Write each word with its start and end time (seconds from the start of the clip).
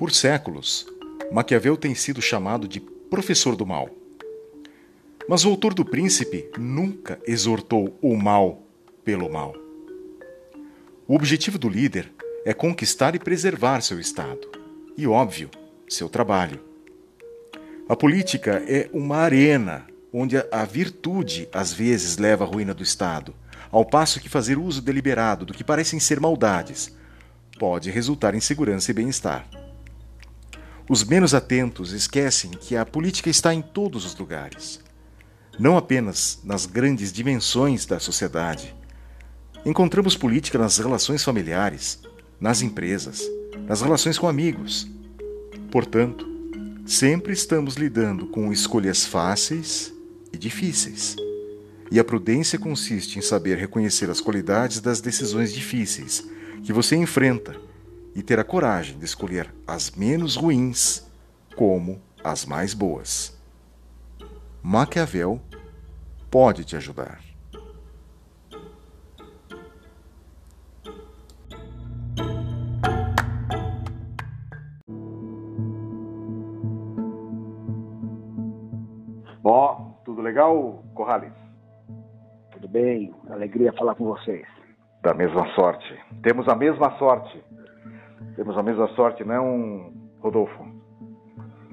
Por 0.00 0.12
séculos, 0.12 0.86
Maquiavel 1.30 1.76
tem 1.76 1.94
sido 1.94 2.22
chamado 2.22 2.66
de 2.66 2.80
professor 2.80 3.54
do 3.54 3.66
mal. 3.66 3.90
Mas 5.28 5.44
o 5.44 5.50
autor 5.50 5.74
do 5.74 5.84
Príncipe 5.84 6.50
nunca 6.56 7.20
exortou 7.26 7.98
o 8.00 8.16
mal 8.16 8.62
pelo 9.04 9.30
mal. 9.30 9.54
O 11.06 11.14
objetivo 11.14 11.58
do 11.58 11.68
líder 11.68 12.10
é 12.46 12.54
conquistar 12.54 13.14
e 13.14 13.18
preservar 13.18 13.82
seu 13.82 14.00
Estado 14.00 14.50
e, 14.96 15.06
óbvio, 15.06 15.50
seu 15.86 16.08
trabalho. 16.08 16.64
A 17.86 17.94
política 17.94 18.64
é 18.66 18.88
uma 18.94 19.18
arena 19.18 19.86
onde 20.10 20.38
a 20.50 20.64
virtude 20.64 21.46
às 21.52 21.74
vezes 21.74 22.16
leva 22.16 22.44
à 22.44 22.46
ruína 22.46 22.72
do 22.72 22.82
Estado, 22.82 23.34
ao 23.70 23.84
passo 23.84 24.18
que 24.18 24.30
fazer 24.30 24.56
uso 24.56 24.80
deliberado 24.80 25.44
do 25.44 25.52
que 25.52 25.62
parecem 25.62 26.00
ser 26.00 26.18
maldades 26.18 26.90
pode 27.58 27.90
resultar 27.90 28.34
em 28.34 28.40
segurança 28.40 28.90
e 28.90 28.94
bem-estar. 28.94 29.59
Os 30.90 31.04
menos 31.04 31.34
atentos 31.34 31.92
esquecem 31.92 32.50
que 32.50 32.74
a 32.74 32.84
política 32.84 33.30
está 33.30 33.54
em 33.54 33.62
todos 33.62 34.04
os 34.04 34.16
lugares, 34.16 34.80
não 35.56 35.76
apenas 35.76 36.40
nas 36.42 36.66
grandes 36.66 37.12
dimensões 37.12 37.86
da 37.86 38.00
sociedade. 38.00 38.74
Encontramos 39.64 40.16
política 40.16 40.58
nas 40.58 40.78
relações 40.78 41.22
familiares, 41.22 42.00
nas 42.40 42.60
empresas, 42.60 43.22
nas 43.68 43.82
relações 43.82 44.18
com 44.18 44.26
amigos. 44.26 44.90
Portanto, 45.70 46.26
sempre 46.84 47.34
estamos 47.34 47.76
lidando 47.76 48.26
com 48.26 48.52
escolhas 48.52 49.06
fáceis 49.06 49.92
e 50.32 50.36
difíceis. 50.36 51.14
E 51.88 52.00
a 52.00 52.04
prudência 52.04 52.58
consiste 52.58 53.16
em 53.16 53.22
saber 53.22 53.56
reconhecer 53.58 54.10
as 54.10 54.20
qualidades 54.20 54.80
das 54.80 55.00
decisões 55.00 55.52
difíceis 55.52 56.26
que 56.64 56.72
você 56.72 56.96
enfrenta 56.96 57.69
e 58.20 58.22
ter 58.22 58.38
a 58.38 58.44
coragem 58.44 58.98
de 58.98 59.04
escolher 59.06 59.50
as 59.66 59.92
menos 59.92 60.36
ruins 60.36 61.10
como 61.56 62.02
as 62.22 62.44
mais 62.44 62.74
boas. 62.74 63.34
Maquiavel 64.62 65.40
pode 66.30 66.62
te 66.62 66.76
ajudar. 66.76 67.18
Bom, 79.42 79.98
tudo 80.04 80.20
legal, 80.20 80.84
Corrales? 80.94 81.32
Tudo 82.52 82.68
bem, 82.68 83.14
alegria 83.30 83.72
falar 83.72 83.94
com 83.94 84.04
vocês. 84.04 84.46
Da 85.02 85.14
mesma 85.14 85.46
sorte. 85.54 85.98
Temos 86.22 86.46
a 86.48 86.54
mesma 86.54 86.98
sorte. 86.98 87.42
Temos 88.36 88.56
a 88.56 88.62
mesma 88.62 88.88
sorte, 88.88 89.24
não, 89.24 89.92
Rodolfo? 90.20 90.64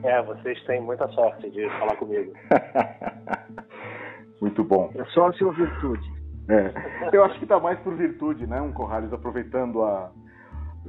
É, 0.03 0.22
vocês 0.23 0.62
têm 0.66 0.81
muita 0.81 1.08
sorte 1.09 1.50
de 1.50 1.67
falar 1.80 1.95
comigo. 1.95 2.31
Muito 4.42 4.64
bom. 4.64 4.92
É 4.95 5.04
sorte 5.06 5.44
ou 5.44 5.52
virtude? 5.52 6.08
É. 6.50 6.72
Eu 7.12 7.23
acho 7.26 7.38
que 7.39 7.45
está 7.45 7.59
mais 7.59 7.80
por 7.80 7.95
virtude, 7.95 8.48
né, 8.48 8.62
um 8.62 8.72
Corrales, 8.72 9.12
aproveitando 9.12 9.84
a, 9.84 10.12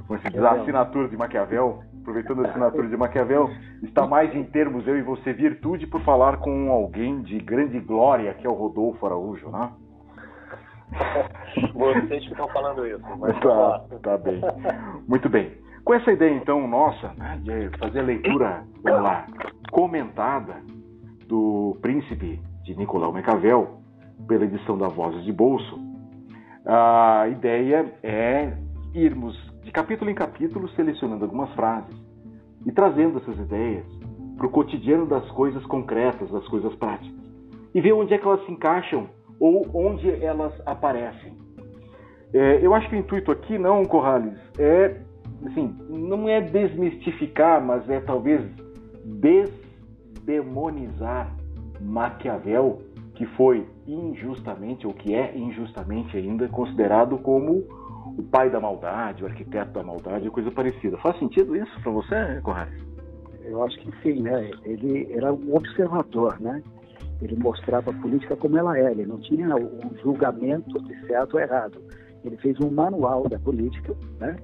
como 0.07 0.19
se 0.19 0.29
diz, 0.29 0.41
a 0.41 0.51
assinatura 0.51 1.09
de 1.09 1.17
Maquiavel, 1.17 1.83
aproveitando 2.01 2.45
a 2.45 2.49
assinatura 2.49 2.87
de 2.87 2.95
Maquiavel, 2.95 3.49
está 3.83 4.07
mais 4.07 4.33
em 4.33 4.43
termos 4.43 4.87
eu 4.87 4.97
e 4.97 5.01
você 5.01 5.33
virtude 5.33 5.85
por 5.87 6.01
falar 6.01 6.37
com 6.37 6.71
alguém 6.71 7.21
de 7.21 7.39
grande 7.39 7.79
glória, 7.79 8.33
que 8.35 8.47
é 8.47 8.49
o 8.49 8.53
Rodolfo 8.53 9.05
Araújo, 9.05 9.49
né? 9.49 9.71
Vocês 11.73 12.23
que 12.25 12.31
estão 12.31 12.47
falando 12.49 12.85
isso. 12.85 13.01
Mas 13.17 13.39
tá, 13.39 13.85
tá 14.01 14.17
bem. 14.17 14.41
Muito 15.07 15.29
bem. 15.29 15.51
Com 15.83 15.93
essa 15.93 16.11
ideia, 16.11 16.35
então, 16.35 16.67
nossa, 16.67 17.13
né, 17.17 17.39
de 17.41 17.77
fazer 17.77 17.99
a 17.99 18.03
leitura, 18.03 18.63
vamos 18.83 19.01
lá, 19.01 19.25
comentada 19.71 20.57
do 21.27 21.77
Príncipe 21.81 22.39
de 22.63 22.75
Nicolau 22.75 23.11
Maquiavel, 23.11 23.79
pela 24.27 24.43
edição 24.43 24.77
da 24.77 24.87
Vozes 24.87 25.23
de 25.23 25.31
Bolso, 25.31 25.79
a 26.65 27.27
ideia 27.29 27.93
é 28.03 28.53
irmos 28.93 29.35
de 29.63 29.71
capítulo 29.71 30.11
em 30.11 30.15
capítulo 30.15 30.67
selecionando 30.69 31.23
algumas 31.23 31.51
frases 31.53 31.95
e 32.65 32.71
trazendo 32.71 33.19
essas 33.19 33.37
ideias 33.39 33.85
para 34.37 34.47
o 34.47 34.49
cotidiano 34.49 35.05
das 35.05 35.27
coisas 35.31 35.65
concretas, 35.65 36.29
das 36.29 36.47
coisas 36.47 36.73
práticas, 36.75 37.17
e 37.73 37.81
ver 37.81 37.93
onde 37.93 38.13
é 38.13 38.17
que 38.17 38.25
elas 38.25 38.45
se 38.45 38.51
encaixam 38.51 39.07
ou 39.39 39.65
onde 39.73 40.09
elas 40.23 40.53
aparecem. 40.65 41.33
É, 42.33 42.59
eu 42.61 42.73
acho 42.73 42.89
que 42.89 42.95
o 42.95 42.99
intuito 42.99 43.31
aqui, 43.31 43.57
não, 43.57 43.85
Corrales, 43.85 44.37
é, 44.57 44.97
assim, 45.45 45.75
não 45.89 46.29
é 46.29 46.41
desmistificar, 46.41 47.63
mas 47.63 47.87
é 47.89 47.99
talvez 47.99 48.41
desdemonizar 49.03 51.35
Maquiavel, 51.81 52.81
que 53.15 53.25
foi 53.25 53.65
injustamente, 53.87 54.85
ou 54.85 54.93
que 54.93 55.15
é 55.15 55.35
injustamente 55.35 56.15
ainda, 56.15 56.47
considerado 56.49 57.17
como 57.17 57.65
o 58.17 58.23
pai 58.23 58.49
da 58.49 58.59
maldade, 58.59 59.23
o 59.23 59.27
arquiteto 59.27 59.71
da 59.71 59.83
maldade, 59.83 60.29
coisa 60.29 60.51
parecida. 60.51 60.97
Faz 60.97 61.17
sentido 61.19 61.55
isso 61.55 61.71
para 61.81 61.91
você, 61.91 62.41
Corrales? 62.43 62.83
Eu 63.43 63.63
acho 63.63 63.79
que 63.79 63.91
sim, 64.03 64.21
né? 64.21 64.51
Ele 64.63 65.11
era 65.11 65.33
um 65.33 65.55
observador, 65.55 66.39
né? 66.39 66.61
Ele 67.21 67.35
mostrava 67.35 67.91
a 67.91 67.93
política 67.93 68.35
como 68.35 68.57
ela 68.57 68.77
é, 68.77 68.91
ele 68.91 69.05
não 69.05 69.19
tinha 69.19 69.55
um 69.55 69.95
julgamento 70.01 70.81
de 70.83 71.07
certo 71.07 71.33
ou 71.33 71.39
errado. 71.39 71.81
Ele 72.23 72.37
fez 72.37 72.59
um 72.59 72.69
manual 72.69 73.27
da 73.27 73.37
política, 73.39 73.93
né? 74.19 74.37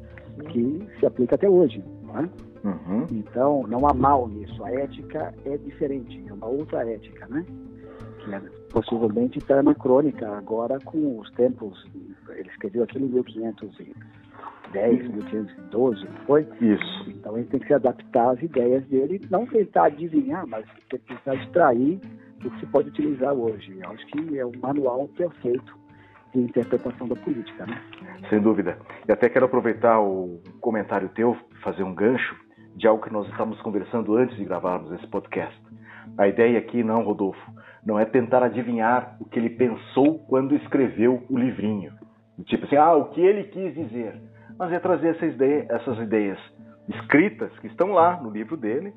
Que 0.50 0.86
se 1.00 1.06
aplica 1.06 1.36
até 1.36 1.50
hoje, 1.50 1.84
né? 2.03 2.30
Uhum. 2.63 3.06
Então, 3.12 3.63
não 3.68 3.88
há 3.88 3.94
mal 3.94 4.28
nisso. 4.28 4.63
A 4.63 4.72
ética 4.72 5.34
é 5.46 5.58
diferente, 5.58 6.24
é 6.28 6.34
uma 6.34 6.47
outra 6.47 6.86
ética, 6.90 7.28
né? 7.28 7.46
Que 8.19 8.34
é, 8.34 8.41
possivelmente 8.72 9.38
está 9.38 9.59
anacrônica 9.59 10.28
agora 10.28 10.80
com 10.84 11.19
os 11.19 11.30
tempos. 11.31 11.86
Ele 12.30 12.50
escreveu 12.50 12.84
aquilo 12.84 13.06
em 13.06 13.09
1510, 13.09 15.07
1512, 15.07 16.06
não 16.06 16.25
foi? 16.25 16.47
Isso. 16.59 17.09
Então, 17.09 17.38
ele 17.38 17.47
tem 17.47 17.59
que 17.59 17.68
se 17.68 17.74
adaptar 17.74 18.31
às 18.31 18.42
ideias 18.42 18.84
dele, 18.88 19.22
não 19.30 19.46
tentar 19.46 19.86
adivinhar, 19.86 20.46
mas 20.47 20.66
tentar 20.90 21.36
extrair 21.36 22.02
do 22.45 22.51
que 22.51 22.59
se 22.59 22.66
pode 22.67 22.89
utilizar 22.89 23.33
hoje. 23.33 23.78
Eu 23.81 23.89
acho 23.89 24.06
que 24.07 24.39
é 24.39 24.45
um 24.45 24.51
manual 24.61 25.07
perfeito 25.09 25.75
de 26.33 26.39
interpretação 26.39 27.07
da 27.07 27.16
política, 27.16 27.66
né? 27.66 27.81
Sem 28.29 28.39
dúvida. 28.39 28.78
E 29.07 29.11
até 29.11 29.28
quero 29.29 29.45
aproveitar 29.45 30.00
o 30.00 30.39
comentário 30.61 31.09
teu, 31.09 31.35
fazer 31.63 31.83
um 31.83 31.95
gancho 31.95 32.35
de 32.75 32.88
algo 32.88 33.03
que 33.03 33.11
nós 33.11 33.28
estávamos 33.29 33.59
conversando 33.61 34.16
antes 34.16 34.35
de 34.38 34.45
gravarmos 34.45 34.91
esse 34.94 35.07
podcast. 35.07 35.57
A 36.17 36.28
ideia 36.28 36.59
aqui, 36.59 36.83
não, 36.83 37.03
Rodolfo, 37.03 37.39
não 37.83 38.00
é 38.00 38.06
tentar 38.06 38.44
adivinhar 38.44 39.17
o 39.19 39.25
que 39.25 39.39
ele 39.39 39.50
pensou 39.50 40.19
quando 40.27 40.56
escreveu 40.56 41.23
o 41.29 41.38
livrinho. 41.38 41.94
Tipo 42.45 42.66
assim, 42.66 42.75
ah, 42.75 42.94
o 42.94 43.06
que 43.09 43.22
ele 43.22 43.45
quis 43.45 43.73
dizer. 43.73 44.22
Mas 44.57 44.72
é 44.72 44.79
trazer 44.79 45.16
essa 45.16 45.25
ideia, 45.25 45.66
essas 45.69 45.97
ideias 46.00 46.38
escritas 46.88 47.51
que 47.59 47.67
estão 47.67 47.94
lá 47.94 48.22
no 48.22 48.29
livro 48.29 48.56
dele 48.56 48.94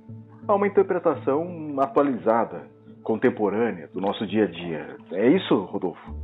a 0.47 0.55
uma 0.55 0.67
interpretação 0.67 1.77
atualizada, 1.79 2.67
contemporânea 3.09 3.89
do 3.89 4.03
nosso 4.03 4.27
dia 4.27 4.45
a 4.45 4.47
dia. 4.47 4.97
É 5.13 5.29
isso, 5.29 5.65
Rodolfo? 5.65 6.15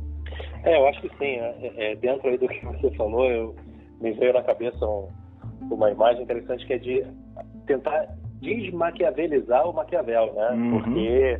É, 0.63 0.77
eu 0.77 0.87
acho 0.87 1.01
que 1.01 1.09
sim. 1.17 1.39
É, 1.39 1.73
é, 1.77 1.95
dentro 1.95 2.29
aí 2.29 2.37
do 2.37 2.47
que 2.47 2.63
você 2.63 2.91
falou, 2.91 3.25
eu, 3.25 3.55
me 3.99 4.11
veio 4.11 4.31
na 4.31 4.43
cabeça 4.43 4.85
um, 4.85 5.07
uma 5.71 5.89
imagem 5.89 6.21
interessante 6.21 6.63
que 6.63 6.73
é 6.73 6.77
de 6.77 7.03
tentar 7.65 8.07
desmaquiavelizar 8.39 9.67
o 9.67 9.73
Maquiavel, 9.73 10.31
né? 10.35 10.51
Uhum. 10.51 10.71
Porque 10.73 11.39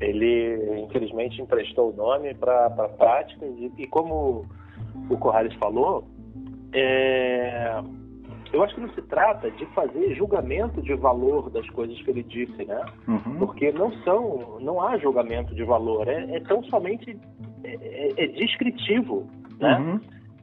ele, 0.00 0.80
infelizmente, 0.80 1.42
emprestou 1.42 1.92
o 1.92 1.94
nome 1.94 2.32
para 2.32 2.64
a 2.64 2.88
prática 2.88 3.44
e, 3.44 3.70
e, 3.76 3.86
como 3.88 4.46
o 5.10 5.18
Corrales 5.18 5.52
falou, 5.56 6.08
é, 6.72 7.82
eu 8.52 8.62
acho 8.62 8.74
que 8.74 8.80
não 8.80 8.90
se 8.90 9.02
trata 9.02 9.50
de 9.50 9.66
fazer 9.66 10.14
julgamento 10.14 10.80
de 10.82 10.94
valor 10.94 11.50
das 11.50 11.68
coisas 11.70 12.00
que 12.02 12.10
ele 12.10 12.22
disse, 12.22 12.64
né? 12.64 12.84
Uhum. 13.06 13.38
Porque 13.38 13.72
não 13.72 13.92
são, 14.02 14.58
não 14.60 14.80
há 14.80 14.96
julgamento 14.98 15.54
de 15.54 15.64
valor, 15.64 16.08
é, 16.08 16.36
é 16.36 16.40
tão 16.40 16.62
somente 16.64 17.18
é, 17.64 17.74
é, 17.74 18.24
é 18.24 18.26
descritivo, 18.26 19.26
né? 19.58 19.78
Uhum. 19.78 20.00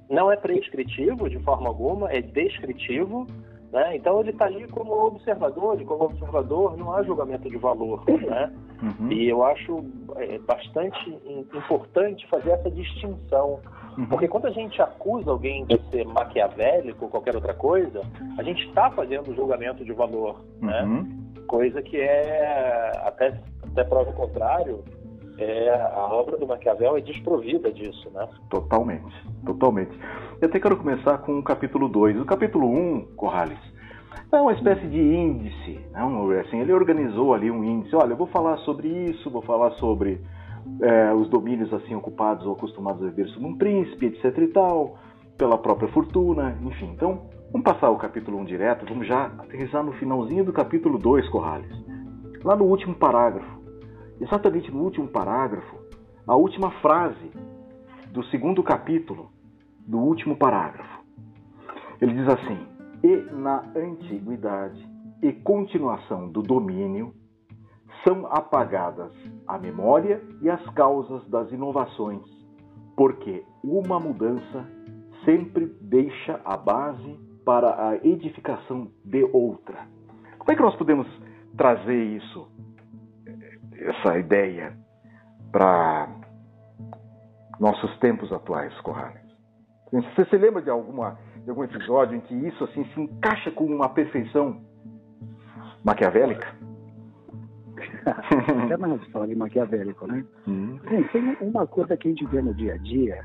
Não 0.09 0.31
é 0.31 0.35
prescritivo 0.35 1.29
de 1.29 1.39
forma 1.39 1.67
alguma, 1.67 2.11
é 2.11 2.21
descritivo 2.21 3.25
né? 3.73 3.95
Então 3.95 4.19
ele 4.21 4.29
está 4.29 4.45
ali 4.45 4.67
como 4.67 4.93
observador, 5.07 5.81
e 5.81 5.83
como 5.83 6.05
observador 6.05 6.77
não 6.77 6.93
há 6.93 7.01
julgamento 7.01 7.49
de 7.49 7.57
valor. 7.57 8.03
Né? 8.07 8.53
Uhum. 8.83 9.11
E 9.11 9.27
eu 9.27 9.43
acho 9.43 9.83
é, 10.17 10.37
bastante 10.37 11.19
importante 11.55 12.25
fazer 12.29 12.51
essa 12.51 12.69
distinção. 12.69 13.59
Uhum. 13.97 14.05
Porque 14.07 14.27
quando 14.27 14.47
a 14.47 14.51
gente 14.51 14.81
acusa 14.81 15.31
alguém 15.31 15.65
de 15.65 15.79
ser 15.89 16.05
maquiavélico 16.05 17.05
ou 17.05 17.11
qualquer 17.11 17.35
outra 17.35 17.53
coisa, 17.53 18.01
a 18.37 18.43
gente 18.43 18.67
está 18.67 18.89
fazendo 18.91 19.33
julgamento 19.35 19.83
de 19.83 19.93
valor. 19.93 20.41
Né? 20.61 20.81
Uhum. 20.81 21.01
Né? 21.01 21.07
Coisa 21.47 21.81
que 21.81 21.97
é, 21.97 22.91
até, 23.03 23.39
até 23.63 23.83
prova 23.83 24.09
o 24.09 24.13
contrário, 24.13 24.83
é, 25.37 25.69
a 25.69 26.07
obra 26.11 26.37
do 26.37 26.47
Maquiavel 26.47 26.97
é 26.97 27.01
desprovida 27.01 27.71
disso, 27.71 28.09
né? 28.13 28.27
Totalmente, 28.49 29.13
totalmente. 29.45 29.91
Eu 30.39 30.47
até 30.47 30.59
quero 30.59 30.77
começar 30.77 31.19
com 31.19 31.39
o 31.39 31.43
capítulo 31.43 31.89
2. 31.89 32.19
O 32.19 32.25
capítulo 32.25 32.67
1, 32.67 32.77
um, 32.77 33.01
Corrales, 33.15 33.59
É 34.31 34.41
uma 34.41 34.53
espécie 34.53 34.85
de 34.87 34.99
índice. 34.99 35.79
Não? 35.91 36.29
Assim, 36.31 36.59
ele 36.59 36.71
organizou 36.71 37.33
ali 37.33 37.49
um 37.49 37.63
índice. 37.63 37.95
Olha, 37.95 38.13
eu 38.13 38.17
vou 38.17 38.27
falar 38.27 38.57
sobre 38.57 38.87
isso, 38.87 39.29
vou 39.29 39.41
falar 39.41 39.71
sobre 39.71 40.21
é, 40.81 41.13
os 41.13 41.29
domínios 41.29 41.73
assim 41.73 41.95
ocupados 41.95 42.45
ou 42.45 42.53
acostumados 42.53 43.01
a 43.03 43.09
viver 43.09 43.27
sob 43.29 43.45
um 43.45 43.57
príncipe, 43.57 44.07
etc 44.07 44.37
e 44.37 44.47
tal, 44.47 44.97
pela 45.37 45.57
própria 45.57 45.89
fortuna, 45.89 46.57
enfim. 46.61 46.91
Então, 46.93 47.29
vamos 47.51 47.65
passar 47.65 47.89
o 47.89 47.97
capítulo 47.97 48.37
1 48.39 48.45
direto, 48.45 48.85
vamos 48.87 49.07
já 49.07 49.25
aterrissar 49.25 49.83
no 49.83 49.93
finalzinho 49.93 50.43
do 50.43 50.53
capítulo 50.53 50.97
2, 50.97 51.29
Corrales. 51.29 51.71
Lá 52.43 52.55
no 52.55 52.65
último 52.65 52.95
parágrafo. 52.95 53.61
Exatamente 54.19 54.71
no 54.71 54.81
último 54.81 55.07
parágrafo, 55.07 55.75
a 56.27 56.35
última 56.35 56.71
frase 56.81 57.31
do 58.11 58.23
segundo 58.25 58.61
capítulo, 58.63 59.31
do 59.85 59.97
último 59.97 60.37
parágrafo. 60.37 61.03
Ele 61.99 62.13
diz 62.13 62.27
assim: 62.27 62.59
e 63.03 63.17
na 63.33 63.63
antiguidade 63.75 64.87
e 65.21 65.33
continuação 65.33 66.29
do 66.29 66.41
domínio, 66.41 67.13
são 68.03 68.27
apagadas 68.27 69.11
a 69.47 69.57
memória 69.57 70.21
e 70.41 70.49
as 70.49 70.63
causas 70.73 71.27
das 71.29 71.51
inovações, 71.51 72.23
porque 72.95 73.43
uma 73.63 73.99
mudança 73.99 74.65
sempre 75.25 75.65
deixa 75.81 76.39
a 76.43 76.57
base 76.57 77.19
para 77.45 77.89
a 77.89 77.95
edificação 77.97 78.89
de 79.03 79.23
outra. 79.31 79.87
Como 80.37 80.51
é 80.51 80.55
que 80.55 80.61
nós 80.61 80.75
podemos 80.75 81.07
trazer 81.57 82.03
isso, 82.03 82.47
essa 83.73 84.17
ideia, 84.17 84.77
para 85.51 86.09
nossos 87.59 87.97
tempos 87.99 88.31
atuais, 88.31 88.73
Corrales? 88.81 89.21
Você 89.91 90.25
se 90.25 90.37
lembra 90.37 90.61
de 90.61 90.69
alguma 90.69 91.17
de 91.43 91.49
algum 91.49 91.63
episódio 91.63 92.15
em 92.15 92.21
que 92.21 92.33
isso 92.33 92.63
assim 92.63 92.85
se 92.85 93.01
encaixa 93.01 93.51
com 93.51 93.65
uma 93.65 93.89
perfeição 93.89 94.61
maquiavélica? 95.83 96.55
Até 98.65 98.77
mais 98.77 99.03
falar 99.07 99.27
de 99.27 99.35
maquiavélico, 99.35 100.07
né? 100.07 100.25
Hum. 100.47 100.77
Bem, 100.89 101.03
tem 101.09 101.37
uma 101.41 101.65
coisa 101.65 101.97
que 101.97 102.07
a 102.07 102.11
gente 102.11 102.25
vê 102.27 102.41
no 102.41 102.53
dia 102.53 102.75
a 102.75 102.77
dia 102.77 103.23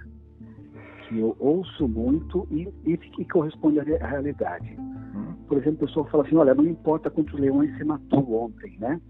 que 1.08 1.18
eu 1.18 1.34
ouço 1.38 1.88
muito 1.88 2.46
e, 2.50 2.68
e 2.84 2.96
que 2.96 3.24
corresponde 3.24 3.80
à 3.80 3.82
realidade. 3.82 4.76
Hum. 4.78 5.34
Por 5.46 5.58
exemplo, 5.58 5.84
a 5.84 5.86
pessoa 5.86 6.06
fala 6.06 6.24
assim, 6.24 6.36
olha, 6.36 6.54
não 6.54 6.66
importa 6.66 7.10
quantos 7.10 7.38
leões 7.38 7.74
você 7.76 7.84
matou 7.84 8.44
ontem, 8.44 8.76
né? 8.78 9.00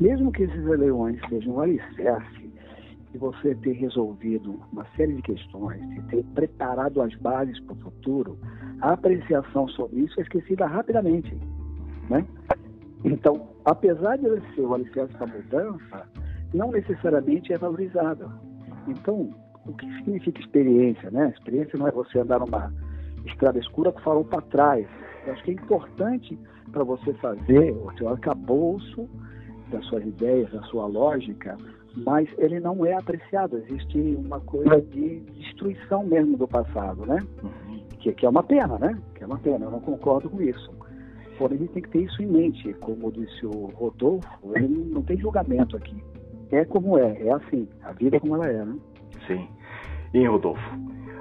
Mesmo 0.00 0.32
que 0.32 0.44
esses 0.44 0.64
leões 0.64 1.20
sejam 1.28 1.54
um 1.54 1.60
alicerce 1.60 2.48
de 3.12 3.18
você 3.18 3.54
ter 3.56 3.72
resolvido 3.72 4.60
uma 4.72 4.86
série 4.96 5.14
de 5.14 5.22
questões, 5.22 5.80
de 5.90 6.02
ter 6.02 6.24
preparado 6.34 7.02
as 7.02 7.14
bases 7.16 7.58
para 7.60 7.74
o 7.74 7.78
futuro, 7.78 8.38
a 8.80 8.92
apreciação 8.92 9.66
sobre 9.68 10.00
isso 10.00 10.18
é 10.20 10.22
esquecida 10.22 10.66
rapidamente. 10.66 11.36
Né? 12.08 12.24
Então, 13.04 13.48
apesar 13.70 14.16
de 14.16 14.26
ele 14.26 14.42
ser 14.54 14.62
o 14.62 14.74
alicerce 14.74 15.12
da 15.14 15.26
mudança, 15.26 16.06
não 16.54 16.70
necessariamente 16.70 17.52
é 17.52 17.58
valorizada. 17.58 18.28
Então, 18.86 19.30
o 19.66 19.72
que 19.74 19.86
significa 19.98 20.40
experiência? 20.40 21.10
Né? 21.10 21.32
Experiência 21.36 21.78
não 21.78 21.86
é 21.86 21.90
você 21.90 22.18
andar 22.18 22.40
numa 22.40 22.72
estrada 23.26 23.58
escura 23.58 23.92
com 23.92 24.00
o 24.00 24.02
farol 24.02 24.24
para 24.24 24.40
trás. 24.42 24.86
Eu 25.26 25.32
acho 25.34 25.44
que 25.44 25.50
é 25.50 25.54
importante 25.54 26.38
para 26.72 26.82
você 26.84 27.12
fazer 27.14 27.72
o 27.72 27.92
seu 27.98 28.08
arcabouço 28.08 29.08
das 29.70 29.84
suas 29.86 30.04
ideias, 30.04 30.50
da 30.50 30.62
sua 30.62 30.86
lógica, 30.86 31.56
mas 31.94 32.28
ele 32.38 32.60
não 32.60 32.86
é 32.86 32.94
apreciado. 32.94 33.58
Existe 33.58 33.98
uma 34.18 34.40
coisa 34.40 34.80
de 34.80 35.20
destruição 35.20 36.04
mesmo 36.04 36.38
do 36.38 36.48
passado, 36.48 37.04
né? 37.04 37.18
Uhum. 37.42 37.80
Que, 37.98 38.12
que 38.12 38.24
é 38.24 38.28
uma 38.28 38.42
pena, 38.42 38.78
né? 38.78 38.98
Que 39.14 39.24
é 39.24 39.26
uma 39.26 39.38
pena, 39.38 39.66
eu 39.66 39.70
não 39.70 39.80
concordo 39.80 40.30
com 40.30 40.40
isso. 40.40 40.70
Porém, 41.38 41.56
a 41.56 41.60
gente 41.60 41.72
tem 41.72 41.82
que 41.82 41.90
ter 41.90 42.02
isso 42.02 42.22
em 42.22 42.26
mente. 42.26 42.74
Como 42.74 43.12
disse 43.12 43.46
o 43.46 43.66
Rodolfo, 43.74 44.28
ele 44.56 44.68
não 44.90 45.02
tem 45.02 45.16
julgamento 45.16 45.76
aqui. 45.76 45.96
É 46.50 46.64
como 46.64 46.98
é, 46.98 47.16
é 47.22 47.32
assim. 47.32 47.68
A 47.82 47.92
vida 47.92 48.16
é 48.16 48.20
como 48.20 48.34
ela 48.34 48.46
é, 48.46 48.64
né? 48.64 48.76
Sim. 49.26 49.46
E, 50.12 50.26
Rodolfo? 50.26 50.60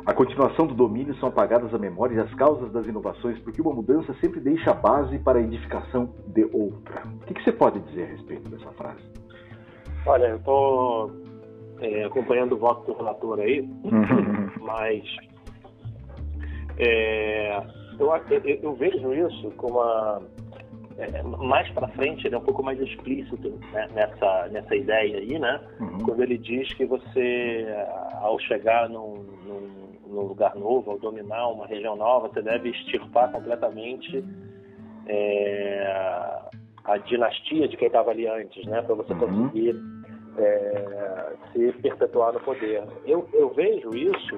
A 0.05 0.13
continuação 0.13 0.65
do 0.65 0.73
domínio 0.73 1.13
são 1.15 1.27
apagadas 1.27 1.73
a 1.73 1.77
memória 1.77 2.15
e 2.15 2.19
as 2.19 2.33
causas 2.35 2.71
das 2.71 2.87
inovações, 2.87 3.37
porque 3.39 3.61
uma 3.61 3.73
mudança 3.73 4.13
sempre 4.21 4.39
deixa 4.39 4.71
a 4.71 4.73
base 4.73 5.19
para 5.19 5.37
a 5.37 5.41
edificação 5.41 6.09
de 6.27 6.45
outra. 6.45 7.03
O 7.05 7.25
que, 7.25 7.33
que 7.33 7.43
você 7.43 7.51
pode 7.51 7.79
dizer 7.81 8.03
a 8.03 8.07
respeito 8.07 8.49
dessa 8.49 8.71
frase? 8.71 9.03
Olha, 10.05 10.27
eu 10.27 10.37
estou 10.37 11.11
é, 11.81 12.05
acompanhando 12.05 12.53
o 12.53 12.57
voto 12.57 12.89
do 12.89 12.97
relator 12.97 13.39
aí, 13.41 13.59
uhum. 13.59 14.49
mas 14.61 15.03
é, 16.79 17.61
eu, 17.99 18.11
eu, 18.29 18.59
eu, 18.61 18.73
vejo 18.75 19.13
isso 19.13 19.51
como 19.57 19.79
uma. 19.79 20.21
É, 20.97 21.21
mais 21.21 21.69
para 21.71 21.87
frente, 21.89 22.25
ele 22.25 22.33
é 22.33 22.37
um 22.39 22.43
pouco 22.43 22.63
mais 22.63 22.79
explícito 22.79 23.49
né, 23.71 23.87
nessa, 23.93 24.47
nessa 24.47 24.75
ideia 24.75 25.19
aí, 25.19 25.37
né? 25.37 25.61
Uhum. 25.79 25.99
Quando 25.99 26.23
ele 26.23 26.37
diz 26.39 26.73
que 26.73 26.85
você, 26.85 27.67
ao 28.21 28.39
chegar 28.39 28.89
num, 28.89 29.23
num, 29.45 29.89
num, 30.07 30.21
lugar 30.21 30.55
novo, 30.55 30.89
ao 30.89 30.97
dominar 30.97 31.49
uma 31.49 31.67
região 31.67 31.95
nova, 31.95 32.29
você 32.29 32.41
deve 32.41 32.69
extirpar 32.69 33.31
completamente 33.31 34.23
é, 35.05 36.41
a 36.83 36.97
dinastia 36.97 37.67
de 37.67 37.77
quem 37.77 37.87
estava 37.87 38.09
ali 38.09 38.27
antes, 38.27 38.65
né? 38.65 38.81
Para 38.81 38.95
você 38.95 39.13
uhum. 39.13 39.19
conseguir 39.19 39.75
é, 40.37 41.33
se 41.51 41.71
perpetuar 41.73 42.33
no 42.33 42.39
poder. 42.39 42.83
Eu, 43.05 43.27
eu 43.33 43.49
vejo 43.49 43.89
isso, 43.95 44.37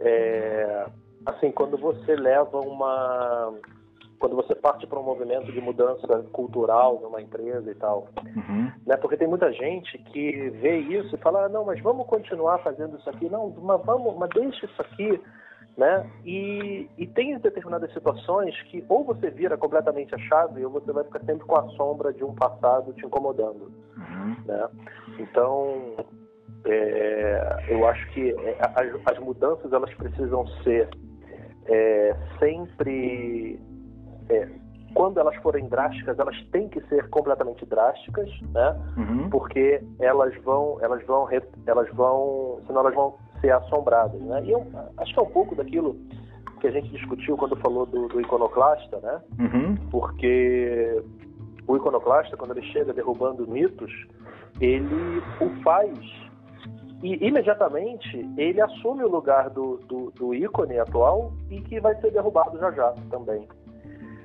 é, 0.00 0.86
assim, 1.26 1.50
quando 1.50 1.76
você 1.76 2.14
leva 2.14 2.58
uma. 2.60 3.54
Quando 4.18 4.36
você 4.36 4.54
parte 4.54 4.86
para 4.86 4.98
um 4.98 5.02
movimento 5.02 5.52
de 5.52 5.60
mudança 5.60 6.22
cultural 6.32 7.00
numa 7.02 7.20
empresa 7.20 7.70
e 7.70 7.74
tal. 7.74 8.08
Uhum. 8.24 8.72
Né? 8.86 8.96
Porque 8.96 9.16
tem 9.16 9.28
muita 9.28 9.52
gente 9.52 9.98
que 9.98 10.50
vê 10.50 10.78
isso 10.78 11.14
e 11.14 11.18
fala: 11.18 11.44
ah, 11.44 11.48
não, 11.48 11.64
mas 11.64 11.80
vamos 11.80 12.06
continuar 12.06 12.58
fazendo 12.58 12.96
isso 12.96 13.10
aqui. 13.10 13.28
Não, 13.28 13.50
mas, 13.62 13.84
vamos, 13.84 14.16
mas 14.16 14.30
deixa 14.30 14.64
isso 14.66 14.80
aqui 14.80 15.20
né? 15.76 16.08
E, 16.24 16.88
e 16.96 17.06
tem 17.06 17.36
determinadas 17.38 17.92
situações 17.92 18.54
que 18.70 18.84
ou 18.88 19.04
você 19.04 19.30
vira 19.30 19.56
completamente 19.56 20.14
a 20.14 20.18
chave 20.18 20.64
ou 20.64 20.70
você 20.70 20.92
vai 20.92 21.04
ficar 21.04 21.20
sempre 21.20 21.44
com 21.46 21.56
a 21.56 21.68
sombra 21.70 22.12
de 22.12 22.22
um 22.24 22.34
passado 22.34 22.92
te 22.92 23.04
incomodando, 23.04 23.72
uhum. 23.96 24.36
né? 24.46 24.68
Então, 25.18 25.96
é, 26.64 27.66
eu 27.68 27.86
acho 27.88 28.08
que 28.12 28.30
é, 28.30 28.56
as, 28.60 29.12
as, 29.12 29.18
mudanças 29.18 29.72
elas 29.72 29.92
precisam 29.94 30.46
ser 30.62 30.88
é, 31.66 32.16
sempre 32.38 33.58
é, 34.28 34.48
quando 34.94 35.18
elas 35.18 35.34
forem 35.36 35.66
drásticas, 35.68 36.18
elas 36.18 36.40
têm 36.52 36.68
que 36.68 36.80
ser 36.88 37.08
completamente 37.10 37.66
drásticas, 37.66 38.30
né? 38.52 38.80
Uhum. 38.96 39.28
Porque 39.28 39.82
elas 40.00 40.34
vão, 40.42 40.78
elas 40.80 41.04
vão, 41.04 41.28
elas 41.66 41.90
vão, 41.92 42.60
senão 42.66 42.80
elas 42.80 42.94
vão 42.94 43.14
ser 43.40 43.52
assombradas, 43.52 44.20
né? 44.20 44.42
E 44.44 44.52
eu 44.52 44.64
acho 44.98 45.12
que 45.12 45.18
é 45.18 45.22
um 45.22 45.30
pouco 45.30 45.54
daquilo 45.54 45.96
que 46.60 46.68
a 46.68 46.70
gente 46.70 46.88
discutiu 46.90 47.36
quando 47.36 47.56
falou 47.56 47.84
do, 47.84 48.08
do 48.08 48.20
iconoclasta, 48.20 48.98
né? 49.00 49.20
Uhum. 49.38 49.76
Porque 49.90 51.02
o 51.66 51.76
iconoclasta, 51.76 52.36
quando 52.36 52.56
ele 52.56 52.66
chega 52.72 52.92
derrubando 52.92 53.46
mitos, 53.48 53.92
ele 54.60 55.22
o 55.40 55.50
faz 55.62 55.98
e 57.04 57.26
imediatamente 57.26 58.26
ele 58.38 58.62
assume 58.62 59.04
o 59.04 59.08
lugar 59.08 59.50
do, 59.50 59.76
do, 59.86 60.10
do, 60.12 60.34
ícone 60.34 60.78
atual 60.78 61.34
e 61.50 61.60
que 61.60 61.78
vai 61.78 61.94
ser 62.00 62.10
derrubado 62.10 62.58
já 62.58 62.70
já 62.70 62.94
também. 63.10 63.46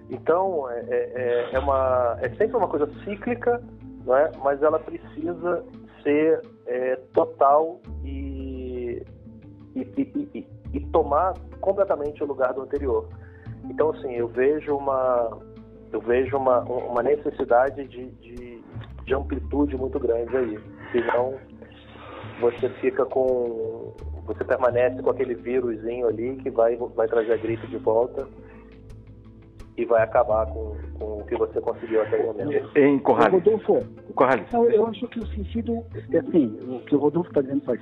Então 0.09 0.69
é, 0.71 0.79
é, 0.87 1.11
é, 1.15 1.49
é 1.55 1.59
uma, 1.59 2.17
é 2.21 2.29
sempre 2.29 2.55
uma 2.55 2.69
coisa 2.69 2.89
cíclica, 3.03 3.61
não 4.05 4.15
é? 4.15 4.31
mas 4.41 4.63
ela 4.63 4.79
precisa 4.79 5.65
ser 6.01 6.41
é, 6.65 6.95
total 7.13 7.81
e 8.05 9.03
e, 9.75 9.81
e, 10.33 10.47
e, 10.73 10.79
tomar 10.87 11.33
completamente 11.61 12.23
o 12.23 12.27
lugar 12.27 12.53
do 12.53 12.61
anterior. 12.61 13.07
Então, 13.65 13.91
assim, 13.91 14.13
eu 14.13 14.27
vejo 14.27 14.75
uma, 14.75 15.37
eu 15.91 16.01
vejo 16.01 16.35
uma, 16.37 16.61
uma 16.61 17.03
necessidade 17.03 17.87
de, 17.87 18.05
de, 18.11 18.63
de 19.05 19.13
amplitude 19.13 19.77
muito 19.77 19.99
grande 19.99 20.35
aí. 20.35 20.59
Senão, 20.91 21.35
você 22.39 22.69
fica 22.81 23.05
com. 23.05 23.93
Você 24.25 24.43
permanece 24.43 25.01
com 25.01 25.09
aquele 25.09 25.33
vírusinho 25.35 26.07
ali 26.07 26.35
que 26.37 26.49
vai, 26.49 26.75
vai 26.75 27.07
trazer 27.07 27.33
a 27.33 27.37
gripe 27.37 27.65
de 27.67 27.77
volta 27.77 28.27
e 29.79 29.85
vai 29.85 30.03
acabar 30.03 30.45
com, 30.47 30.75
com 30.99 31.19
o 31.19 31.25
que 31.25 31.35
você 31.37 31.61
conseguiu 31.61 32.01
até 32.01 32.17
o 32.17 32.27
momento. 32.27 32.77
Em 32.77 32.99
Corrales. 32.99 33.33
Rodolfo, 33.33 33.83
Corrales. 34.13 34.45
eu 34.53 34.85
acho 34.87 35.07
que 35.07 35.19
o 35.19 35.27
sentido, 35.27 35.83
assim, 36.17 36.59
o 36.67 36.79
que 36.81 36.95
o 36.95 36.99
Rodolfo 36.99 37.29
está 37.29 37.41
dizendo 37.41 37.63
faz, 37.63 37.79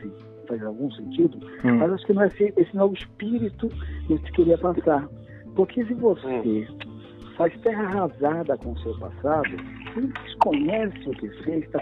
faz 0.48 0.64
algum 0.64 0.92
sentido, 0.92 1.40
hum. 1.66 1.78
mas 1.78 1.92
acho 1.94 2.06
que 2.06 2.14
não 2.14 2.22
é 2.22 2.28
esse 2.28 2.76
não 2.76 2.84
é 2.84 2.90
o 2.90 2.94
espírito 2.94 3.68
que 4.08 4.14
eu 4.14 4.20
queria 4.20 4.58
passar. 4.60 5.10
Porque 5.56 5.84
se 5.86 5.94
você 5.96 6.28
hum. 6.28 6.78
faz 7.36 7.60
terra 7.62 7.84
arrasada 7.84 8.58
com 8.58 8.74
o 8.74 8.80
seu 8.80 8.98
passado, 9.00 9.50
você 9.96 10.02
desconhece 10.24 11.10
o 11.10 11.12
que 11.14 11.30
fez, 11.44 11.66
está 11.66 11.80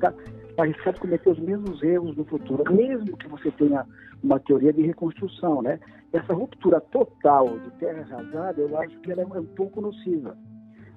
tá, 0.00 0.14
arriscado 0.62 1.00
cometer 1.00 1.30
os 1.30 1.38
mesmos 1.38 1.82
erros 1.82 2.16
no 2.16 2.24
futuro, 2.24 2.64
mesmo 2.72 3.16
que 3.16 3.28
você 3.28 3.50
tenha 3.52 3.84
uma 4.22 4.38
teoria 4.40 4.72
de 4.72 4.82
reconstrução, 4.82 5.62
né? 5.62 5.80
Essa 6.12 6.34
ruptura 6.34 6.80
total 6.80 7.58
de 7.58 7.70
terra 7.78 8.06
arrasada, 8.10 8.60
eu 8.60 8.76
acho 8.78 8.98
que 9.00 9.12
ela 9.12 9.22
é 9.22 9.26
um 9.26 9.46
pouco 9.46 9.80
nociva, 9.80 10.36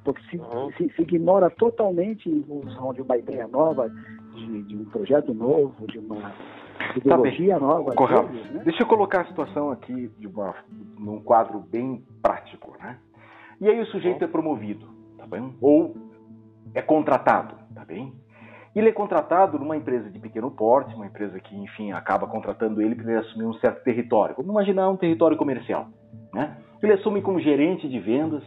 porque 0.04 0.22
se, 0.30 0.38
uhum. 0.38 0.72
se, 0.78 0.90
se 0.96 1.02
ignora 1.02 1.50
totalmente 1.50 2.30
em 2.30 2.44
função 2.44 2.94
de 2.94 3.02
uma 3.02 3.18
ideia 3.18 3.48
nova, 3.48 3.90
de, 4.36 4.64
de 4.64 4.76
um 4.76 4.86
projeto 4.86 5.34
novo, 5.34 5.86
de 5.88 6.00
uma 6.00 6.22
tá 6.22 6.94
ideologia 6.98 7.54
tá 7.54 7.60
nova. 7.60 7.94
Correto. 7.94 8.34
né? 8.34 8.62
Deixa 8.64 8.84
eu 8.84 8.88
colocar 8.88 9.22
a 9.22 9.26
situação 9.26 9.72
aqui 9.72 10.10
de 10.18 10.28
uma, 10.28 10.56
num 11.00 11.22
quadro 11.22 11.60
bem 11.60 12.04
prático, 12.22 12.76
né? 12.80 12.98
E 13.62 13.70
aí 13.70 13.80
o 13.80 13.86
sujeito 13.88 14.24
é 14.24 14.28
promovido, 14.28 14.88
tá 15.18 15.26
bem? 15.26 15.56
Ou 15.62 15.96
é 16.74 16.82
contratado, 16.82 17.56
tá 17.74 17.86
bem? 17.86 18.14
Ele 18.76 18.90
é 18.90 18.92
contratado 18.92 19.60
numa 19.60 19.78
empresa 19.78 20.10
de 20.10 20.20
pequeno 20.20 20.50
porte, 20.50 20.96
uma 20.96 21.06
empresa 21.06 21.40
que, 21.40 21.56
enfim, 21.56 21.92
acaba 21.92 22.26
contratando 22.28 22.82
ele 22.82 22.96
para 22.96 23.12
ele 23.12 23.20
assumir 23.20 23.46
um 23.46 23.54
certo 23.56 23.84
território. 23.84 24.36
Vamos 24.36 24.52
imaginar 24.52 24.90
um 24.90 24.98
território 24.98 25.38
comercial, 25.38 25.88
né? 26.34 26.58
Ele 26.82 26.94
assume 26.94 27.22
como 27.22 27.40
gerente 27.40 27.88
de 27.88 28.00
vendas, 28.00 28.44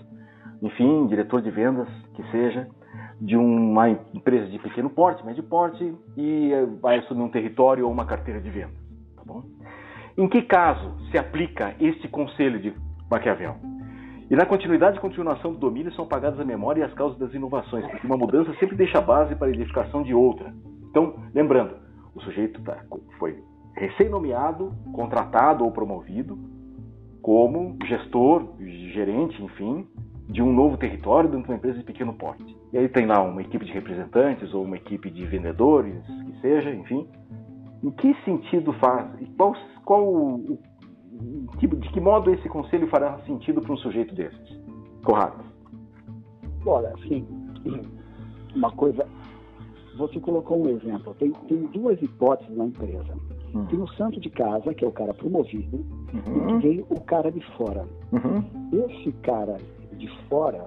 enfim, 0.61 1.06
diretor 1.06 1.40
de 1.40 1.50
vendas, 1.50 1.88
que 2.14 2.23
seja, 2.30 2.68
de 3.21 3.37
uma 3.37 3.88
empresa 3.88 4.47
de 4.47 4.59
pequeno 4.59 4.90
porte, 4.90 5.25
médio 5.25 5.45
porte, 5.45 5.95
e 6.16 6.52
eh, 6.52 6.66
vai 6.83 6.99
assumir 6.99 7.23
um 7.23 7.30
território 7.30 7.87
ou 7.87 7.92
uma 7.92 8.04
carteira 8.04 8.40
de 8.40 8.50
vendas, 8.50 8.76
tá 9.14 9.23
bom? 9.25 9.45
Em 10.18 10.28
que 10.28 10.42
caso 10.42 10.95
se 11.11 11.18
aplica 11.18 11.75
este 11.80 12.09
conselho 12.09 12.59
de 12.61 12.75
Maquiavel? 13.11 13.75
E 14.28 14.35
na 14.35 14.45
continuidade 14.45 14.99
e 14.99 15.00
continuação 15.00 15.52
do 15.52 15.59
domínio 15.59 15.92
são 15.95 16.04
apagadas 16.04 16.40
a 16.40 16.45
memória 16.45 16.80
e 16.80 16.85
as 16.85 16.92
causas 16.95 17.16
das 17.18 17.33
inovações, 17.33 17.87
porque 17.87 18.06
uma 18.06 18.16
mudança 18.16 18.52
sempre 18.59 18.75
deixa 18.75 19.00
base 19.00 19.37
para 19.37 19.47
a 19.47 19.50
edificação 19.50 20.02
de 20.02 20.12
outra. 20.12 20.52
Então, 20.90 21.14
lembrando, 21.33 21.76
o 22.14 22.21
sujeito 22.21 22.61
tá, 22.62 22.78
foi 23.18 23.38
recém-nomeado, 23.76 24.73
contratado 24.92 25.64
ou 25.64 25.71
promovido 25.71 26.38
como 27.23 27.76
gestor, 27.85 28.54
gerente, 28.59 29.40
enfim, 29.42 29.87
de 30.28 30.42
um 30.42 30.52
novo 30.52 30.76
território 30.76 31.28
dentro 31.28 31.45
de 31.45 31.52
uma 31.52 31.56
empresa 31.56 31.78
de 31.78 31.85
pequeno 31.85 32.12
porte. 32.14 32.56
E 32.73 32.78
aí 32.78 32.88
tem 32.88 33.06
lá 33.06 33.23
uma 33.23 33.42
equipe 33.42 33.64
de 33.64 33.73
representantes 33.73 34.52
ou 34.52 34.64
uma 34.64 34.76
equipe 34.76 35.11
de 35.11 35.25
vendedores, 35.25 36.04
que 36.04 36.40
seja, 36.40 36.71
enfim. 36.71 37.06
Em 37.83 37.90
que 37.90 38.14
sentido 38.25 38.73
faz? 38.75 39.09
E 39.21 39.26
qual, 39.37 39.54
qual 39.85 40.40
de 41.58 41.88
que 41.90 42.00
modo 42.00 42.30
esse 42.30 42.49
conselho 42.49 42.87
fará 42.88 43.18
sentido 43.26 43.61
para 43.61 43.73
um 43.73 43.76
sujeito 43.78 44.14
desses? 44.14 44.61
Corrado. 45.04 45.44
Olha, 46.64 46.88
assim, 46.94 47.26
uma 48.54 48.70
coisa. 48.73 49.06
Você 49.96 50.20
colocou 50.20 50.62
um 50.62 50.68
exemplo. 50.68 51.14
Tem, 51.14 51.30
tem 51.49 51.66
duas 51.66 52.00
hipóteses 52.02 52.56
na 52.56 52.66
empresa. 52.66 53.14
Uhum. 53.54 53.66
Tem 53.66 53.80
o 53.80 53.88
santo 53.88 54.20
de 54.20 54.28
casa, 54.28 54.75
que 54.75 54.85
é 54.85 54.88
o 54.88 54.92
cara 54.92 55.14
promovido, 55.14 55.78
uhum. 56.12 56.58
e 56.58 56.62
tem 56.62 56.85
o 56.90 57.00
cara 57.00 57.30
de 57.30 57.40
fora. 57.56 57.87
Uhum. 58.12 58.85
Esse 58.85 59.12
cara 59.23 59.56
de 59.96 60.08
fora, 60.28 60.66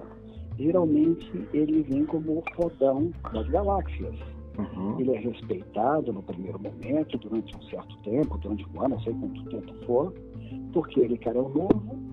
geralmente 0.58 1.48
ele 1.52 1.82
vem 1.82 2.04
como 2.06 2.38
o 2.38 2.42
fodão 2.56 3.10
das 3.32 3.46
galáxias. 3.48 4.16
Uhum. 4.58 4.98
Ele 4.98 5.14
é 5.14 5.18
respeitado 5.20 6.12
no 6.12 6.22
primeiro 6.22 6.58
momento, 6.58 7.16
durante 7.18 7.56
um 7.56 7.62
certo 7.62 7.96
tempo, 8.02 8.36
durante 8.38 8.66
um 8.74 8.80
ano, 8.80 8.96
não 8.96 9.00
sei 9.00 9.14
quanto 9.14 9.44
tempo 9.44 9.86
for, 9.86 10.12
porque 10.72 11.00
ele 11.00 11.16
cara 11.18 11.38
é 11.38 11.42
novo, 11.42 11.68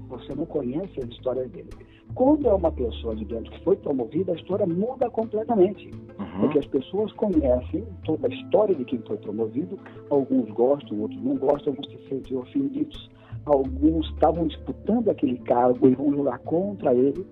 você 0.10 0.34
não 0.34 0.46
conhece 0.46 1.00
as 1.00 1.10
histórias 1.10 1.50
dele. 1.52 1.70
Quando 2.16 2.48
é 2.48 2.54
uma 2.54 2.72
pessoa 2.72 3.16
de 3.16 3.26
dentro 3.26 3.52
que 3.52 3.64
foi 3.64 3.76
promovida, 3.76 4.32
a 4.32 4.36
história 4.36 4.66
muda 4.66 5.10
completamente. 5.10 5.88
Uhum. 6.20 6.42
Porque 6.42 6.60
as 6.60 6.66
pessoas 6.66 7.12
conhecem 7.14 7.86
toda 8.04 8.28
a 8.28 8.34
história 8.34 8.74
de 8.74 8.86
quem 8.86 9.00
foi 9.00 9.18
promovido, 9.18 9.78
alguns 10.10 10.50
gostam, 10.52 11.00
outros 11.02 11.22
não 11.22 11.36
gostam, 11.36 11.74
alguns 11.74 11.88
se 11.92 12.10
sentem 12.10 12.38
ofendidos, 12.38 13.10
alguns 13.46 14.08
estavam 14.10 14.48
disputando 14.48 15.10
aquele 15.10 15.38
cargo 15.40 15.88
e 15.88 15.96
vão 15.96 16.12
jogar 16.14 16.40
contra 16.40 16.94
ele. 16.94 17.26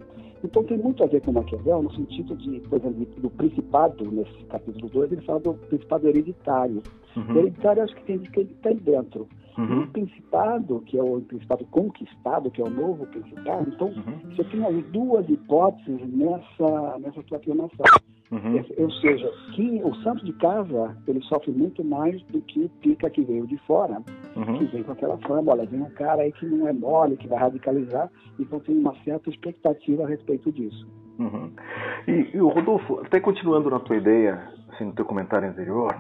Então 0.43 0.63
tem 0.63 0.77
muito 0.77 1.03
a 1.03 1.07
ver 1.07 1.21
com 1.21 1.31
Maquiavel 1.31 1.81
no 1.81 1.91
sentido 1.95 2.35
de, 2.35 2.59
por 2.61 2.79
exemplo, 2.79 3.07
do 3.17 3.29
principado, 3.31 4.11
nesse 4.11 4.43
capítulo 4.45 4.89
2, 4.89 5.11
ele 5.13 5.21
fala 5.21 5.39
do 5.39 5.53
principado 5.53 6.07
hereditário. 6.07 6.83
Uhum. 7.15 7.37
hereditário 7.37 7.83
acho 7.83 7.95
que 7.95 8.03
tem 8.03 8.19
que 8.19 8.39
ele 8.41 8.55
tem 8.61 8.75
dentro. 8.75 9.27
Uhum. 9.57 9.83
o 9.83 9.87
principado, 9.87 10.81
que 10.85 10.97
é 10.97 11.01
o 11.01 11.21
principado 11.21 11.63
conquistado, 11.65 12.51
que 12.51 12.61
é 12.61 12.63
o 12.63 12.69
novo 12.69 13.05
principado, 13.07 13.69
então 13.69 13.87
uhum. 13.87 14.35
você 14.35 14.43
tem 14.43 14.65
as 14.65 14.85
duas 14.87 15.29
hipóteses 15.29 16.01
nessa, 16.13 16.99
nessa 16.99 17.23
tua 17.23 17.37
afirmação. 17.37 17.85
Uhum. 18.31 18.61
Ou 18.79 18.91
seja, 18.91 19.31
que 19.53 19.81
o 19.83 19.95
santo 19.97 20.25
de 20.25 20.33
casa 20.33 20.97
ele 21.07 21.21
sofre 21.21 21.51
muito 21.51 21.83
mais 21.83 22.21
do 22.23 22.41
que 22.41 22.65
o 22.65 22.69
pica 22.81 23.09
que 23.09 23.21
veio 23.21 23.47
de 23.47 23.57
fora, 23.59 24.01
uhum. 24.35 24.57
que 24.57 24.65
vem 24.65 24.83
com 24.83 24.91
aquela 24.91 25.17
fama, 25.19 25.53
olha, 25.53 25.65
vem 25.65 25.81
um 25.81 25.89
cara 25.91 26.23
aí 26.23 26.31
que 26.31 26.45
não 26.45 26.67
é 26.67 26.73
mole, 26.73 27.17
que 27.17 27.27
vai 27.27 27.39
radicalizar, 27.39 28.09
então 28.39 28.59
tem 28.59 28.77
uma 28.77 28.95
certa 29.03 29.29
expectativa 29.29 30.03
a 30.03 30.07
respeito 30.07 30.51
disso. 30.51 30.85
Uhum. 31.19 31.51
E, 32.07 32.35
e 32.35 32.41
o 32.41 32.49
Rodolfo, 32.49 32.99
até 32.99 33.19
continuando 33.19 33.69
na 33.69 33.79
tua 33.79 33.95
ideia, 33.95 34.49
assim, 34.69 34.85
no 34.85 34.93
teu 34.93 35.05
comentário 35.05 35.47
anterior, 35.47 35.95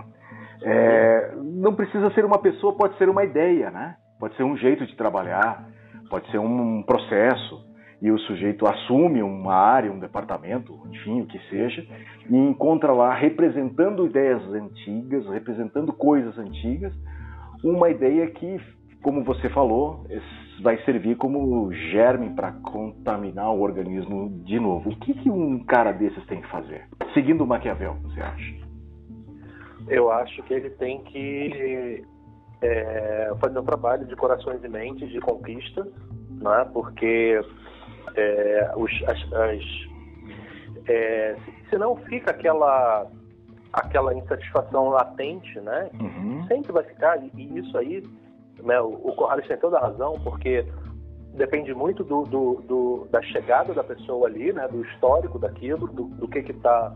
é, 0.61 1.33
não 1.35 1.75
precisa 1.75 2.11
ser 2.11 2.25
uma 2.25 2.39
pessoa, 2.39 2.75
pode 2.75 2.97
ser 2.97 3.09
uma 3.09 3.23
ideia, 3.23 3.69
né? 3.71 3.95
Pode 4.19 4.35
ser 4.35 4.43
um 4.43 4.55
jeito 4.57 4.85
de 4.85 4.95
trabalhar, 4.95 5.67
pode 6.09 6.29
ser 6.31 6.37
um 6.37 6.83
processo 6.83 7.65
e 8.01 8.11
o 8.11 8.19
sujeito 8.19 8.67
assume 8.67 9.23
uma 9.23 9.55
área, 9.55 9.91
um 9.91 9.99
departamento, 9.99 10.79
enfim, 10.91 11.21
o 11.21 11.25
que 11.25 11.39
seja, 11.49 11.85
e 12.29 12.37
encontra 12.37 12.91
lá, 12.91 13.13
representando 13.13 14.05
ideias 14.05 14.41
antigas, 14.53 15.25
representando 15.27 15.91
coisas 15.93 16.37
antigas, 16.37 16.93
uma 17.63 17.89
ideia 17.89 18.27
que, 18.27 18.59
como 19.01 19.23
você 19.23 19.49
falou, 19.49 20.05
vai 20.61 20.77
servir 20.83 21.15
como 21.15 21.71
germe 21.73 22.29
para 22.31 22.51
contaminar 22.51 23.51
o 23.51 23.61
organismo 23.61 24.29
de 24.43 24.59
novo. 24.59 24.89
O 24.89 24.95
que, 24.97 25.13
que 25.13 25.29
um 25.29 25.63
cara 25.63 25.91
desses 25.91 26.23
tem 26.27 26.41
que 26.41 26.49
fazer? 26.49 26.87
Seguindo 27.13 27.45
Maquiavel, 27.45 27.95
você 28.03 28.21
acha? 28.21 28.64
Eu 29.87 30.11
acho 30.11 30.41
que 30.43 30.53
ele 30.53 30.69
tem 30.71 31.03
que 31.03 32.03
é, 32.61 33.31
fazer 33.39 33.59
um 33.59 33.65
trabalho 33.65 34.05
de 34.05 34.15
corações 34.15 34.63
e 34.63 34.67
mentes, 34.67 35.09
de 35.09 35.19
conquista, 35.19 35.87
né? 36.29 36.69
porque 36.73 37.39
é, 38.15 38.71
os, 38.75 38.91
as, 39.07 39.33
as 39.33 39.63
é, 40.87 41.35
senão 41.69 41.95
fica 41.95 42.31
aquela 42.31 43.07
aquela 43.73 44.13
insatisfação 44.15 44.87
latente, 44.87 45.59
né? 45.59 45.89
Uhum. 45.99 46.45
Sempre 46.47 46.71
vai 46.71 46.83
ficar 46.83 47.21
e 47.21 47.59
isso 47.59 47.77
aí, 47.77 48.01
né? 48.63 48.79
O, 48.79 48.87
o 48.87 49.15
Corrales 49.15 49.45
tem 49.47 49.57
toda 49.57 49.77
a 49.77 49.81
razão 49.81 50.13
porque 50.23 50.65
depende 51.33 51.73
muito 51.73 52.01
do, 52.01 52.23
do, 52.23 52.61
do, 52.61 53.07
da 53.11 53.21
chegada 53.21 53.73
da 53.73 53.83
pessoa 53.83 54.27
ali, 54.27 54.53
né? 54.53 54.65
Do 54.69 54.81
histórico 54.85 55.37
daquilo, 55.37 55.87
do, 55.87 56.05
do 56.05 56.27
que 56.27 56.41
que 56.41 56.53
está 56.53 56.95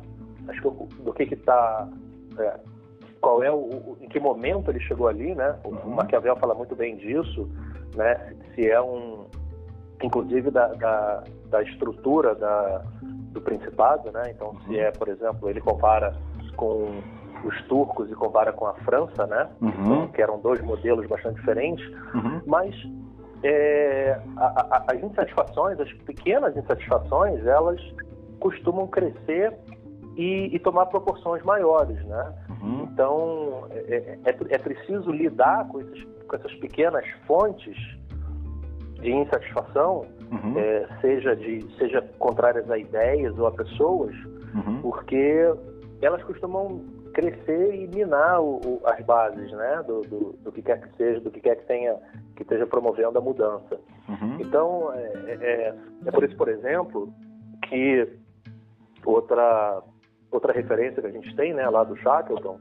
do 1.03 1.13
que 1.13 1.25
que 1.25 1.34
está 1.34 1.89
é, 2.38 2.60
qual 3.22 3.44
é 3.44 3.52
o, 3.52 3.56
o, 3.56 3.98
em 4.02 4.08
que 4.08 4.20
momento 4.20 4.72
ele 4.72 4.80
chegou 4.80 5.08
ali, 5.08 5.36
né? 5.36 5.56
O, 5.64 5.70
uhum. 5.70 5.96
Maquiavel 5.96 6.36
fala 6.38 6.54
muito 6.54 6.76
bem 6.76 6.98
disso, 6.98 7.50
né? 7.96 8.34
Se 8.56 8.70
é 8.70 8.82
um 8.82 9.26
inclusive 10.02 10.50
da, 10.50 10.68
da, 10.76 11.24
da 11.50 11.62
estrutura 11.64 12.34
da, 12.36 12.84
do 13.02 13.42
Principado, 13.42 14.12
né? 14.12 14.32
Então, 14.34 14.56
se 14.62 14.70
uhum. 14.70 14.80
é, 14.80 14.92
por 14.92 15.10
exemplo, 15.10 15.50
ele 15.50 15.62
compara 15.62 16.16
com 16.56 17.02
os 17.44 17.62
turcos 17.64 18.10
e 18.12 18.16
compara 18.16 18.52
com 18.52 18.66
a 18.66 18.74
França, 18.76 19.26
né? 19.28 19.50
Uhum. 19.62 19.70
Então, 19.70 20.08
que 20.08 20.22
eram 20.22 20.40
dois 20.40 20.62
modelos 20.62 21.06
bastante 21.08 21.36
diferentes, 21.36 21.86
uhum. 22.14 22.42
mas 22.46 22.76
é, 23.44 24.20
a, 24.38 24.46
a, 24.46 24.84
as 24.88 25.04
insatisfações, 25.04 25.80
as 25.80 25.92
pequenas 26.04 26.56
insatisfações, 26.56 27.46
elas 27.46 27.82
costumam 28.40 28.88
crescer 28.88 29.54
e, 30.20 30.54
e 30.54 30.60
tomar 30.60 30.88
proporções 30.88 31.42
maiores, 31.44 31.98
né? 32.04 32.34
Uhum. 32.50 32.90
Então 32.92 33.68
é, 33.72 34.18
é, 34.26 34.36
é, 34.50 34.58
preciso 34.58 35.10
lidar 35.12 35.66
com, 35.70 35.80
esses, 35.80 36.04
com 36.28 36.36
essas 36.36 36.54
pequenas 36.56 37.06
fontes 37.26 37.78
de 39.00 39.14
insatisfação, 39.14 40.06
uhum. 40.30 40.60
é, 40.60 40.88
seja, 41.00 41.34
de, 41.38 41.66
seja 41.78 42.02
contrárias 42.20 42.70
a 42.70 42.78
ideias 42.78 43.40
ou 43.40 43.48
a 43.48 43.52
pessoas, 43.52 44.14
uhum. 44.54 44.82
porque 44.82 45.54
elas 46.02 46.22
costumam 46.24 46.82
crescer 47.14 47.76
e 47.76 47.88
minar 47.88 48.42
o, 48.42 48.58
o, 48.58 48.82
as 48.84 49.02
bases 49.06 49.50
né, 49.54 49.84
do, 49.88 50.02
do, 50.02 50.34
do, 50.44 50.52
que 50.52 50.62
quer 50.62 50.82
que 50.82 50.98
seja, 50.98 51.22
do 51.22 51.32
que 51.32 51.40
quer 51.40 51.56
que 51.56 51.66
tenha 51.66 51.96
que 52.36 52.44
esteja 52.44 52.68
promovendo 52.68 53.18
a 53.18 53.22
mudança. 53.22 53.80
Uhum. 54.10 54.38
Então, 54.42 54.94
é, 54.94 55.38
é, 55.42 55.76
é, 56.06 56.12
por 56.12 56.26
isso, 56.26 56.36
por 56.36 56.50
exemplo, 56.50 57.14
que 57.70 58.06
outra, 59.06 59.82
outra 60.31 60.53
referência 60.53 61.01
que 61.01 61.07
a 61.07 61.12
gente 61.12 61.36
tem 61.36 61.53
né, 61.53 61.67
lá 61.69 61.83
do 61.83 61.95
Shackleton, 61.98 62.59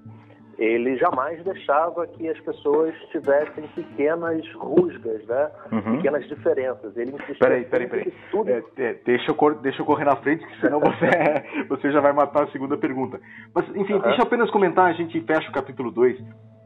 ele 0.58 0.96
jamais 0.96 1.42
deixava 1.44 2.04
que 2.08 2.28
as 2.28 2.38
pessoas 2.40 2.92
tivessem 3.12 3.64
pequenas 3.76 4.44
rusgas, 4.54 5.24
né? 5.24 5.50
Uhum. 5.70 5.96
Pequenas 5.96 6.26
diferenças. 6.26 6.96
Ele 6.96 7.12
insistia 7.12 7.36
peraí, 7.38 7.64
peraí, 7.64 7.86
peraí. 7.86 8.12
Tudo... 8.32 8.50
É, 8.50 8.62
é, 8.78 8.94
deixa, 9.04 9.30
eu, 9.30 9.54
deixa 9.60 9.82
eu 9.82 9.86
correr 9.86 10.04
na 10.04 10.16
frente, 10.16 10.44
que 10.44 10.60
senão 10.60 10.80
você, 10.80 11.06
você 11.68 11.92
já 11.92 12.00
vai 12.00 12.12
matar 12.12 12.42
a 12.42 12.50
segunda 12.50 12.76
pergunta. 12.76 13.20
Mas, 13.54 13.68
enfim, 13.76 13.94
uhum. 13.94 14.00
deixa 14.00 14.20
eu 14.20 14.26
apenas 14.26 14.50
comentar, 14.50 14.86
a 14.86 14.92
gente 14.94 15.20
fecha 15.20 15.48
o 15.48 15.52
capítulo 15.52 15.92
2. 15.92 16.18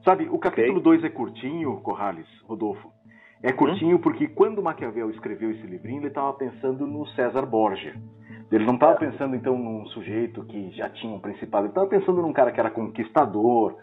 Sabe, 0.06 0.26
o 0.30 0.38
capítulo 0.38 0.80
2 0.80 1.00
okay. 1.00 1.10
é 1.10 1.12
curtinho, 1.12 1.80
Corrales, 1.82 2.26
Rodolfo. 2.44 2.90
É 3.42 3.52
curtinho 3.52 3.96
uhum. 3.96 4.02
porque 4.02 4.26
quando 4.26 4.62
Maquiavel 4.62 5.10
escreveu 5.10 5.50
esse 5.50 5.66
livrinho, 5.66 6.00
ele 6.00 6.08
estava 6.08 6.32
pensando 6.32 6.86
no 6.86 7.06
César 7.08 7.44
Borgia. 7.44 7.94
Ele 8.52 8.66
não 8.66 8.74
estava 8.74 8.96
pensando 8.96 9.34
então 9.34 9.56
num 9.56 9.86
sujeito 9.86 10.44
que 10.44 10.70
já 10.72 10.90
tinha 10.90 11.14
um 11.14 11.18
principado, 11.18 11.64
ele 11.64 11.70
estava 11.70 11.86
pensando 11.86 12.20
num 12.20 12.34
cara 12.34 12.52
que 12.52 12.60
era 12.60 12.70
conquistador, 12.70 13.78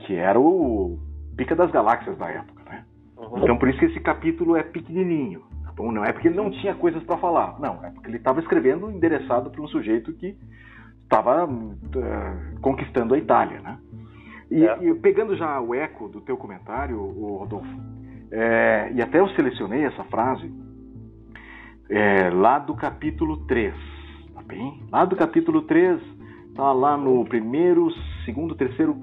que 0.00 0.14
era 0.14 0.38
o 0.38 0.96
pica 1.36 1.56
das 1.56 1.72
galáxias 1.72 2.16
da 2.16 2.28
época, 2.28 2.62
né? 2.64 2.84
Uhum. 3.16 3.38
Então 3.38 3.58
por 3.58 3.68
isso 3.68 3.80
que 3.80 3.86
esse 3.86 3.98
capítulo 3.98 4.56
é 4.56 4.62
pequenininho. 4.62 5.42
Tá 5.64 5.72
bom? 5.72 5.90
Não 5.90 6.04
é 6.04 6.12
porque 6.12 6.28
ele 6.28 6.36
não 6.36 6.48
tinha 6.48 6.76
coisas 6.76 7.02
para 7.02 7.18
falar, 7.18 7.58
não, 7.58 7.84
é 7.84 7.90
porque 7.90 8.08
ele 8.08 8.18
estava 8.18 8.38
escrevendo 8.38 8.88
endereçado 8.88 9.50
para 9.50 9.60
um 9.60 9.66
sujeito 9.66 10.12
que 10.12 10.38
estava 11.02 11.44
uh, 11.44 12.60
conquistando 12.60 13.14
a 13.14 13.18
Itália, 13.18 13.60
né? 13.60 13.78
E, 14.48 14.64
é. 14.64 14.78
e, 14.80 14.94
pegando 14.94 15.36
já 15.36 15.60
o 15.60 15.74
eco 15.74 16.08
do 16.08 16.20
teu 16.20 16.36
comentário, 16.36 17.00
o 17.00 17.38
Rodolfo, 17.38 17.66
é, 18.30 18.92
e 18.94 19.02
até 19.02 19.18
eu 19.18 19.28
selecionei 19.30 19.84
essa 19.84 20.04
frase 20.04 20.52
é, 21.90 22.30
lá 22.30 22.60
do 22.60 22.74
capítulo 22.76 23.44
3 23.46 23.93
bem? 24.46 24.82
Lá 24.90 25.04
do 25.04 25.16
capítulo 25.16 25.62
3, 25.62 26.00
tá 26.54 26.72
lá 26.72 26.96
no 26.96 27.24
primeiro, 27.24 27.88
segundo, 28.24 28.54
terceiro, 28.54 28.96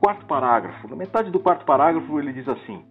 quarto 0.00 0.26
parágrafo. 0.26 0.88
Na 0.88 0.96
metade 0.96 1.30
do 1.30 1.40
quarto 1.40 1.64
parágrafo 1.64 2.18
ele 2.18 2.32
diz 2.32 2.48
assim: 2.48 2.82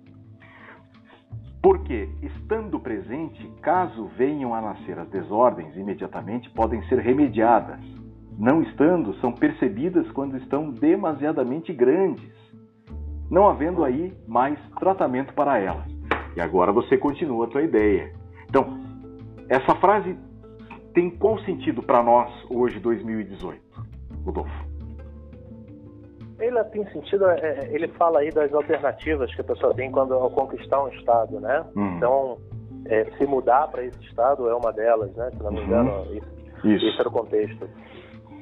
Porque, 1.62 2.10
estando 2.22 2.80
presente, 2.80 3.46
caso 3.62 4.10
venham 4.18 4.54
a 4.54 4.62
nascer 4.62 4.98
as 4.98 5.10
desordens, 5.10 5.76
imediatamente 5.76 6.50
podem 6.52 6.82
ser 6.88 7.00
remediadas. 7.00 7.80
Não 8.38 8.62
estando, 8.64 9.14
são 9.16 9.32
percebidas 9.32 10.10
quando 10.12 10.38
estão 10.38 10.72
demasiadamente 10.72 11.74
grandes, 11.74 12.32
não 13.30 13.48
havendo 13.48 13.84
aí 13.84 14.14
mais 14.28 14.58
tratamento 14.80 15.34
para 15.34 15.60
elas. 15.60 15.86
E 16.36 16.42
agora 16.42 16.72
você 16.72 16.98
continua 16.98 17.46
a 17.46 17.50
tua 17.50 17.62
ideia. 17.62 18.14
Então, 18.50 18.80
essa 19.50 19.76
frase 19.76 20.18
tem 20.94 21.10
qual 21.10 21.40
sentido 21.40 21.82
para 21.82 22.04
nós 22.04 22.32
hoje, 22.50 22.80
2018, 22.80 23.62
Rodolfo? 24.26 24.72
Ele 26.40 26.64
tem 26.66 26.84
sentido, 26.92 27.30
é, 27.30 27.40
é, 27.40 27.70
ele 27.72 27.88
fala 27.90 28.20
aí 28.20 28.32
das 28.32 28.52
alternativas 28.52 29.34
que 29.36 29.42
a 29.42 29.44
pessoa 29.44 29.76
tem 29.76 29.92
quando 29.92 30.14
ao 30.16 30.32
conquistar 30.32 30.84
um 30.84 30.88
estado, 30.88 31.40
né? 31.40 31.64
Uhum. 31.76 31.98
Então, 31.98 32.38
é, 32.86 33.06
se 33.18 33.26
mudar 33.28 33.68
para 33.68 33.84
esse 33.86 34.02
estado 34.02 34.50
é 34.50 34.56
uma 34.56 34.74
delas, 34.74 35.14
né? 35.16 35.30
Se 35.32 35.44
não 35.44 35.52
me 35.52 35.62
engano, 35.62 35.92
uhum. 35.92 36.16
isso, 36.16 36.68
isso. 36.68 36.86
isso 36.86 37.00
era 37.00 37.10
o 37.10 37.12
contexto. 37.12 37.70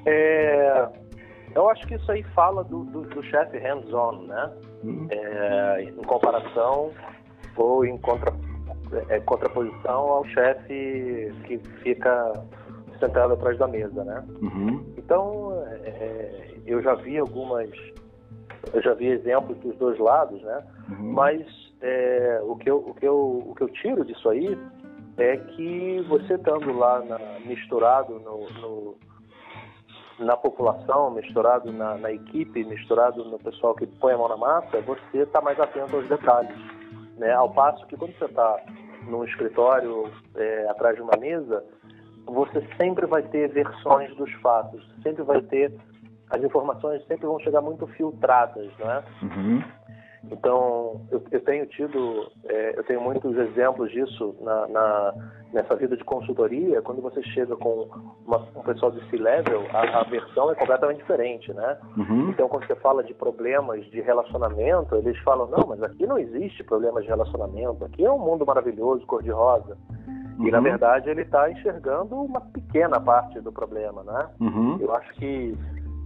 É, 0.06 0.88
eu 1.54 1.70
acho 1.70 1.86
que 1.88 1.96
isso 1.96 2.10
aí 2.10 2.24
fala 2.34 2.64
do, 2.64 2.86
do, 2.86 3.02
do 3.02 3.24
chefe 3.24 3.58
hands-on, 3.58 4.24
né? 4.28 4.52
Uhum. 4.84 5.08
É, 5.12 5.84
em 5.84 6.04
comparação 6.04 6.92
ou 7.58 7.86
em 7.86 7.98
contra, 7.98 8.32
é, 9.10 9.20
contraposição 9.22 10.00
ao 10.10 10.26
chefe 10.26 11.34
que 11.46 11.58
fica 11.84 12.34
sentado 13.00 13.34
atrás 13.34 13.58
da 13.58 13.68
mesa, 13.68 14.04
né? 14.04 14.24
Uhum. 14.42 14.86
Então, 14.98 15.64
é, 15.84 16.56
eu 16.66 16.82
já 16.82 16.96
vi 16.96 17.18
algumas, 17.18 17.70
eu 18.74 18.82
já 18.82 18.94
vi 18.94 19.08
exemplos 19.08 19.58
dos 19.60 19.76
dois 19.78 19.98
lados, 20.00 20.42
né? 20.42 20.64
Uhum. 20.90 21.14
Mas 21.14 21.42
é, 21.82 22.42
o, 22.44 22.56
que 22.56 22.70
eu, 22.70 22.78
o, 22.78 22.94
que 22.94 23.08
eu, 23.08 23.44
o 23.48 23.56
que 23.56 23.64
eu 23.64 23.70
tiro 23.70 24.06
disso 24.06 24.30
aí 24.30 24.58
é 25.18 25.38
que 25.38 26.02
você 26.08 26.36
estando 26.36 26.72
lá 26.78 27.02
na, 27.04 27.20
misturado 27.46 28.20
no, 28.20 28.50
no, 28.62 28.96
na 30.20 30.36
população, 30.38 31.12
misturado 31.12 31.72
na, 31.72 31.98
na, 31.98 32.12
equipe, 32.12 32.64
misturado 32.64 33.24
no 33.26 33.40
pessoal 33.40 33.76
que 33.76 33.88
põe 33.88 34.14
a 34.14 34.18
mão 34.18 34.30
na 34.30 34.38
massa, 34.38 34.82
você 34.82 35.20
está 35.20 35.42
mais 35.42 35.60
atento 35.60 35.96
aos 35.96 36.08
detalhes. 36.08 36.56
Né? 37.18 37.34
Ao 37.34 37.52
passo 37.52 37.86
que 37.88 37.98
quando 37.98 38.18
você 38.18 38.26
está 38.26 38.62
num 39.04 39.24
escritório 39.24 40.12
é, 40.36 40.68
atrás 40.70 40.96
de 40.96 41.02
uma 41.02 41.18
mesa, 41.20 41.64
você 42.26 42.66
sempre 42.78 43.06
vai 43.06 43.24
ter 43.24 43.50
versões 43.50 44.16
dos 44.16 44.32
fatos, 44.34 44.86
sempre 45.04 45.24
vai 45.24 45.42
ter 45.42 45.74
as 46.30 46.44
informações 46.44 47.04
sempre 47.08 47.26
vão 47.26 47.40
chegar 47.40 47.62
muito 47.62 47.88
filtradas, 47.88 48.72
né? 48.78 49.04
Uhum. 49.24 49.64
Então, 50.32 51.02
eu, 51.12 51.24
eu, 51.32 51.42
tenho 51.42 51.66
tido, 51.68 52.30
é, 52.46 52.78
eu 52.78 52.84
tenho 52.84 53.02
muitos 53.02 53.36
exemplos 53.38 53.90
disso 53.92 54.36
na, 54.42 54.68
na, 54.68 55.14
nessa 55.54 55.76
vida 55.76 55.96
de 55.96 56.04
consultoria. 56.04 56.82
Quando 56.82 57.02
você 57.02 57.24
chega 57.24 57.56
com 57.56 57.88
uma, 58.26 58.38
um 58.56 58.62
pessoal 58.64 58.92
de 58.92 59.10
C-level, 59.10 59.66
a, 59.72 60.00
a, 60.00 60.04
versão 60.04 60.52
é 60.52 60.56
completamente 60.56 60.98
diferente, 60.98 61.54
né? 61.54 61.78
Uhum. 61.98 62.30
Então, 62.30 62.50
quando 62.50 62.68
você 62.68 62.76
fala 62.76 63.04
de 63.04 63.14
problemas 63.14 63.86
de 63.86 64.02
relacionamento, 64.02 64.96
eles 64.96 65.18
falam, 65.20 65.48
não, 65.48 65.68
mas 65.68 65.82
aqui 65.82 66.06
não 66.06 66.18
existe 66.18 66.64
problemas 66.64 67.04
de 67.04 67.10
relacionamento, 67.10 67.86
aqui 67.86 68.06
é 68.06 68.12
um 68.12 68.20
mundo 68.20 68.46
maravilhoso, 68.46 69.06
cor-de-rosa. 69.06 69.78
Uhum. 70.38 70.48
E, 70.48 70.52
na 70.52 70.58
uhum. 70.58 70.64
verdade, 70.64 71.10
ele 71.10 71.22
está 71.22 71.50
enxergando 71.50 72.16
uma 72.16 72.42
pequena 72.42 73.00
parte 73.00 73.40
do 73.40 73.52
problema, 73.52 74.04
né? 74.04 74.28
Uhum. 74.40 74.78
Eu 74.82 74.94
acho 74.94 75.14
que 75.14 75.58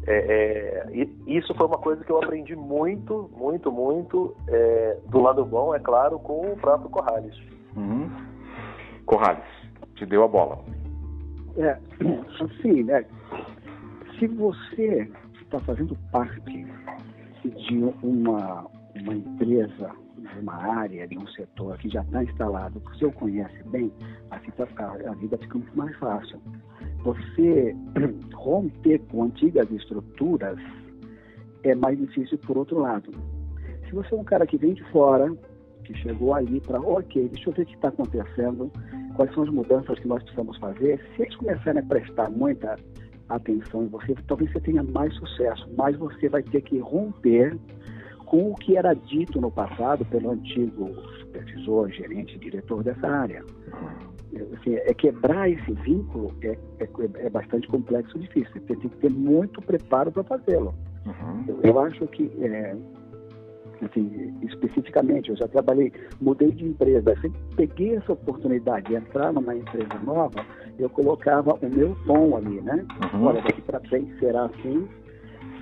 é, 0.05 0.85
é, 0.91 1.07
isso 1.27 1.53
foi 1.55 1.67
uma 1.67 1.77
coisa 1.77 2.03
que 2.03 2.11
eu 2.11 2.17
aprendi 2.17 2.55
muito, 2.55 3.29
muito, 3.35 3.71
muito 3.71 4.35
é, 4.47 4.97
do 5.07 5.21
lado 5.21 5.45
bom, 5.45 5.73
é 5.73 5.79
claro, 5.79 6.19
com 6.19 6.51
o 6.51 6.57
próprio 6.57 6.89
Corrales. 6.89 7.35
Uhum. 7.75 8.09
Corrales, 9.05 9.45
te 9.95 10.05
deu 10.05 10.23
a 10.23 10.27
bola. 10.27 10.59
É, 11.57 11.77
assim, 12.41 12.83
né? 12.83 13.05
Se 14.19 14.27
você 14.27 15.09
está 15.41 15.59
fazendo 15.59 15.97
parte 16.11 16.65
de 17.43 17.93
uma, 18.01 18.65
uma 18.95 19.13
empresa, 19.13 19.91
de 20.17 20.39
uma 20.39 20.55
área, 20.55 21.07
de 21.07 21.17
um 21.17 21.27
setor 21.27 21.77
que 21.77 21.89
já 21.89 22.01
está 22.01 22.23
instalado, 22.23 22.79
que 22.79 22.97
você 22.97 23.05
o 23.05 23.11
conhece 23.11 23.63
bem, 23.69 23.91
assim 24.31 24.51
tá, 24.51 24.67
a 25.07 25.13
vida 25.15 25.37
fica 25.37 25.57
muito 25.57 25.77
mais 25.77 25.95
fácil 25.97 26.39
você 27.03 27.75
romper 28.33 28.99
com 29.09 29.23
antigas 29.23 29.69
estruturas 29.71 30.57
é 31.63 31.75
mais 31.75 31.97
difícil 31.97 32.37
por 32.39 32.57
outro 32.57 32.79
lado. 32.79 33.11
Se 33.87 33.93
você 33.93 34.13
é 34.13 34.17
um 34.17 34.23
cara 34.23 34.45
que 34.47 34.57
vem 34.57 34.73
de 34.73 34.83
fora, 34.91 35.31
que 35.83 35.93
chegou 35.95 36.33
ali 36.33 36.59
para, 36.61 36.79
ok, 36.79 37.29
deixa 37.29 37.49
eu 37.49 37.53
ver 37.53 37.63
o 37.63 37.65
que 37.65 37.75
está 37.75 37.89
acontecendo, 37.89 38.71
quais 39.15 39.33
são 39.33 39.43
as 39.43 39.49
mudanças 39.49 39.99
que 39.99 40.07
nós 40.07 40.23
precisamos 40.23 40.57
fazer, 40.57 40.99
se 41.15 41.21
eles 41.21 41.35
começarem 41.35 41.81
a 41.81 41.85
prestar 41.85 42.29
muita 42.29 42.77
atenção 43.29 43.83
em 43.83 43.87
você, 43.87 44.15
talvez 44.27 44.51
você 44.51 44.59
tenha 44.61 44.83
mais 44.83 45.13
sucesso, 45.15 45.69
mas 45.77 45.95
você 45.97 46.29
vai 46.29 46.43
ter 46.43 46.61
que 46.61 46.79
romper 46.79 47.57
com 48.25 48.51
o 48.51 48.55
que 48.55 48.77
era 48.77 48.93
dito 48.93 49.39
no 49.39 49.51
passado 49.51 50.05
pelo 50.05 50.31
antigo 50.31 50.89
supervisor, 51.19 51.89
gerente, 51.89 52.39
diretor 52.39 52.83
dessa 52.83 53.07
área 53.07 53.43
assim, 54.53 54.75
é 54.75 54.93
quebrar 54.93 55.49
esse 55.49 55.71
vínculo 55.73 56.33
é, 56.41 56.57
é, 56.79 56.87
é, 57.25 57.29
bastante 57.29 57.67
complexo 57.67 58.17
e 58.17 58.21
difícil. 58.21 58.51
Você 58.53 58.75
tem 58.75 58.89
que 58.89 58.97
ter 58.97 59.09
muito 59.09 59.61
preparo 59.61 60.11
para 60.11 60.23
fazê-lo. 60.23 60.73
Uhum. 61.05 61.45
Eu, 61.47 61.59
eu, 61.63 61.79
acho 61.79 62.07
que, 62.07 62.31
é, 62.41 62.75
assim, 63.81 64.33
especificamente, 64.41 65.29
eu 65.29 65.35
já 65.35 65.47
trabalhei, 65.47 65.91
mudei 66.21 66.51
de 66.51 66.65
empresa, 66.65 67.15
sempre 67.19 67.39
peguei 67.55 67.95
essa 67.95 68.13
oportunidade 68.13 68.87
de 68.87 68.95
entrar 68.95 69.33
numa 69.33 69.55
empresa 69.55 69.99
nova, 70.03 70.45
eu 70.79 70.89
colocava 70.89 71.53
o 71.53 71.69
meu 71.69 71.95
tom 72.05 72.35
ali, 72.35 72.61
né? 72.61 72.85
Uhum. 73.13 73.25
Olha, 73.25 73.41
daqui 73.41 73.61
para 73.61 73.79
frente 73.81 74.17
será 74.19 74.45
assim, 74.45 74.87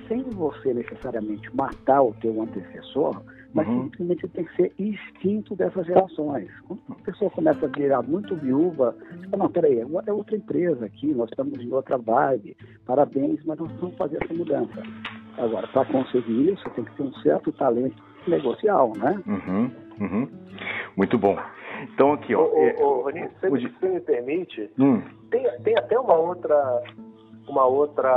sem 0.08 0.24
você 0.32 0.74
necessariamente 0.74 1.54
matar 1.56 2.02
o 2.02 2.14
teu 2.22 2.42
antecessor, 2.42 3.22
mas 3.54 3.68
uhum. 3.68 3.84
simplesmente 3.84 4.28
tem 4.30 4.46
que 4.46 4.56
ser 4.56 4.74
instinto 4.80 5.56
dessas 5.56 5.86
gerações. 5.86 6.50
Quando 6.68 6.82
a 6.90 6.96
pessoa 7.04 7.32
começa 7.32 7.66
a 7.66 7.70
virar 7.70 8.02
muito 8.02 8.36
viúva, 8.36 8.96
fala, 9.30 9.44
não, 9.44 9.52
peraí, 9.52 9.80
é, 9.80 9.86
é 10.08 10.14
outra 10.14 10.36
empresa 10.36 10.86
aqui, 10.86 11.08
nós 11.14 11.30
estamos 11.30 11.60
em 11.60 11.72
outra 11.72 11.98
vibe, 11.98 12.56
parabéns, 12.86 13.44
mas 13.46 13.60
nós 13.60 13.72
vamos 13.80 13.96
fazer 13.98 14.24
essa 14.24 14.34
mudança. 14.34 14.84
Agora, 15.38 15.68
para 15.68 15.86
conseguir 15.86 16.54
isso, 16.54 16.70
tem 16.72 16.84
que 16.84 16.96
ter 16.96 17.04
um 17.04 17.14
certo 17.16 17.52
talento 17.54 18.02
negocial, 18.28 18.94
né? 18.98 19.20
Uhum, 19.26 19.72
uhum. 20.00 20.28
Muito 20.96 21.18
bom. 21.18 21.38
Então 21.94 22.14
aqui, 22.14 22.36
ó. 22.36 22.44
Ô, 22.44 22.84
ô, 22.84 23.00
ô 23.00 23.02
Rony, 23.04 23.28
se, 23.40 23.80
se 23.80 23.86
me 23.88 24.00
permite, 24.02 24.70
hum. 24.78 25.02
tem, 25.30 25.44
tem 25.64 25.78
até 25.78 26.00
uma 26.00 26.16
outra 26.16 26.84
uma 27.48 27.66
outra 27.66 28.12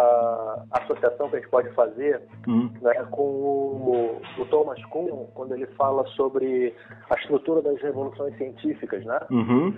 associação 0.71 1.29
que 1.29 1.37
a 1.37 1.39
gente 1.41 1.51
pode 1.51 1.71
fazer 1.71 2.23
uhum. 2.47 2.71
né, 2.81 2.95
com 3.11 3.23
o, 3.23 4.21
o, 4.39 4.45
Thomas 4.47 4.83
Kuhn, 4.87 5.27
quando 5.35 5.55
ele 5.55 5.67
fala 5.79 6.05
sobre 6.09 6.75
a 7.11 7.15
estrutura 7.15 7.63
das 7.63 7.81
revoluções 7.81 8.37
científicas, 8.37 9.05
né? 9.05 9.19
Uhum. 9.31 9.77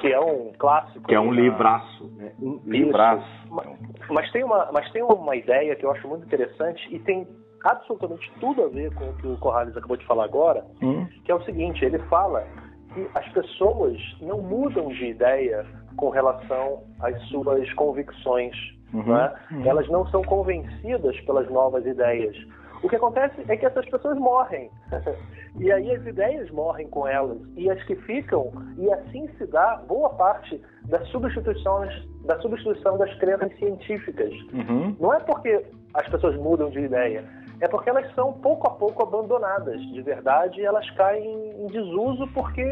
Que 0.00 0.12
é 0.12 0.20
um 0.20 0.52
clássico. 0.58 1.06
Que 1.06 1.14
é 1.14 1.20
um 1.20 1.32
livraço. 1.32 2.04
Né? 2.16 2.32
Um 2.40 2.60
livraço. 2.64 3.26
Mas, 3.50 3.66
mas, 4.08 4.32
tem 4.32 4.44
uma, 4.44 4.70
mas 4.72 4.90
tem 4.92 5.02
uma 5.02 5.36
ideia 5.36 5.74
que 5.76 5.84
eu 5.84 5.90
acho 5.90 6.06
muito 6.08 6.26
interessante 6.26 6.86
e 6.94 6.98
tem 7.00 7.26
absolutamente 7.64 8.30
tudo 8.40 8.64
a 8.64 8.68
ver 8.68 8.94
com 8.94 9.10
o 9.10 9.16
que 9.16 9.26
o 9.26 9.36
Corrales 9.38 9.76
acabou 9.76 9.96
de 9.96 10.06
falar 10.06 10.24
agora, 10.24 10.64
hum. 10.80 11.06
que 11.24 11.32
é 11.32 11.34
o 11.34 11.42
seguinte, 11.42 11.84
ele 11.84 11.98
fala 12.04 12.46
que 12.94 13.08
as 13.14 13.28
pessoas 13.32 13.98
não 14.20 14.40
mudam 14.40 14.88
de 14.88 15.06
ideia 15.06 15.66
com 15.98 16.08
relação 16.10 16.84
às 17.00 17.20
suas 17.24 17.70
convicções. 17.74 18.54
Uhum, 18.94 19.02
né? 19.02 19.34
uhum. 19.50 19.66
Elas 19.66 19.86
não 19.88 20.06
são 20.06 20.22
convencidas 20.22 21.20
pelas 21.22 21.50
novas 21.50 21.84
ideias. 21.84 22.34
O 22.82 22.88
que 22.88 22.94
acontece 22.94 23.34
é 23.48 23.56
que 23.56 23.66
essas 23.66 23.84
pessoas 23.90 24.16
morrem. 24.16 24.70
e 25.58 25.70
aí 25.70 25.90
as 25.90 26.06
ideias 26.06 26.48
morrem 26.52 26.88
com 26.88 27.06
elas. 27.06 27.36
E 27.56 27.68
as 27.68 27.82
que 27.84 27.96
ficam, 27.96 28.52
e 28.78 28.90
assim 28.92 29.28
se 29.36 29.46
dá 29.46 29.82
boa 29.88 30.10
parte 30.10 30.62
das 30.84 31.06
substituições, 31.08 31.92
da 32.24 32.38
substituição 32.40 32.96
das 32.96 33.12
crenças 33.18 33.52
científicas. 33.58 34.32
Uhum. 34.52 34.96
Não 35.00 35.12
é 35.12 35.18
porque 35.18 35.66
as 35.94 36.08
pessoas 36.08 36.36
mudam 36.36 36.70
de 36.70 36.78
ideia, 36.78 37.24
é 37.60 37.66
porque 37.66 37.90
elas 37.90 38.08
são 38.14 38.32
pouco 38.34 38.68
a 38.68 38.70
pouco 38.70 39.02
abandonadas 39.02 39.80
de 39.80 40.00
verdade 40.00 40.64
elas 40.64 40.88
caem 40.90 41.50
em 41.60 41.66
desuso 41.66 42.28
porque 42.28 42.62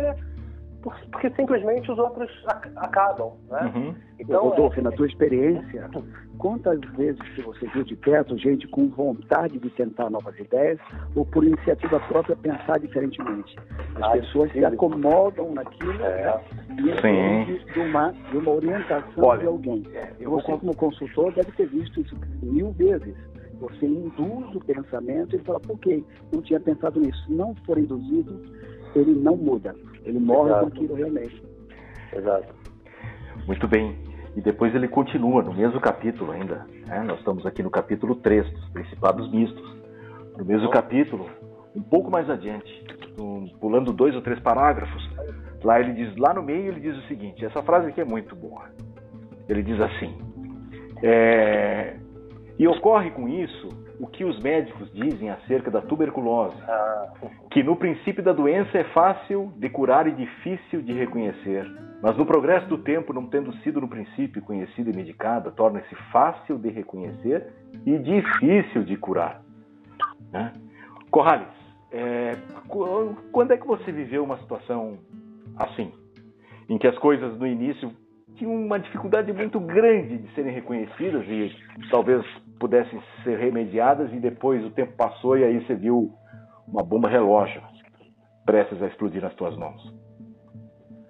porque 1.10 1.30
simplesmente 1.30 1.90
os 1.90 1.98
outros 1.98 2.30
acabam, 2.76 3.32
né? 3.50 3.72
Uhum. 3.74 3.94
Então, 4.18 4.48
Rodolfo, 4.48 4.78
é... 4.78 4.82
na 4.82 4.92
tua 4.92 5.06
experiência, 5.06 5.90
quantas 6.38 6.80
vezes 6.96 7.20
que 7.34 7.42
você 7.42 7.66
viu 7.68 7.84
de 7.84 7.96
perto 7.96 8.38
gente 8.38 8.66
com 8.68 8.88
vontade 8.88 9.58
de 9.58 9.68
tentar 9.70 10.10
novas 10.10 10.38
ideias 10.38 10.78
ou 11.14 11.26
por 11.26 11.44
iniciativa 11.44 11.98
própria 12.00 12.36
pensar 12.36 12.78
diferentemente? 12.78 13.56
As 13.96 14.02
Ai, 14.02 14.20
pessoas 14.20 14.52
sim. 14.52 14.60
se 14.60 14.64
acomodam 14.64 15.52
naquilo 15.52 16.04
é. 16.04 16.40
e 16.78 17.72
de 17.72 17.80
uma, 17.80 18.12
de 18.12 18.36
uma 18.36 18.50
orientação 18.50 19.24
Olha, 19.24 19.40
de 19.40 19.46
alguém. 19.46 19.82
Você, 20.18 20.24
vou... 20.24 20.40
como 20.40 20.76
consultor, 20.76 21.32
deve 21.32 21.50
ter 21.52 21.66
visto 21.66 22.00
isso 22.00 22.16
mil 22.42 22.70
vezes. 22.72 23.16
Você 23.60 23.86
induz 23.86 24.54
o 24.54 24.60
pensamento 24.60 25.34
e 25.34 25.38
fala, 25.40 25.60
ok, 25.68 26.04
não 26.32 26.42
tinha 26.42 26.60
pensado 26.60 27.00
nisso. 27.00 27.24
Se 27.24 27.32
não 27.32 27.54
for 27.64 27.78
induzido, 27.78 28.40
ele 28.94 29.14
não 29.14 29.36
muda. 29.36 29.74
Ele 30.06 30.20
morre 30.20 30.50
Exato. 30.50 30.62
com 30.62 30.72
aquilo 30.72 30.94
realmente. 30.94 31.42
Exato. 32.14 32.54
Muito 33.46 33.68
bem. 33.68 33.98
E 34.36 34.40
depois 34.40 34.74
ele 34.74 34.86
continua 34.86 35.42
no 35.42 35.52
mesmo 35.52 35.80
capítulo 35.80 36.30
ainda. 36.30 36.66
Né? 36.86 37.02
Nós 37.02 37.18
estamos 37.18 37.44
aqui 37.44 37.62
no 37.62 37.70
capítulo 37.70 38.14
3 38.16 38.48
dos 38.50 38.68
Principados 38.70 39.30
Mistos. 39.30 39.76
No 40.38 40.44
mesmo 40.44 40.70
capítulo, 40.70 41.26
um 41.74 41.82
pouco 41.82 42.10
mais 42.10 42.28
adiante, 42.28 42.84
um, 43.18 43.48
pulando 43.58 43.92
dois 43.92 44.14
ou 44.14 44.20
três 44.20 44.38
parágrafos, 44.40 45.02
lá 45.64 45.80
ele 45.80 45.94
diz, 45.94 46.16
lá 46.16 46.34
no 46.34 46.42
meio 46.42 46.68
ele 46.68 46.80
diz 46.80 46.96
o 46.96 47.08
seguinte, 47.08 47.44
essa 47.44 47.62
frase 47.62 47.88
aqui 47.88 48.00
é 48.00 48.04
muito 48.04 48.36
boa. 48.36 48.64
Ele 49.48 49.62
diz 49.62 49.80
assim, 49.80 50.18
é, 51.02 51.96
e 52.58 52.68
ocorre 52.68 53.10
com 53.10 53.26
isso 53.28 53.68
o 53.98 54.06
que 54.06 54.24
os 54.24 54.38
médicos 54.40 54.92
dizem 54.92 55.30
acerca 55.30 55.70
da 55.70 55.80
tuberculose, 55.80 56.56
ah. 56.68 57.12
que 57.50 57.62
no 57.62 57.76
princípio 57.76 58.22
da 58.22 58.32
doença 58.32 58.76
é 58.78 58.84
fácil 58.84 59.52
de 59.56 59.68
curar 59.68 60.06
e 60.06 60.12
difícil 60.12 60.82
de 60.82 60.92
reconhecer, 60.92 61.66
mas 62.02 62.16
no 62.16 62.26
progresso 62.26 62.66
do 62.68 62.78
tempo, 62.78 63.12
não 63.12 63.26
tendo 63.26 63.54
sido 63.58 63.80
no 63.80 63.88
princípio 63.88 64.42
conhecida 64.42 64.90
e 64.90 64.96
medicada, 64.96 65.50
torna-se 65.50 65.94
fácil 66.12 66.58
de 66.58 66.68
reconhecer 66.68 67.46
e 67.84 67.98
difícil 67.98 68.84
de 68.84 68.96
curar. 68.96 69.42
Né? 70.30 70.52
Corrales, 71.10 71.48
é, 71.90 72.32
quando 73.32 73.52
é 73.52 73.56
que 73.56 73.66
você 73.66 73.90
viveu 73.90 74.22
uma 74.22 74.38
situação 74.38 74.98
assim, 75.56 75.92
em 76.68 76.76
que 76.76 76.86
as 76.86 76.98
coisas 76.98 77.38
no 77.38 77.46
início 77.46 77.90
tinham 78.34 78.54
uma 78.54 78.78
dificuldade 78.78 79.32
muito 79.32 79.58
grande 79.58 80.18
de 80.18 80.34
serem 80.34 80.52
reconhecidas 80.52 81.26
e 81.26 81.56
talvez 81.90 82.24
pudessem 82.58 83.02
ser 83.22 83.38
remediadas 83.38 84.12
e 84.12 84.16
depois 84.18 84.64
o 84.64 84.70
tempo 84.70 84.92
passou 84.96 85.36
e 85.36 85.44
aí 85.44 85.64
você 85.64 85.74
viu 85.74 86.12
uma 86.66 86.82
bomba 86.82 87.08
relógio 87.08 87.62
prestes 88.44 88.80
a 88.82 88.86
explodir 88.86 89.22
nas 89.22 89.34
tuas 89.34 89.56
mãos? 89.56 89.94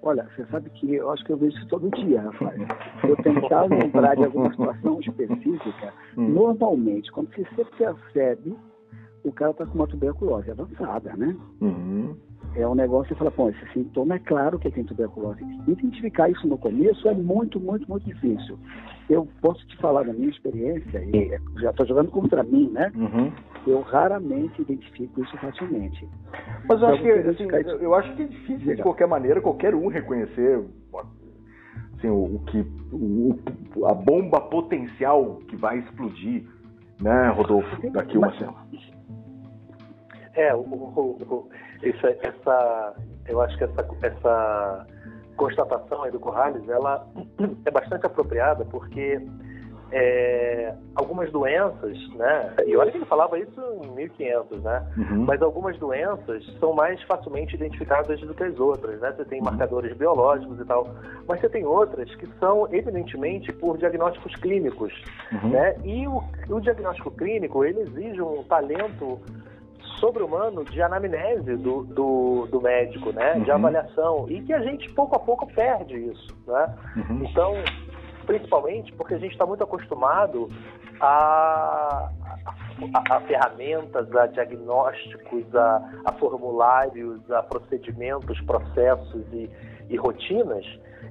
Olha, 0.02 0.26
você 0.34 0.46
sabe 0.46 0.70
que 0.70 0.94
eu 0.94 1.10
acho 1.10 1.24
que 1.24 1.32
eu 1.32 1.36
vejo 1.36 1.56
isso 1.56 1.68
todo 1.68 1.90
dia, 1.90 2.22
Rafael. 2.22 2.66
Se 3.00 3.08
eu 3.08 3.16
tentar 3.16 3.62
lembrar 3.64 4.14
de 4.14 4.24
alguma 4.24 4.50
situação 4.50 5.00
específica, 5.00 5.92
hum. 6.16 6.28
normalmente, 6.28 7.10
quando 7.10 7.28
você 7.34 7.64
percebe, 7.76 8.56
o 9.24 9.32
cara 9.32 9.50
está 9.50 9.66
com 9.66 9.74
uma 9.74 9.86
tuberculose 9.88 10.50
avançada, 10.50 11.14
né? 11.16 11.36
Uhum 11.60 12.16
é 12.54 12.66
um 12.66 12.74
negócio 12.74 13.08
que 13.12 13.18
fala, 13.18 13.30
pô, 13.30 13.50
esse 13.50 13.72
sintoma 13.72 14.14
é 14.14 14.18
claro 14.18 14.58
que 14.58 14.70
tem 14.70 14.84
tuberculose. 14.84 15.42
Identificar 15.66 16.30
isso 16.30 16.46
no 16.48 16.56
começo 16.56 17.06
é 17.08 17.14
muito, 17.14 17.60
muito, 17.60 17.88
muito 17.88 18.04
difícil. 18.04 18.58
Eu 19.10 19.28
posso 19.40 19.66
te 19.66 19.76
falar 19.76 20.04
da 20.04 20.12
minha 20.12 20.30
experiência, 20.30 20.98
e 21.04 21.38
já 21.60 21.70
estou 21.70 21.86
jogando 21.86 22.10
contra 22.10 22.42
mim, 22.42 22.70
né? 22.70 22.90
Uhum. 22.94 23.30
Eu 23.66 23.80
raramente 23.82 24.62
identifico 24.62 25.22
isso 25.22 25.36
facilmente. 25.36 26.08
Mas 26.68 26.80
eu, 26.80 26.88
acho 26.88 27.02
que, 27.02 27.10
assim, 27.10 27.48
eu 27.80 27.94
acho 27.94 28.16
que 28.16 28.22
é 28.22 28.26
difícil, 28.26 28.74
de 28.74 28.82
qualquer 28.82 29.06
maneira, 29.06 29.40
qualquer 29.40 29.74
um 29.74 29.88
reconhecer 29.88 30.64
assim, 31.98 32.08
o, 32.08 32.36
o 32.36 32.38
que 32.46 32.58
o, 32.92 33.86
a 33.86 33.94
bomba 33.94 34.40
potencial 34.40 35.36
que 35.48 35.56
vai 35.56 35.78
explodir, 35.78 36.44
né, 37.00 37.28
Rodolfo, 37.30 37.90
daqui 37.90 38.16
uma 38.16 38.32
semana. 38.38 38.66
É, 40.34 40.54
o, 40.54 40.60
o, 40.60 41.48
o, 41.86 41.96
isso, 41.96 42.06
essa, 42.06 42.94
eu 43.28 43.40
acho 43.40 43.56
que 43.58 43.64
essa, 43.64 43.86
essa 44.02 44.86
constatação 45.36 46.02
aí 46.02 46.10
do 46.10 46.20
Corrales, 46.20 46.68
ela 46.68 47.06
é 47.64 47.70
bastante 47.70 48.06
apropriada 48.06 48.64
porque 48.64 49.20
é, 49.92 50.74
algumas 50.96 51.30
doenças, 51.30 51.96
né? 52.14 52.54
E 52.66 52.76
olha 52.76 52.90
que 52.90 52.98
ele 52.98 53.04
falava 53.04 53.38
isso 53.38 53.60
em 53.84 53.88
1500, 53.92 54.62
né? 54.62 54.84
Uhum. 54.96 55.24
Mas 55.24 55.40
algumas 55.40 55.78
doenças 55.78 56.44
são 56.58 56.72
mais 56.72 57.00
facilmente 57.02 57.54
identificadas 57.54 58.20
do 58.20 58.34
que 58.34 58.42
as 58.42 58.58
outras, 58.58 59.00
né? 59.00 59.12
Você 59.16 59.24
tem 59.24 59.38
uhum. 59.38 59.44
marcadores 59.44 59.96
biológicos 59.96 60.58
e 60.58 60.64
tal, 60.64 60.88
mas 61.28 61.40
você 61.40 61.48
tem 61.48 61.64
outras 61.64 62.12
que 62.16 62.26
são 62.40 62.66
evidentemente 62.72 63.52
por 63.52 63.78
diagnósticos 63.78 64.34
clínicos, 64.36 64.92
uhum. 65.30 65.50
né? 65.50 65.76
E 65.84 66.06
o, 66.08 66.22
o 66.48 66.60
diagnóstico 66.60 67.10
clínico 67.12 67.64
ele 67.64 67.80
exige 67.82 68.20
um 68.20 68.42
talento 68.42 69.20
sobre-humano 69.96 70.64
de 70.64 70.80
anamnese 70.82 71.56
do, 71.56 71.84
do, 71.84 72.48
do 72.50 72.60
médico, 72.60 73.12
né? 73.12 73.34
Uhum. 73.34 73.42
De 73.42 73.50
avaliação. 73.50 74.26
E 74.28 74.40
que 74.42 74.52
a 74.52 74.60
gente, 74.60 74.88
pouco 74.92 75.16
a 75.16 75.18
pouco, 75.18 75.46
perde 75.46 75.96
isso, 75.96 76.36
né? 76.46 76.74
Uhum. 76.96 77.24
Então, 77.24 77.54
principalmente 78.26 78.92
porque 78.92 79.14
a 79.14 79.18
gente 79.18 79.32
está 79.32 79.46
muito 79.46 79.62
acostumado 79.62 80.48
a, 81.00 82.10
a, 82.94 83.16
a, 83.16 83.20
ferramentas, 83.22 84.14
a 84.14 84.26
diagnósticos, 84.26 85.54
a, 85.54 86.00
a, 86.04 86.12
formulários, 86.14 87.30
a 87.30 87.42
procedimentos, 87.42 88.40
processos 88.42 89.24
e, 89.32 89.50
e 89.88 89.96
rotinas. 89.96 90.64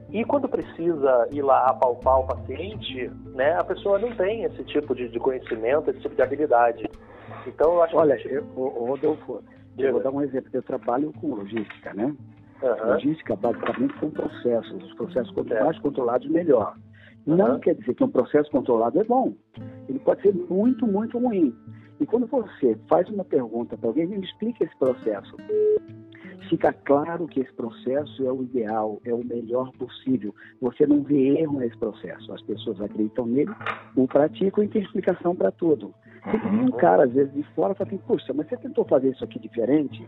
E 0.10 0.24
quando 0.24 0.48
precisa 0.48 1.28
ir 1.32 1.42
lá 1.42 1.66
apalpar 1.68 2.20
o 2.20 2.28
paciente, 2.28 3.10
né, 3.34 3.58
a 3.58 3.64
pessoa 3.64 3.98
não 3.98 4.16
tem 4.16 4.44
esse 4.44 4.64
tipo 4.66 4.94
de, 4.94 5.10
de 5.10 5.20
conhecimento, 5.20 5.90
esse 5.90 6.02
tipo 6.02 6.16
de 6.16 6.22
habilidade. 6.22 6.90
Então, 7.46 7.74
eu 7.74 7.84
acho 7.84 7.96
Olha, 7.96 8.18
que... 8.18 8.28
eu, 8.28 8.44
Rodolfo, 8.56 9.44
eu 9.78 9.92
vou 9.94 10.04
dar 10.04 10.12
um 10.12 10.22
exemplo. 10.22 10.50
Eu 10.54 10.64
trabalho 10.64 11.14
com 11.20 11.36
logística, 11.36 11.94
né? 11.94 12.16
Uhum. 12.62 12.94
Logística, 12.94 13.36
basicamente, 13.36 14.00
são 14.00 14.10
processos. 14.10 14.84
Os 14.84 14.94
processos 14.94 15.32
quanto 15.34 15.54
é. 15.54 15.64
mais 15.64 15.78
controlados, 15.80 16.28
melhor. 16.30 16.76
Uhum. 17.26 17.36
Não 17.38 17.60
quer 17.60 17.76
dizer 17.76 17.94
que 17.94 18.04
um 18.04 18.10
processo 18.10 18.50
controlado 18.52 19.00
é 19.00 19.04
bom. 19.04 19.34
Ele 19.90 20.00
pode 20.00 20.22
ser 20.22 20.34
muito, 20.34 20.88
muito 20.88 21.18
ruim. 21.18 21.56
E 22.00 22.06
quando 22.06 22.28
você 22.28 22.78
faz 22.90 23.10
uma 23.10 23.24
pergunta 23.24 23.78
para 23.78 23.90
alguém, 23.90 24.06
me 24.06 24.20
explica 24.26 24.64
esse 24.64 24.78
processo. 24.78 25.36
Fica 26.50 26.72
claro 26.72 27.28
que 27.28 27.40
esse 27.40 27.52
processo 27.54 28.26
é 28.26 28.32
o 28.32 28.44
ideal, 28.44 29.02
é 29.04 29.14
o 29.14 29.24
melhor 29.24 29.72
possível. 29.74 30.34
Você 30.62 30.86
não 30.86 31.02
vê 31.02 31.40
erro 31.40 31.60
nesse 31.60 31.78
processo. 31.78 32.32
As 32.34 32.42
pessoas 32.44 32.80
acreditam 32.82 33.26
nele, 33.26 33.52
o 33.96 34.08
praticam 34.08 34.64
e 34.64 34.68
tem 34.68 34.82
explicação 34.82 35.36
para 35.36 35.52
tudo. 35.52 35.94
Uhum. 36.26 36.66
Um 36.66 36.72
cara, 36.72 37.04
às 37.04 37.14
vezes, 37.14 37.34
de 37.34 37.44
fora 37.54 37.76
fala 37.76 37.88
assim, 37.88 37.98
puxa, 38.00 38.34
mas 38.34 38.48
você 38.48 38.58
tentou 38.58 38.86
fazer 38.86 39.10
isso 39.10 39.24
aqui 39.24 39.40
diferente? 39.40 40.08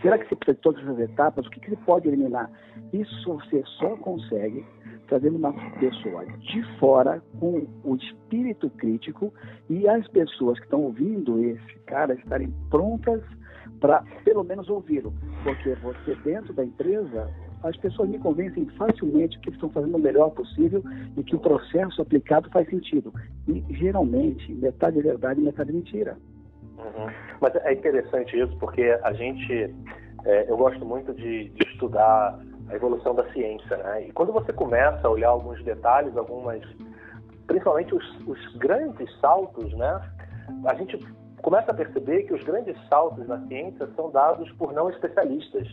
Será 0.00 0.18
que 0.18 0.26
você 0.26 0.34
precisa 0.34 0.56
de 0.56 0.62
todas 0.62 0.82
essas 0.82 0.98
etapas? 0.98 1.46
O 1.46 1.50
que, 1.50 1.60
que 1.60 1.70
você 1.70 1.76
pode 1.84 2.08
eliminar? 2.08 2.50
Isso 2.92 3.34
você 3.34 3.62
só 3.78 3.96
consegue 3.96 4.64
trazendo 5.06 5.36
uma 5.36 5.52
pessoa 5.78 6.24
de 6.24 6.62
fora 6.78 7.22
com 7.38 7.66
o 7.84 7.96
espírito 7.96 8.70
crítico 8.70 9.32
e 9.68 9.86
as 9.86 10.06
pessoas 10.08 10.58
que 10.58 10.64
estão 10.64 10.82
ouvindo 10.82 11.38
esse 11.44 11.78
cara 11.86 12.14
estarem 12.14 12.50
prontas 12.70 13.22
para 13.80 14.02
pelo 14.24 14.42
menos 14.42 14.70
ouvi-lo. 14.70 15.12
Porque 15.42 15.74
você 15.74 16.14
dentro 16.24 16.54
da 16.54 16.64
empresa, 16.64 17.30
as 17.64 17.76
pessoas 17.78 18.10
me 18.10 18.18
convencem 18.18 18.66
facilmente 18.76 19.38
que 19.40 19.50
estão 19.50 19.70
fazendo 19.70 19.96
o 19.96 19.98
melhor 19.98 20.30
possível 20.30 20.82
e 21.16 21.24
que 21.24 21.34
o 21.34 21.38
processo 21.38 22.02
aplicado 22.02 22.50
faz 22.50 22.68
sentido. 22.68 23.12
E 23.48 23.64
geralmente, 23.70 24.52
metade 24.52 24.98
é 24.98 25.02
verdade 25.02 25.40
e 25.40 25.44
metade 25.44 25.70
é 25.70 25.72
mentira. 25.72 26.18
Uhum. 26.76 27.06
Mas 27.40 27.56
é 27.56 27.72
interessante 27.72 28.38
isso 28.38 28.54
porque 28.58 28.82
a 29.02 29.12
gente, 29.14 29.74
é, 30.26 30.50
eu 30.50 30.58
gosto 30.58 30.84
muito 30.84 31.14
de, 31.14 31.48
de, 31.48 31.68
estudar 31.72 32.38
a 32.68 32.74
evolução 32.74 33.14
da 33.14 33.24
ciência, 33.32 33.78
né? 33.78 34.08
E 34.08 34.12
quando 34.12 34.32
você 34.32 34.52
começa 34.52 35.06
a 35.06 35.10
olhar 35.10 35.30
alguns 35.30 35.62
detalhes, 35.64 36.14
algumas, 36.18 36.60
principalmente 37.46 37.94
os, 37.94 38.26
os 38.26 38.56
grandes 38.56 39.08
saltos, 39.20 39.72
né? 39.72 40.02
A 40.66 40.74
gente 40.74 40.98
começa 41.40 41.70
a 41.70 41.74
perceber 41.74 42.24
que 42.24 42.34
os 42.34 42.42
grandes 42.44 42.76
saltos 42.88 43.26
na 43.26 43.40
ciência 43.46 43.88
são 43.96 44.10
dados 44.10 44.50
por 44.52 44.74
não 44.74 44.90
especialistas. 44.90 45.66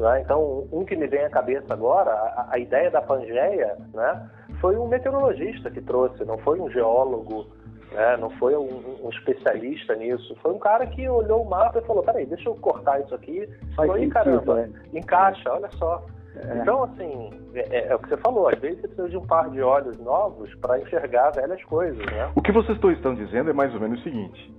Né? 0.00 0.22
Então, 0.22 0.66
um 0.72 0.82
que 0.82 0.96
me 0.96 1.06
vem 1.06 1.26
à 1.26 1.30
cabeça 1.30 1.74
agora, 1.74 2.10
a, 2.10 2.48
a 2.52 2.58
ideia 2.58 2.90
da 2.90 3.02
Pangeia, 3.02 3.76
né, 3.92 4.30
foi 4.58 4.74
um 4.76 4.88
meteorologista 4.88 5.70
que 5.70 5.82
trouxe, 5.82 6.24
não 6.24 6.38
foi 6.38 6.58
um 6.58 6.70
geólogo, 6.70 7.46
né, 7.92 8.16
não 8.16 8.30
foi 8.30 8.56
um, 8.56 8.98
um, 9.04 9.10
especialista 9.10 9.94
nisso, 9.94 10.34
foi 10.40 10.52
um 10.52 10.58
cara 10.58 10.86
que 10.86 11.06
olhou 11.06 11.42
o 11.42 11.50
mapa 11.50 11.80
e 11.80 11.86
falou, 11.86 12.02
peraí, 12.02 12.24
deixa 12.24 12.48
eu 12.48 12.54
cortar 12.54 12.98
isso 13.02 13.14
aqui, 13.14 13.46
Faz 13.76 13.90
aí, 13.90 14.08
caramba, 14.08 14.60
é. 14.62 14.98
encaixa, 14.98 15.52
olha 15.52 15.70
só. 15.72 16.02
É. 16.34 16.62
Então, 16.62 16.84
assim, 16.84 17.30
é, 17.52 17.60
é, 17.60 17.86
é, 17.88 17.94
o 17.94 17.98
que 17.98 18.08
você 18.08 18.16
falou, 18.16 18.48
às 18.48 18.58
vezes 18.58 18.80
você 18.80 18.88
precisa 18.88 19.08
de 19.10 19.18
um 19.18 19.26
par 19.26 19.50
de 19.50 19.60
olhos 19.60 19.98
novos 19.98 20.54
para 20.62 20.80
enxergar 20.80 21.32
velhas 21.32 21.62
coisas, 21.64 22.06
né? 22.06 22.30
O 22.34 22.40
que 22.40 22.52
vocês 22.52 22.78
estão 22.78 23.14
dizendo 23.14 23.50
é 23.50 23.52
mais 23.52 23.74
ou 23.74 23.80
menos 23.80 24.00
o 24.00 24.02
seguinte, 24.02 24.50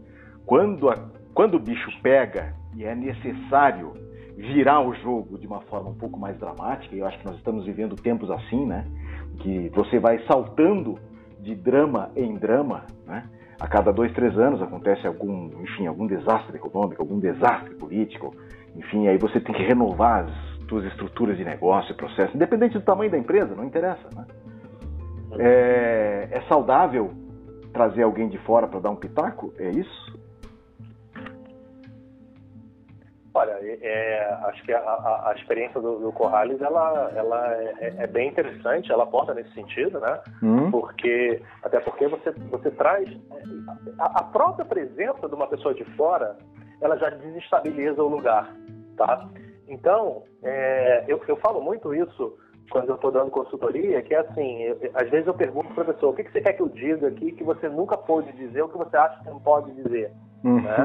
quando, 0.45 0.88
a, 0.88 0.95
quando 1.34 1.56
o 1.56 1.60
bicho 1.60 1.89
pega 2.04 2.54
e 2.75 2.86
é 2.86 2.93
necessário 2.93 4.11
virar 4.38 4.82
o 4.82 4.94
jogo 4.96 5.38
de 5.38 5.48
uma 5.48 5.62
forma 5.62 5.89
um 5.89 5.96
pouco 5.96 6.20
mais 6.20 6.38
dramática, 6.38 6.96
e 6.96 7.00
eu 7.00 7.06
acho 7.06 7.20
que 7.20 7.26
nós 7.26 7.36
estamos 7.38 7.65
vivendo 7.65 7.96
tempos 7.96 8.30
assim, 8.32 8.65
né? 8.65 8.86
Que 9.39 9.70
você 9.70 10.00
vai 10.00 10.20
saltando 10.26 10.98
de 11.39 11.56
drama 11.56 12.12
em 12.15 12.36
drama, 12.36 12.86
né? 13.06 13.30
A 13.60 13.67
cada 13.67 13.91
dois, 13.91 14.12
três 14.13 14.38
anos 14.38 14.62
acontece 14.62 15.06
algum, 15.06 15.50
enfim, 15.62 15.86
algum 15.86 16.08
desastre 16.08 16.58
econômico, 16.58 17.02
algum 17.02 17.20
desastre 17.20 17.76
político, 17.76 18.34
enfim, 18.76 19.08
aí 19.08 19.17
você 19.17 19.39
tem 19.39 19.54
que 19.54 19.63
renovar 19.63 20.26
as 20.26 20.67
suas 20.67 20.86
estruturas 20.86 21.38
de 21.38 21.44
negócio, 21.44 21.96
processo, 21.96 22.36
independente 22.36 22.80
do 22.80 22.84
tamanho 22.84 23.12
da 23.12 23.17
empresa, 23.17 23.54
não 23.56 23.65
interessa, 23.65 24.08
né? 24.15 24.26
É, 25.38 26.28
é 26.32 26.41
saudável 26.50 27.12
trazer 27.72 28.04
alguém 28.04 28.28
de 28.30 28.38
fora 28.39 28.67
para 28.67 28.80
dar 28.80 28.89
um 28.89 28.96
pitaco? 28.96 29.54
É 29.58 29.70
isso? 29.70 30.11
Olha, 33.34 33.58
é, 33.62 34.39
acho 34.48 34.62
que 34.63 34.74
a, 34.74 34.80
a, 34.80 35.30
a 35.30 35.34
experiência 35.36 35.80
do, 35.80 36.00
do, 36.00 36.12
Corrales 36.12 36.62
ela, 36.62 37.12
ela 37.15 37.54
é, 37.80 37.96
é, 38.00 38.08
bem 38.08 38.28
interessante, 38.28 38.91
ela 38.91 39.04
aporta 39.04 39.34
nesse 39.34 39.54
sentido, 39.54 40.02
né? 40.02 40.20
Hum. 40.44 40.70
Porque 40.70 41.41
até 41.63 41.80
porque 41.80 42.08
você, 42.08 42.32
você 42.50 42.70
traz 42.72 43.08
a, 44.00 44.20
a, 44.20 44.24
própria 44.24 44.65
presença 44.65 45.30
de 45.30 45.34
uma 45.34 45.48
pessoa 45.48 45.74
de 45.74 45.86
fora, 45.96 46.38
ela 46.82 46.98
já 46.98 47.10
desestabiliza 47.10 48.04
o 48.04 48.10
lugar, 48.10 48.54
tá? 48.98 49.30
Então, 49.70 50.24
é, 50.44 51.06
eu, 51.08 51.22
eu 51.26 51.38
falo 51.38 51.62
muito 51.62 51.96
isso 51.96 52.38
quando 52.70 52.89
eu 52.89 52.96
estou 52.96 53.12
dando 53.12 53.32
consultoria, 53.32 54.02
que 54.02 54.13
é 54.13 54.20
assim, 54.20 54.63
eu, 54.63 54.78
às 54.94 55.10
vezes 55.10 55.28
eu 55.28 55.34
pergunto 55.34 55.74
para 55.74 55.86
pessoa, 55.86 56.12
o 56.12 56.15
que, 56.15 56.26
que, 56.26 56.32
você 56.32 56.41
quer 56.41 56.54
que 56.54 56.62
eu 56.62 56.70
diga 56.70 57.08
aqui 57.08 57.32
que 57.32 57.44
você 57.44 57.70
nunca 57.70 57.98
pôde 57.98 58.32
dizer, 58.34 58.62
o 58.62 58.70
que 58.70 58.78
você 58.78 58.98
acha 58.98 59.24
que 59.24 59.30
não 59.30 59.39
pode 59.39 59.72
dizer? 59.72 60.12
Hum. 60.44 60.62
Né? 60.62 60.76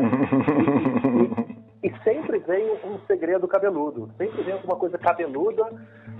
E, 1.48 1.52
e, 1.52 1.55
e 1.86 2.02
sempre 2.02 2.40
vem 2.40 2.68
um 2.84 2.98
segredo 3.06 3.46
cabeludo. 3.46 4.10
Sempre 4.18 4.42
vem 4.42 4.54
alguma 4.54 4.74
coisa 4.74 4.98
cabeluda 4.98 5.70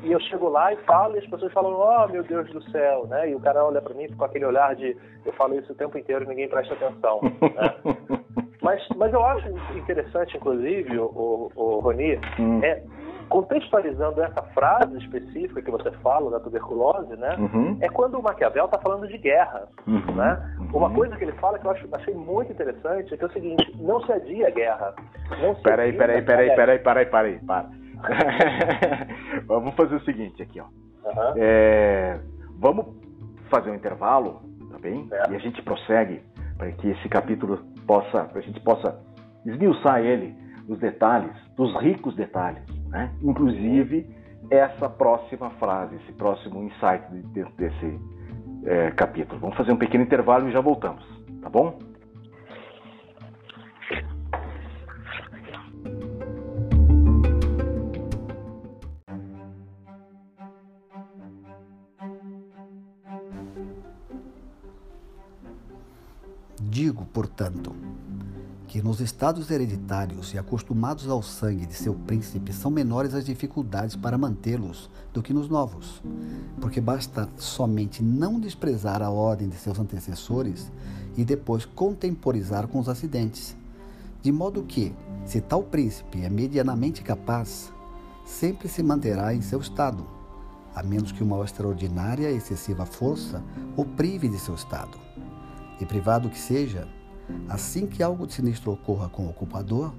e 0.04 0.12
eu 0.12 0.20
chego 0.20 0.48
lá 0.48 0.72
e 0.72 0.76
falo 0.84 1.16
e 1.16 1.18
as 1.18 1.26
pessoas 1.26 1.52
falam, 1.52 1.72
oh 1.72 2.06
meu 2.06 2.22
Deus 2.22 2.48
do 2.52 2.62
céu, 2.70 3.04
né? 3.08 3.30
E 3.30 3.34
o 3.34 3.40
cara 3.40 3.64
olha 3.64 3.82
para 3.82 3.92
mim 3.92 4.06
com 4.16 4.24
aquele 4.24 4.44
olhar 4.44 4.76
de 4.76 4.96
eu 5.24 5.32
falo 5.32 5.58
isso 5.58 5.72
o 5.72 5.74
tempo 5.74 5.98
inteiro 5.98 6.24
e 6.24 6.28
ninguém 6.28 6.48
presta 6.48 6.74
atenção. 6.74 7.20
Né? 7.20 8.20
mas, 8.62 8.80
mas 8.96 9.12
eu 9.12 9.24
acho 9.24 9.48
interessante, 9.76 10.36
inclusive, 10.36 10.98
o, 11.00 11.50
o 11.56 11.80
Roni, 11.80 12.16
hum. 12.38 12.60
é 12.62 12.80
contextualizando 13.28 14.22
essa 14.22 14.42
frase 14.54 14.96
específica 14.98 15.62
que 15.62 15.70
você 15.70 15.90
fala 16.02 16.30
da 16.30 16.40
tuberculose, 16.40 17.16
né? 17.16 17.36
Uhum. 17.38 17.78
É 17.80 17.88
quando 17.88 18.18
o 18.18 18.22
Maquiavel 18.22 18.66
está 18.66 18.78
falando 18.78 19.06
de 19.08 19.18
guerra, 19.18 19.68
uhum. 19.86 20.14
né? 20.14 20.56
Uma 20.72 20.90
coisa 20.90 21.16
que 21.16 21.24
ele 21.24 21.32
fala 21.32 21.58
que 21.58 21.66
eu 21.66 21.70
acho, 21.70 21.88
achei 21.92 22.14
muito 22.14 22.52
interessante 22.52 23.12
é 23.12 23.16
que 23.16 23.24
é 23.24 23.26
o 23.26 23.32
seguinte: 23.32 23.76
não 23.78 24.00
se 24.04 24.12
adia 24.12 24.48
a 24.48 24.50
guerra. 24.50 24.94
peraí, 25.62 25.92
peraí, 25.92 26.22
peraí, 26.22 26.54
peraí, 26.54 26.78
peraí, 26.78 27.06
peraí, 27.06 27.38
para. 27.40 27.68
vamos 29.46 29.74
fazer 29.74 29.96
o 29.96 30.04
seguinte 30.04 30.42
aqui, 30.42 30.60
ó. 30.60 30.64
Uhum. 30.64 31.34
É, 31.36 32.18
vamos 32.58 32.86
fazer 33.50 33.70
um 33.70 33.74
intervalo, 33.74 34.40
tá 34.70 34.78
bem? 34.78 35.08
É. 35.10 35.32
E 35.32 35.36
a 35.36 35.38
gente 35.38 35.62
prossegue 35.62 36.22
para 36.56 36.70
que 36.72 36.90
esse 36.90 37.08
capítulo 37.08 37.58
possa, 37.86 38.24
para 38.24 38.38
a 38.38 38.42
gente 38.42 38.60
possa 38.60 38.98
esmiuçar 39.44 40.00
ele, 40.00 40.34
os 40.68 40.78
detalhes, 40.78 41.32
dos 41.56 41.74
ricos 41.80 42.14
detalhes 42.16 42.64
né? 42.88 43.12
Inclusive, 43.22 44.08
essa 44.50 44.88
próxima 44.88 45.50
frase, 45.50 45.96
esse 45.96 46.12
próximo 46.12 46.62
insight 46.62 47.04
dentro 47.32 47.52
desse 47.56 48.00
é, 48.64 48.90
capítulo. 48.92 49.40
Vamos 49.40 49.56
fazer 49.56 49.72
um 49.72 49.76
pequeno 49.76 50.04
intervalo 50.04 50.48
e 50.48 50.52
já 50.52 50.60
voltamos, 50.60 51.04
tá 51.42 51.48
bom? 51.48 51.78
Digo, 66.60 67.06
portanto, 67.06 67.74
que 68.66 68.82
nos 68.82 69.00
estados 69.00 69.50
hereditários 69.50 70.34
e 70.34 70.38
acostumados 70.38 71.08
ao 71.08 71.22
sangue 71.22 71.66
de 71.66 71.74
seu 71.74 71.94
príncipe 71.94 72.52
são 72.52 72.70
menores 72.70 73.14
as 73.14 73.24
dificuldades 73.24 73.94
para 73.94 74.18
mantê-los 74.18 74.90
do 75.12 75.22
que 75.22 75.32
nos 75.32 75.48
novos, 75.48 76.02
porque 76.60 76.80
basta 76.80 77.28
somente 77.36 78.02
não 78.02 78.40
desprezar 78.40 79.02
a 79.02 79.10
ordem 79.10 79.48
de 79.48 79.56
seus 79.56 79.78
antecessores 79.78 80.70
e 81.16 81.24
depois 81.24 81.64
contemporizar 81.64 82.66
com 82.66 82.78
os 82.80 82.88
acidentes, 82.88 83.56
de 84.20 84.32
modo 84.32 84.64
que, 84.64 84.94
se 85.24 85.40
tal 85.40 85.62
príncipe 85.62 86.22
é 86.22 86.28
medianamente 86.28 87.02
capaz, 87.02 87.72
sempre 88.24 88.68
se 88.68 88.82
manterá 88.82 89.32
em 89.32 89.40
seu 89.40 89.60
estado, 89.60 90.04
a 90.74 90.82
menos 90.82 91.12
que 91.12 91.22
uma 91.22 91.42
extraordinária 91.42 92.30
e 92.30 92.36
excessiva 92.36 92.84
força 92.84 93.42
o 93.76 93.84
prive 93.84 94.28
de 94.28 94.38
seu 94.38 94.54
estado. 94.54 94.98
E 95.80 95.86
privado 95.86 96.28
que 96.28 96.38
seja, 96.38 96.88
Assim 97.48 97.86
que 97.86 98.02
algo 98.02 98.26
de 98.26 98.34
sinistro 98.34 98.72
ocorra 98.72 99.08
com 99.08 99.26
o 99.26 99.30
ocupador, 99.30 99.92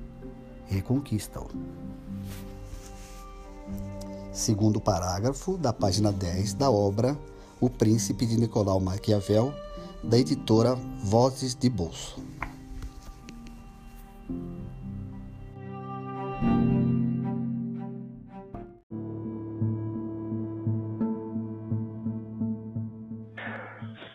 reconquista-o. 0.68 1.48
Segundo 4.32 4.80
parágrafo 4.80 5.58
da 5.58 5.74
página 5.74 6.12
10 6.12 6.54
da 6.54 6.70
obra 6.70 7.18
O 7.60 7.70
Príncipe 7.70 8.26
de 8.26 8.38
Nicolau 8.38 8.80
Maquiavel, 8.80 9.52
da 10.04 10.18
editora 10.18 10.76
Vozes 11.04 11.56
de 11.56 11.70
Bolso. 11.70 12.22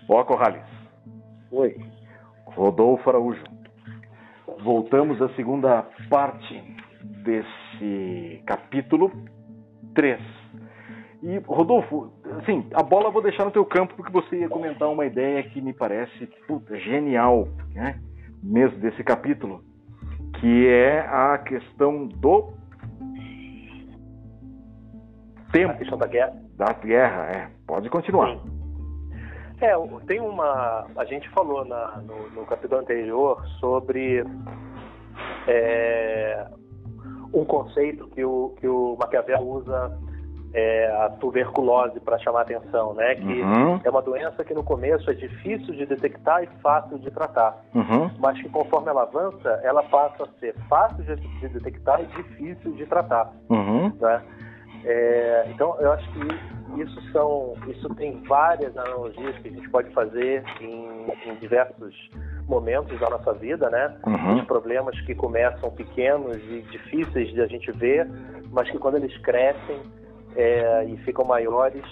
Ó, 0.08 0.24
Corrales. 0.24 0.62
Oi. 1.50 1.91
Rodolfo 2.54 3.08
Araújo. 3.08 3.42
Voltamos 4.62 5.20
à 5.20 5.28
segunda 5.30 5.86
parte 6.08 6.62
desse 7.24 8.42
capítulo 8.46 9.10
3. 9.94 10.20
E, 11.22 11.38
Rodolfo, 11.46 12.12
assim, 12.40 12.66
a 12.74 12.82
bola 12.82 13.06
eu 13.06 13.12
vou 13.12 13.22
deixar 13.22 13.44
no 13.44 13.50
teu 13.50 13.64
campo 13.64 13.94
porque 13.94 14.12
você 14.12 14.40
ia 14.40 14.48
comentar 14.48 14.88
uma 14.88 15.06
ideia 15.06 15.42
que 15.42 15.60
me 15.60 15.72
parece 15.72 16.26
puta, 16.46 16.76
genial, 16.78 17.48
né? 17.74 18.00
Mesmo 18.42 18.78
desse 18.78 19.04
capítulo, 19.04 19.62
que 20.40 20.66
é 20.66 21.00
a 21.00 21.38
questão 21.38 22.08
do 22.08 22.52
tempo. 25.52 25.72
A 25.72 25.76
questão 25.76 25.98
da 25.98 26.06
guerra. 26.06 26.34
Da 26.56 26.72
guerra, 26.72 27.30
é. 27.30 27.50
Pode 27.66 27.88
continuar. 27.88 28.36
Sim. 28.36 28.61
É, 29.62 29.74
tem 30.08 30.20
uma. 30.20 30.86
A 30.96 31.04
gente 31.04 31.28
falou 31.30 31.64
na, 31.64 31.98
no, 31.98 32.30
no 32.30 32.44
capítulo 32.46 32.80
anterior 32.80 33.40
sobre 33.60 34.24
é, 35.46 36.46
um 37.32 37.44
conceito 37.44 38.08
que 38.08 38.24
o, 38.24 38.56
que 38.58 38.66
o 38.66 38.96
Maquiavel 38.98 39.40
usa 39.40 39.96
é, 40.52 40.86
a 41.04 41.10
tuberculose 41.10 42.00
para 42.00 42.18
chamar 42.18 42.42
atenção, 42.42 42.92
né? 42.94 43.14
Que 43.14 43.40
uhum. 43.40 43.80
é 43.84 43.88
uma 43.88 44.02
doença 44.02 44.44
que 44.44 44.52
no 44.52 44.64
começo 44.64 45.08
é 45.08 45.14
difícil 45.14 45.74
de 45.74 45.86
detectar 45.86 46.42
e 46.42 46.48
fácil 46.60 46.98
de 46.98 47.10
tratar, 47.12 47.64
uhum. 47.72 48.10
mas 48.18 48.40
que 48.42 48.48
conforme 48.48 48.88
ela 48.88 49.02
avança, 49.02 49.60
ela 49.62 49.84
passa 49.84 50.24
a 50.24 50.40
ser 50.40 50.56
fácil 50.68 51.04
de, 51.04 51.14
de 51.14 51.48
detectar 51.48 52.02
e 52.02 52.06
difícil 52.06 52.72
de 52.72 52.84
tratar, 52.86 53.32
uhum. 53.48 53.92
né? 54.00 54.22
É, 54.84 55.46
então, 55.48 55.76
eu 55.80 55.92
acho 55.92 56.08
que 56.12 56.80
isso 56.80 57.12
são, 57.12 57.54
isso 57.68 57.88
tem 57.94 58.22
várias 58.22 58.76
analogias 58.76 59.36
que 59.38 59.48
a 59.48 59.52
gente 59.52 59.68
pode 59.70 59.90
fazer 59.90 60.42
em, 60.60 61.06
em 61.26 61.34
diversos 61.36 61.94
momentos 62.46 62.98
da 62.98 63.10
nossa 63.10 63.32
vida, 63.34 63.68
né? 63.70 63.94
Uhum. 64.06 64.38
Os 64.38 64.44
problemas 64.44 64.98
que 65.02 65.14
começam 65.14 65.70
pequenos 65.70 66.36
e 66.36 66.62
difíceis 66.70 67.32
de 67.32 67.40
a 67.40 67.46
gente 67.46 67.70
ver, 67.72 68.08
mas 68.50 68.70
que 68.70 68.78
quando 68.78 68.96
eles 68.96 69.16
crescem 69.18 69.80
é, 70.34 70.84
e 70.84 70.96
ficam 70.98 71.24
maiores, 71.24 71.84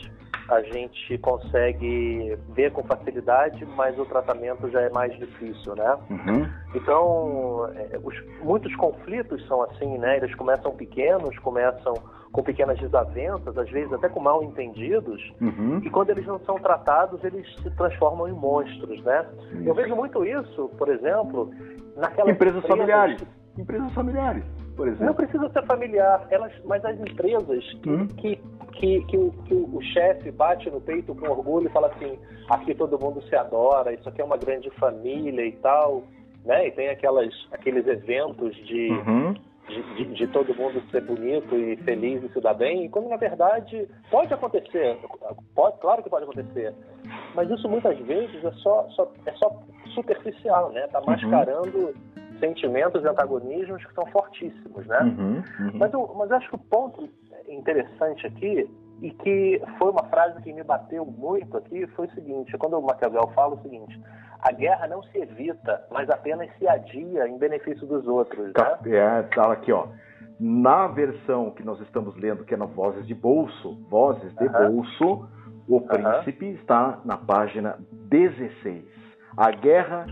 a 0.49 0.63
gente 0.63 1.17
consegue 1.19 2.37
ver 2.49 2.73
com 2.73 2.83
facilidade, 2.83 3.65
mas 3.77 3.97
o 3.99 4.05
tratamento 4.05 4.69
já 4.69 4.81
é 4.81 4.91
mais 4.91 5.17
difícil, 5.17 5.77
né? 5.77 5.97
Uhum. 6.11 6.51
Então, 6.75 7.71
é, 7.77 7.99
os, 8.03 8.15
muitos 8.43 8.75
conflitos 8.75 9.47
são 9.47 9.63
assim, 9.63 9.97
né? 9.99 10.17
Eles 10.17 10.35
começam 10.35 10.73
pequenos, 10.75 11.39
começam 11.39 11.95
com 12.33 12.43
pequenas 12.43 12.79
desavenças, 12.79 13.57
às 13.59 13.69
vezes 13.71 13.93
até 13.93 14.09
com 14.09 14.21
mal 14.21 14.43
entendidos, 14.43 15.21
uhum. 15.41 15.81
e 15.83 15.91
quando 15.91 16.11
eles 16.11 16.27
não 16.27 16.39
são 16.41 16.57
tratados, 16.57 17.23
eles 17.25 17.47
se 17.57 17.71
transformam 17.77 18.29
em 18.29 18.33
monstros, 18.33 19.03
né? 19.03 19.27
Eu 19.65 19.75
vejo 19.75 19.97
muito 19.97 20.25
isso, 20.25 20.69
por 20.79 20.89
exemplo, 20.89 21.51
naquelas 21.97 22.35
empresas, 22.35 22.59
empresas 22.59 22.67
familiares. 22.67 23.27
Empresas 23.59 23.93
familiares, 23.93 24.45
por 24.77 24.87
exemplo. 24.87 25.07
Não 25.07 25.15
precisa 25.15 25.51
ser 25.51 25.67
familiar, 25.67 26.27
elas, 26.31 26.53
mas 26.65 26.85
as 26.85 26.99
empresas 27.01 27.65
que, 27.83 27.91
uhum. 27.91 28.07
que, 28.07 28.41
que, 28.75 29.05
que, 29.07 29.17
o, 29.17 29.33
que 29.45 29.55
o 29.55 29.81
chefe 29.93 30.31
bate 30.31 30.71
no 30.71 30.81
peito 30.81 31.15
com 31.15 31.29
orgulho 31.29 31.67
e 31.67 31.71
fala 31.71 31.89
assim, 31.89 32.17
aqui 32.49 32.75
todo 32.75 32.99
mundo 32.99 33.21
se 33.23 33.35
adora, 33.35 33.93
isso 33.93 34.09
aqui 34.09 34.23
é 34.23 34.25
uma 34.25 34.37
grande 34.37 34.71
família 34.79 35.45
e 35.45 35.53
tal, 35.57 36.05
né? 36.45 36.69
E 36.69 36.71
tem 36.71 36.89
aquelas, 36.91 37.35
aqueles 37.51 37.87
eventos 37.89 38.55
de, 38.67 38.89
uhum. 38.91 39.35
De, 39.71 39.83
de, 39.95 40.15
de, 40.15 40.27
todo 40.29 40.55
mundo 40.55 40.83
ser 40.91 41.03
bonito 41.03 41.55
e 41.55 41.77
feliz 41.79 42.23
e 42.23 42.29
se 42.33 42.41
dar 42.41 42.55
bem, 42.55 42.89
quando 42.91 43.09
na 43.09 43.17
verdade 43.17 43.89
pode 44.11 44.33
acontecer, 44.35 44.99
pode, 45.55 45.79
claro 45.79 46.03
que 46.03 46.11
pode 46.11 46.25
acontecer, 46.25 46.75
mas 47.35 47.51
isso 47.51 47.69
muitas 47.69 47.99
vezes 48.01 48.45
é 48.45 48.53
só, 48.53 48.89
só 48.91 49.11
é 49.27 49.33
só 49.33 49.63
superficial, 49.95 50.71
né? 50.73 50.87
Tá 50.89 51.01
mascarando 51.01 51.79
uhum 51.79 51.95
sentimentos 52.41 53.05
e 53.05 53.07
antagonismos 53.07 53.85
que 53.85 53.95
são 53.95 54.07
fortíssimos, 54.07 54.87
né? 54.87 55.01
Uhum, 55.03 55.43
uhum. 55.61 55.71
Mas, 55.75 55.93
eu, 55.93 56.15
mas 56.17 56.31
eu 56.31 56.37
acho 56.39 56.49
que 56.49 56.55
o 56.55 56.59
ponto 56.59 57.09
interessante 57.49 58.27
aqui 58.27 58.69
e 59.01 59.11
que 59.11 59.63
foi 59.79 59.91
uma 59.91 60.05
frase 60.05 60.41
que 60.43 60.53
me 60.53 60.63
bateu 60.63 61.05
muito 61.05 61.57
aqui 61.57 61.87
foi 61.89 62.07
o 62.07 62.11
seguinte, 62.13 62.57
quando 62.59 62.79
o 62.79 62.83
Maquiavel 62.83 63.29
fala 63.35 63.55
o 63.55 63.63
seguinte, 63.63 64.01
a 64.41 64.53
guerra 64.53 64.87
não 64.89 65.03
se 65.03 65.19
evita, 65.19 65.87
mas 65.91 66.09
apenas 66.11 66.51
se 66.59 66.67
adia 66.69 67.29
em 67.29 67.39
benefício 67.39 67.87
dos 67.87 68.07
outros, 68.07 68.53
tá, 68.53 68.79
né? 68.83 68.97
É, 68.97 69.23
tá 69.35 69.53
aqui, 69.53 69.73
ó. 69.73 69.89
Na 70.39 70.87
versão 70.87 71.51
que 71.51 71.63
nós 71.63 71.79
estamos 71.81 72.17
lendo, 72.17 72.45
que 72.45 72.55
é 72.55 72.57
na 72.57 72.65
Vozes 72.65 73.07
de 73.07 73.15
Bolso, 73.15 73.79
Vozes 73.91 74.35
de 74.37 74.45
uhum. 74.45 74.53
Bolso, 74.53 75.29
o 75.69 75.81
príncipe 75.83 76.47
está 76.53 77.01
na 77.05 77.17
página 77.17 77.79
16. 78.09 78.85
A 79.37 79.51
guerra 79.51 80.07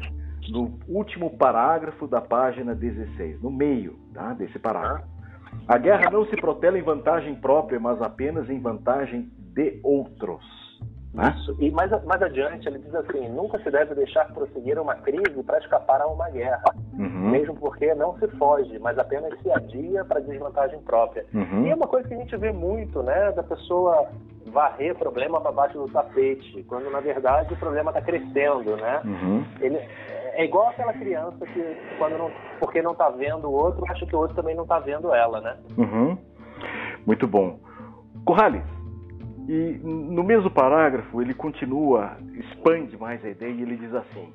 no 0.51 0.79
último 0.89 1.37
parágrafo 1.37 2.07
da 2.07 2.21
página 2.21 2.75
16, 2.75 3.43
no 3.43 3.51
meio 3.51 3.99
tá, 4.15 4.33
desse 4.35 4.59
parágrafo. 4.59 5.18
A 5.67 5.79
guerra 5.79 6.11
não 6.11 6.25
se 6.27 6.37
protela 6.37 6.79
em 6.79 6.83
vantagem 6.83 7.35
própria, 7.35 7.79
mas 7.79 8.01
apenas 8.01 8.49
em 8.49 8.61
vantagem 8.61 9.29
de 9.55 9.81
outros. 9.83 10.43
Né? 11.13 11.35
Isso. 11.39 11.57
E 11.59 11.71
mais, 11.71 11.91
mais 12.05 12.23
adiante 12.23 12.69
ele 12.69 12.79
diz 12.79 12.95
assim: 12.95 13.29
nunca 13.31 13.59
se 13.59 13.71
deve 13.71 13.95
deixar 13.95 14.27
prosseguir 14.33 14.79
uma 14.79 14.95
crise 14.95 15.43
para 15.43 15.59
escapar 15.59 16.01
a 16.01 16.07
uma 16.07 16.29
guerra, 16.31 16.63
uhum. 16.93 17.31
mesmo 17.31 17.55
porque 17.57 17.95
não 17.95 18.17
se 18.19 18.29
foge, 18.37 18.79
mas 18.79 18.99
apenas 18.99 19.33
se 19.41 19.51
adia 19.51 20.05
para 20.05 20.21
desvantagem 20.21 20.79
própria. 20.81 21.25
Uhum. 21.33 21.67
E 21.67 21.71
é 21.71 21.75
uma 21.75 21.87
coisa 21.87 22.07
que 22.07 22.15
a 22.15 22.19
gente 22.19 22.37
vê 22.37 22.53
muito, 22.53 23.03
né, 23.03 23.33
da 23.33 23.43
pessoa 23.43 24.09
varrer 24.47 24.95
problema 24.97 25.41
para 25.41 25.53
baixo 25.53 25.79
do 25.79 25.89
tapete, 25.89 26.63
quando 26.65 26.91
na 26.91 27.01
verdade 27.01 27.53
o 27.53 27.57
problema 27.57 27.91
está 27.91 28.01
crescendo, 28.01 28.77
né? 28.77 29.01
Uhum. 29.05 29.45
Ele, 29.61 29.79
é 30.39 30.45
igual 30.45 30.69
aquela 30.69 30.93
criança 30.93 31.45
que, 31.47 31.77
quando 31.99 32.17
não, 32.17 32.31
porque 32.61 32.81
não 32.81 32.93
está 32.93 33.11
vendo 33.11 33.49
o 33.49 33.53
outro, 33.53 33.85
acha 33.91 34.07
que 34.07 34.15
o 34.15 34.21
outro 34.21 34.37
também 34.37 34.55
não 34.55 34.63
está 34.63 34.79
vendo 34.79 35.13
ela, 35.13 35.41
né? 35.41 35.57
Uhum. 35.77 36.17
Muito 37.05 37.27
bom. 37.27 37.59
Corrales, 38.25 38.63
e 39.49 39.81
no 39.83 40.23
mesmo 40.23 40.49
parágrafo 40.49 41.21
ele 41.21 41.35
continua, 41.35 42.17
expande 42.35 42.97
mais 42.97 43.25
a 43.25 43.31
ideia 43.31 43.51
e 43.51 43.63
ele 43.63 43.77
diz 43.79 43.93
assim: 43.93 44.33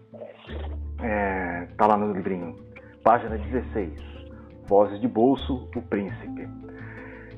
é, 1.01 1.67
tá 1.77 1.87
lá 1.87 1.95
no 1.95 2.11
livrinho, 2.11 2.53
página 3.01 3.37
16, 3.37 3.93
Vozes 4.67 4.99
de 4.99 5.07
Bolso, 5.07 5.69
o 5.73 5.81
Príncipe. 5.83 6.49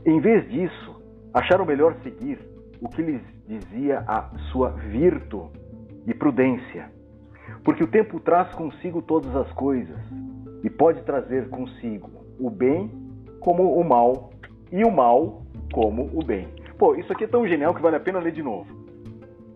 Em 0.08 0.20
vez 0.20 0.50
disso, 0.50 1.04
acharam 1.36 1.66
melhor 1.66 1.94
seguir 2.02 2.40
o 2.82 2.90
que 2.90 3.04
lhes 3.04 3.22
dizia 3.48 4.04
a 4.08 4.28
sua 4.52 4.72
virtu 4.72 5.52
e 6.08 6.16
prudência 6.16 6.95
porque 7.64 7.84
o 7.84 7.88
tempo 7.88 8.20
traz 8.20 8.54
consigo 8.56 9.02
todas 9.02 9.36
as 9.36 9.52
coisas 9.54 9.98
e 10.64 10.70
pode 10.70 11.02
trazer 11.04 11.50
consigo 11.50 12.10
o 12.40 12.50
bem 12.50 12.92
como 13.40 13.76
o 13.80 13.84
mal 13.84 14.32
e 14.72 14.84
o 14.84 14.92
mal 14.92 15.44
como 15.72 16.10
o 16.14 16.24
bem. 16.24 16.48
Pô, 16.78 16.96
isso 16.96 17.12
aqui 17.12 17.24
é 17.24 17.28
tão 17.28 17.48
genial 17.48 17.74
que 17.74 17.82
vale 17.82 17.96
a 17.96 18.00
pena 18.00 18.20
ler 18.20 18.32
de 18.32 18.44
novo. 18.44 18.68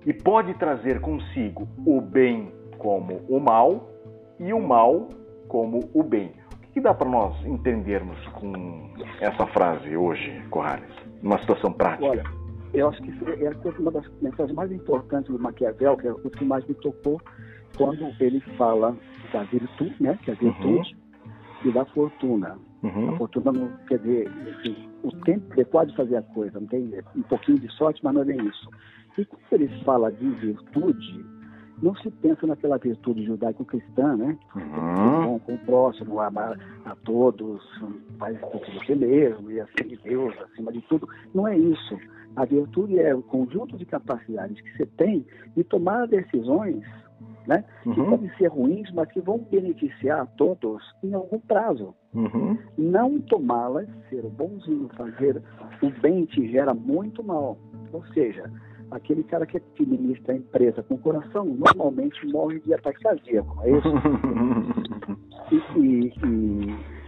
E 0.05 0.13
pode 0.13 0.53
trazer 0.55 1.01
consigo 1.01 1.67
o 1.85 1.99
bem 1.99 2.51
como 2.77 3.21
o 3.27 3.39
mal 3.39 3.89
e 4.39 4.53
o 4.53 4.59
mal 4.59 5.09
como 5.47 5.89
o 5.93 6.03
bem. 6.03 6.31
O 6.63 6.71
que 6.71 6.79
dá 6.79 6.93
para 6.93 7.09
nós 7.09 7.35
entendermos 7.45 8.17
com 8.27 8.89
essa 9.19 9.45
frase 9.47 9.97
hoje, 9.97 10.41
Corrales, 10.49 10.93
numa 11.21 11.39
situação 11.39 11.73
prática? 11.73 12.07
Olha, 12.07 12.23
eu 12.73 12.87
acho 12.87 13.01
que 13.01 13.11
é 13.11 13.79
uma 13.79 13.91
das 13.91 14.05
mensagens 14.21 14.55
mais 14.55 14.71
importantes 14.71 15.31
do 15.31 15.39
Maquiavel, 15.39 15.97
que 15.97 16.07
é 16.07 16.11
o 16.11 16.29
que 16.29 16.45
mais 16.45 16.65
me 16.65 16.75
tocou, 16.75 17.19
quando 17.77 18.13
ele 18.19 18.39
fala 18.57 18.95
da 19.31 19.43
virtude, 19.43 19.95
né, 19.99 20.17
que 20.23 20.31
é 20.31 20.33
a 20.33 20.37
virtude, 20.37 20.95
uhum. 21.25 21.69
e 21.69 21.71
da 21.71 21.85
fortuna. 21.85 22.57
Uhum. 22.81 23.13
A 23.13 23.17
fortuna 23.17 23.51
não 23.51 23.69
quer 23.87 23.99
dizer, 23.99 24.29
assim, 24.57 24.89
o 25.03 25.11
tempo 25.23 25.53
você 25.53 25.65
pode 25.65 25.95
fazer 25.95 26.17
a 26.17 26.21
coisa, 26.21 26.59
não 26.59 26.67
tem 26.67 26.91
um 27.15 27.21
pouquinho 27.23 27.59
de 27.59 27.69
sorte, 27.73 28.03
mas 28.03 28.13
não 28.13 28.21
é 28.21 28.35
isso. 28.35 28.69
E 29.17 29.25
quando 29.25 29.61
ele 29.61 29.83
fala 29.83 30.11
de 30.11 30.29
virtude, 30.29 31.25
não 31.81 31.95
se 31.95 32.09
pensa 32.11 32.45
naquela 32.45 32.77
virtude 32.77 33.25
judaico-cristã, 33.25 34.15
né? 34.15 34.37
Uhum. 34.55 35.39
Com 35.39 35.53
o 35.53 35.57
próximo, 35.59 36.19
amar 36.19 36.57
a 36.85 36.95
todos, 36.95 37.61
faz 38.17 38.39
tudo 38.51 38.65
de 38.65 38.79
você 38.79 38.95
mesmo, 38.95 39.51
e 39.51 39.59
assim 39.59 39.87
de 39.87 39.97
Deus, 39.97 40.33
acima 40.41 40.71
de 40.71 40.81
tudo. 40.83 41.07
Não 41.33 41.47
é 41.47 41.57
isso. 41.57 41.97
A 42.35 42.45
virtude 42.45 42.99
é 42.99 43.15
o 43.15 43.21
conjunto 43.21 43.77
de 43.77 43.85
capacidades 43.85 44.59
que 44.61 44.77
você 44.77 44.85
tem 44.85 45.25
de 45.55 45.63
tomar 45.63 46.07
decisões 46.07 46.83
né? 47.47 47.63
Uhum. 47.85 47.93
que 47.93 48.03
podem 48.03 48.31
ser 48.37 48.47
ruins, 48.47 48.91
mas 48.93 49.11
que 49.11 49.21
vão 49.21 49.39
beneficiar 49.39 50.21
a 50.21 50.25
todos 50.25 50.83
em 51.03 51.13
algum 51.13 51.39
prazo. 51.39 51.93
Uhum. 52.13 52.57
Não 52.77 53.19
tomá-las, 53.19 53.87
ser 54.09 54.23
bonzinho, 54.29 54.89
fazer 54.95 55.41
o 55.81 55.89
bem 56.01 56.25
te 56.25 56.51
gera 56.51 56.73
muito 56.73 57.23
mal. 57.23 57.57
Ou 57.91 58.05
seja, 58.07 58.51
aquele 58.91 59.23
cara 59.23 59.45
que 59.45 59.57
administra 59.57 60.33
a 60.33 60.37
empresa 60.37 60.83
com 60.83 60.95
o 60.95 60.99
coração 60.99 61.45
normalmente 61.45 62.25
morre 62.27 62.59
de 62.59 62.73
ataque 62.73 63.01
cardíaco, 63.01 63.59
é 63.63 63.71
isso? 63.71 63.87
e, 65.51 65.79
e, 65.79 66.13
e 66.25 66.98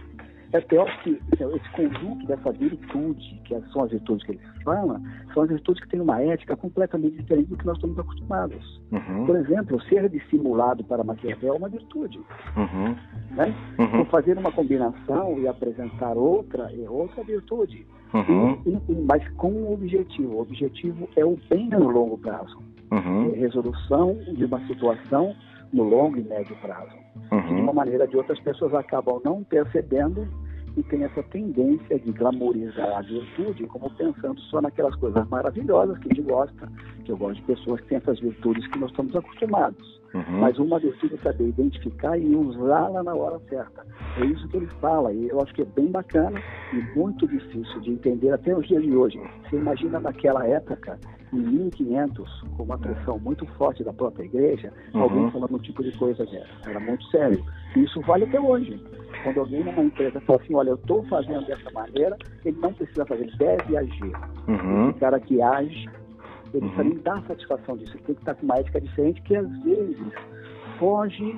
é 0.52 0.60
pior 0.60 0.86
que 1.02 1.18
esse 1.32 1.70
conjunto 1.72 2.26
dessa 2.26 2.52
virtude, 2.52 3.40
que 3.44 3.58
são 3.72 3.84
as 3.84 3.90
virtudes 3.90 4.24
que 4.24 4.32
ele 4.32 4.40
fala, 4.62 5.00
são 5.32 5.44
as 5.44 5.48
virtudes 5.48 5.82
que 5.82 5.88
têm 5.88 6.00
uma 6.00 6.20
ética 6.20 6.56
completamente 6.56 7.16
diferente 7.16 7.48
do 7.48 7.56
que 7.56 7.66
nós 7.66 7.76
estamos 7.76 7.98
acostumados. 7.98 8.80
Uhum. 8.92 9.26
Por 9.26 9.36
exemplo, 9.36 9.82
ser 9.84 10.08
dissimulado 10.10 10.84
para 10.84 11.02
Maquiavel 11.02 11.54
é 11.54 11.56
uma 11.56 11.68
virtude. 11.68 12.18
Uhum. 12.56 12.94
Né? 13.34 13.54
Uhum. 13.78 14.04
fazer 14.06 14.36
uma 14.36 14.52
combinação 14.52 15.38
e 15.38 15.48
apresentar 15.48 16.16
outra 16.16 16.70
é 16.70 16.88
outra 16.88 17.24
virtude. 17.24 17.86
Uhum. 18.12 18.60
E, 18.66 18.92
e, 18.92 18.94
mas 19.06 19.26
com 19.36 19.50
um 19.50 19.72
objetivo. 19.72 20.34
O 20.34 20.42
objetivo 20.42 21.08
é 21.16 21.24
o 21.24 21.38
bem 21.48 21.68
no 21.70 21.88
longo 21.88 22.18
prazo. 22.18 22.58
Uhum. 22.90 23.32
É 23.32 23.38
resolução 23.38 24.14
de 24.34 24.44
uma 24.44 24.60
situação 24.66 25.34
no 25.72 25.82
longo 25.82 26.18
e 26.18 26.22
médio 26.22 26.54
prazo. 26.56 27.01
Uhum. 27.30 27.56
De 27.56 27.60
uma 27.60 27.72
maneira 27.72 28.04
ou 28.04 28.10
de 28.10 28.16
outra, 28.16 28.32
as 28.32 28.40
pessoas 28.40 28.74
acabam 28.74 29.20
não 29.24 29.42
percebendo 29.44 30.26
e 30.76 30.82
tem 30.84 31.04
essa 31.04 31.22
tendência 31.24 31.98
de 31.98 32.12
glamorizar 32.12 32.96
a 32.96 33.02
virtude 33.02 33.66
como 33.66 33.90
pensando 33.90 34.40
só 34.42 34.60
naquelas 34.60 34.94
coisas 34.96 35.28
maravilhosas 35.28 35.98
que 35.98 36.10
a 36.10 36.14
gente 36.14 36.26
gosta, 36.26 36.68
que 37.04 37.12
eu 37.12 37.16
gosto 37.16 37.36
de 37.36 37.42
pessoas 37.42 37.80
que 37.82 37.88
têm 37.88 37.98
essas 37.98 38.18
virtudes 38.20 38.66
que 38.68 38.78
nós 38.78 38.90
estamos 38.90 39.14
acostumados. 39.14 40.00
Uhum. 40.14 40.40
Mas 40.40 40.58
uma 40.58 40.78
virtude 40.78 41.14
é 41.14 41.18
saber 41.18 41.48
identificar 41.48 42.18
e 42.18 42.34
usá-la 42.34 43.02
na 43.02 43.14
hora 43.14 43.38
certa. 43.48 43.84
É 44.18 44.24
isso 44.26 44.46
que 44.48 44.56
ele 44.58 44.66
fala, 44.80 45.12
e 45.12 45.28
eu 45.28 45.40
acho 45.40 45.54
que 45.54 45.62
é 45.62 45.64
bem 45.64 45.90
bacana 45.90 46.40
e 46.72 46.98
muito 46.98 47.26
difícil 47.26 47.80
de 47.80 47.90
entender 47.92 48.30
até 48.30 48.56
os 48.56 48.66
dias 48.66 48.82
de 48.82 48.94
hoje. 48.94 49.20
Você 49.44 49.56
imagina 49.56 50.00
naquela 50.00 50.46
época, 50.46 50.98
em 51.32 51.38
1500, 51.38 52.44
com 52.56 52.62
uma 52.62 52.78
pressão 52.78 53.18
muito 53.18 53.46
forte 53.56 53.82
da 53.82 53.92
própria 53.92 54.24
igreja, 54.24 54.72
uhum. 54.94 55.02
alguém 55.02 55.30
falando 55.30 55.54
um 55.56 55.58
tipo 55.58 55.82
de 55.82 55.92
coisa 55.92 56.24
dessa. 56.26 56.70
Era 56.70 56.80
muito 56.80 57.04
sério. 57.06 57.44
E 57.74 57.80
isso 57.80 58.00
vale 58.02 58.24
até 58.24 58.40
hoje. 58.40 58.82
Quando 59.22 59.40
alguém 59.40 59.64
numa 59.64 59.82
empresa 59.82 60.20
fala 60.20 60.40
assim, 60.42 60.54
olha, 60.54 60.70
eu 60.70 60.74
estou 60.74 61.02
fazendo 61.04 61.46
dessa 61.46 61.70
maneira, 61.70 62.16
ele 62.44 62.58
não 62.58 62.72
precisa 62.72 63.06
fazer, 63.06 63.22
ele 63.22 63.36
deve 63.36 63.76
agir. 63.76 64.12
Uhum. 64.48 64.90
Esse 64.90 64.98
cara 64.98 65.20
que 65.20 65.40
age, 65.40 65.88
ele 66.52 66.66
uhum. 66.66 66.76
também 66.76 66.98
dá 66.98 67.22
satisfação 67.22 67.76
disso. 67.76 67.96
Ele 67.96 68.04
tem 68.04 68.14
que 68.14 68.22
estar 68.22 68.34
com 68.34 68.44
uma 68.44 68.56
ética 68.56 68.80
diferente 68.80 69.22
que 69.22 69.36
às 69.36 69.48
vezes 69.62 70.12
foge 70.78 71.36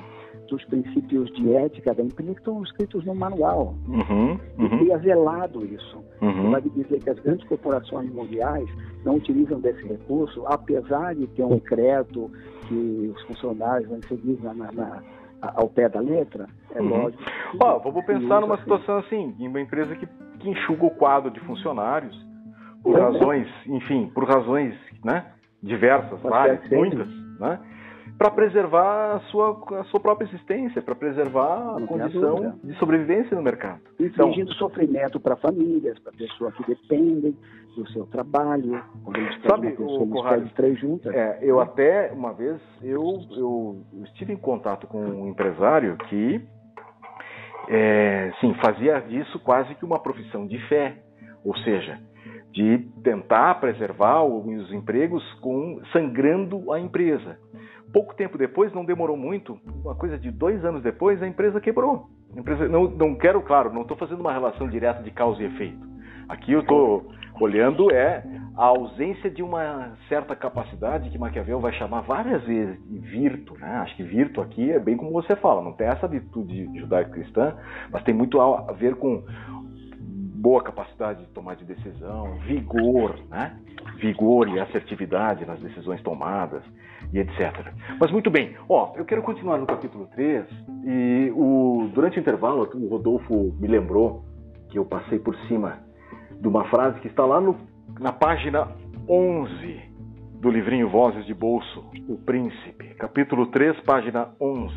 dos 0.49 0.65
princípios 0.65 1.31
de 1.33 1.55
ética 1.55 1.95
da 1.95 2.03
empresa 2.03 2.33
que 2.33 2.39
estão 2.39 2.63
escritos 2.63 3.05
no 3.05 3.15
manual. 3.15 3.75
Uhum, 3.89 4.39
uhum. 4.59 4.85
E 4.85 4.93
é 4.93 4.99
velado 4.99 5.65
isso. 5.65 6.03
Uhum. 6.21 6.33
Você 6.33 6.49
vai 6.49 6.61
dizer 6.63 7.03
que 7.03 7.11
as 7.11 7.19
grandes 7.21 7.49
corporações 7.49 8.13
mundiais 8.13 8.69
não 9.05 9.17
utilizam 9.17 9.61
desse 9.61 9.87
recurso, 9.87 10.45
apesar 10.47 11.15
de 11.15 11.27
ter 11.29 11.45
um 11.45 11.57
decreto 11.57 12.31
que 12.69 13.13
os 13.15 13.23
funcionários 13.23 13.89
vão 13.89 14.01
seguir 14.03 14.39
na, 14.43 14.55
na, 14.55 14.73
na 14.73 15.03
ao 15.57 15.69
pé 15.69 15.89
da 15.89 16.01
letra, 16.01 16.47
é 16.75 16.81
uhum. 16.81 16.89
lógico. 16.89 17.23
Ó, 17.61 17.79
vamos 17.79 18.05
pensar 18.07 18.41
numa 18.41 18.55
assim. 18.55 18.63
situação 18.63 18.99
assim, 18.99 19.35
em 19.39 19.49
uma 19.49 19.61
empresa 19.61 19.95
que, 19.95 20.07
que 20.39 20.49
enxuga 20.49 20.87
o 20.87 20.91
quadro 20.91 21.31
de 21.31 21.41
funcionários 21.41 22.17
por 22.83 22.99
é. 22.99 23.03
razões, 23.03 23.49
enfim, 23.67 24.11
por 24.15 24.25
razões, 24.25 24.75
né, 25.05 25.27
diversas, 25.63 26.21
várias, 26.23 26.69
muitas, 26.71 27.09
né? 27.39 27.59
Para 28.19 28.31
preservar 28.31 29.17
a 29.17 29.21
sua, 29.31 29.81
a 29.81 29.85
sua 29.85 30.01
própria 30.01 30.27
existência, 30.27 30.81
para 30.81 30.95
preservar 30.95 31.77
a 31.77 31.87
condição 31.87 32.59
de 32.62 32.75
sobrevivência 32.79 33.37
no 33.37 33.43
mercado. 33.43 33.81
Infligindo 33.99 34.53
então, 34.53 34.55
sofrimento 34.55 35.19
para 35.19 35.37
famílias, 35.37 35.99
para 35.99 36.12
pessoas 36.12 36.55
que 36.55 36.65
dependem 36.67 37.37
do 37.77 37.89
seu 37.89 38.07
trabalho, 38.07 38.81
quando 39.03 39.17
eles 39.17 39.43
sabe, 39.43 39.75
o 39.79 40.09
Corrado, 40.09 40.49
três 40.55 40.79
juntas. 40.79 41.12
É, 41.12 41.41
eu 41.43 41.61
até, 41.61 42.12
uma 42.12 42.33
vez, 42.33 42.61
eu, 42.83 43.03
eu, 43.33 43.83
eu, 43.93 44.05
estive 44.05 44.33
em 44.33 44.37
contato 44.37 44.87
com 44.87 45.01
um 45.01 45.29
empresário 45.29 45.97
que, 46.09 46.41
é, 47.69 48.33
sim, 48.41 48.55
fazia 48.65 49.01
disso 49.01 49.41
quase 49.41 49.75
que 49.75 49.85
uma 49.85 49.99
profissão 49.99 50.47
de 50.47 50.59
fé, 50.69 50.99
ou 51.45 51.57
seja, 51.59 51.99
de 52.53 52.79
tentar 53.03 53.57
preservar 53.57 54.23
os 54.23 54.73
empregos 54.73 55.25
com 55.41 55.81
sangrando 55.93 56.73
a 56.73 56.79
empresa 56.79 57.37
pouco 57.93 58.14
tempo 58.14 58.37
depois, 58.39 58.72
não 58.72 58.85
demorou 58.85 59.16
muito, 59.16 59.59
uma 59.85 59.95
coisa 59.95 60.18
de 60.18 60.30
dois 60.30 60.64
anos 60.64 60.82
depois, 60.82 61.22
a 61.22 61.28
empresa 61.28 61.61
quebrou. 61.61 62.09
A 62.37 62.41
empresa, 62.41 62.68
não, 62.68 62.85
não 62.85 63.14
quero, 63.14 63.41
claro, 63.43 63.72
não 63.72 63.82
estou 63.82 63.97
fazendo 63.97 64.20
uma 64.20 64.32
relação 64.32 64.68
direta 64.68 65.03
de 65.03 65.11
causa 65.11 65.43
e 65.43 65.47
efeito. 65.47 65.95
Aqui 66.28 66.53
eu 66.53 66.61
estou 66.61 67.12
olhando 67.41 67.91
é 67.93 68.24
a 68.57 68.64
ausência 68.64 69.30
de 69.30 69.43
uma 69.43 69.93
certa 70.09 70.37
capacidade 70.37 71.11
que 71.11 71.18
Maquiavel 71.18 71.61
vai 71.61 71.72
chamar 71.72 72.03
várias 72.03 72.43
vezes 72.45 72.78
de 72.89 72.99
virto. 72.99 73.55
Né? 73.59 73.68
Acho 73.78 73.97
que 73.97 74.03
virto 74.03 74.41
aqui 74.41 74.70
é 74.70 74.78
bem 74.78 74.97
como 74.97 75.11
você 75.11 75.35
fala, 75.37 75.62
não 75.62 75.72
tem 75.72 75.87
essa 75.87 76.07
virtude 76.07 76.70
judaico-cristã, 76.78 77.55
mas 77.91 78.03
tem 78.05 78.14
muito 78.14 78.41
a 78.41 78.72
ver 78.72 78.95
com 78.97 79.24
boa 80.01 80.62
capacidade 80.62 81.20
de 81.20 81.28
tomar 81.32 81.57
de 81.57 81.64
decisão, 81.64 82.39
vigor, 82.41 83.18
né? 83.28 83.59
vigor 83.97 84.49
e 84.49 84.61
assertividade 84.61 85.45
nas 85.45 85.59
decisões 85.61 86.03
tomadas 86.03 86.62
e 87.15 87.21
etc. 87.21 87.73
Mas 88.01 88.11
muito 88.11 88.29
bem, 88.29 88.57
ó, 88.69 88.93
eu 88.97 89.05
quero 89.05 89.23
continuar 89.23 89.57
no 89.57 89.67
capítulo 89.67 90.09
3 90.09 90.47
e 90.85 91.33
o, 91.35 91.89
durante 91.95 92.19
o 92.19 92.21
intervalo 92.21 92.69
o 92.75 92.89
Rodolfo 92.89 93.55
me 93.61 93.69
lembrou 93.69 94.25
que 94.69 94.79
eu 94.79 94.85
passei 94.85 95.21
por 95.21 95.37
cima 95.47 95.79
de 96.41 96.49
uma 96.49 96.65
frase 96.65 96.99
que 96.99 97.07
está 97.07 97.25
lá 97.25 97.41
no, 97.41 97.57
na 98.01 98.12
página 98.12 98.69
11 99.09 99.95
do 100.41 100.51
livrinho 100.51 100.89
Vozes 100.89 101.25
de 101.25 101.33
Bolso, 101.33 101.89
O 102.09 102.19
Príncipe, 102.19 102.95
capítulo 102.97 103.47
3, 103.47 103.81
página 103.83 104.35
11. 104.41 104.75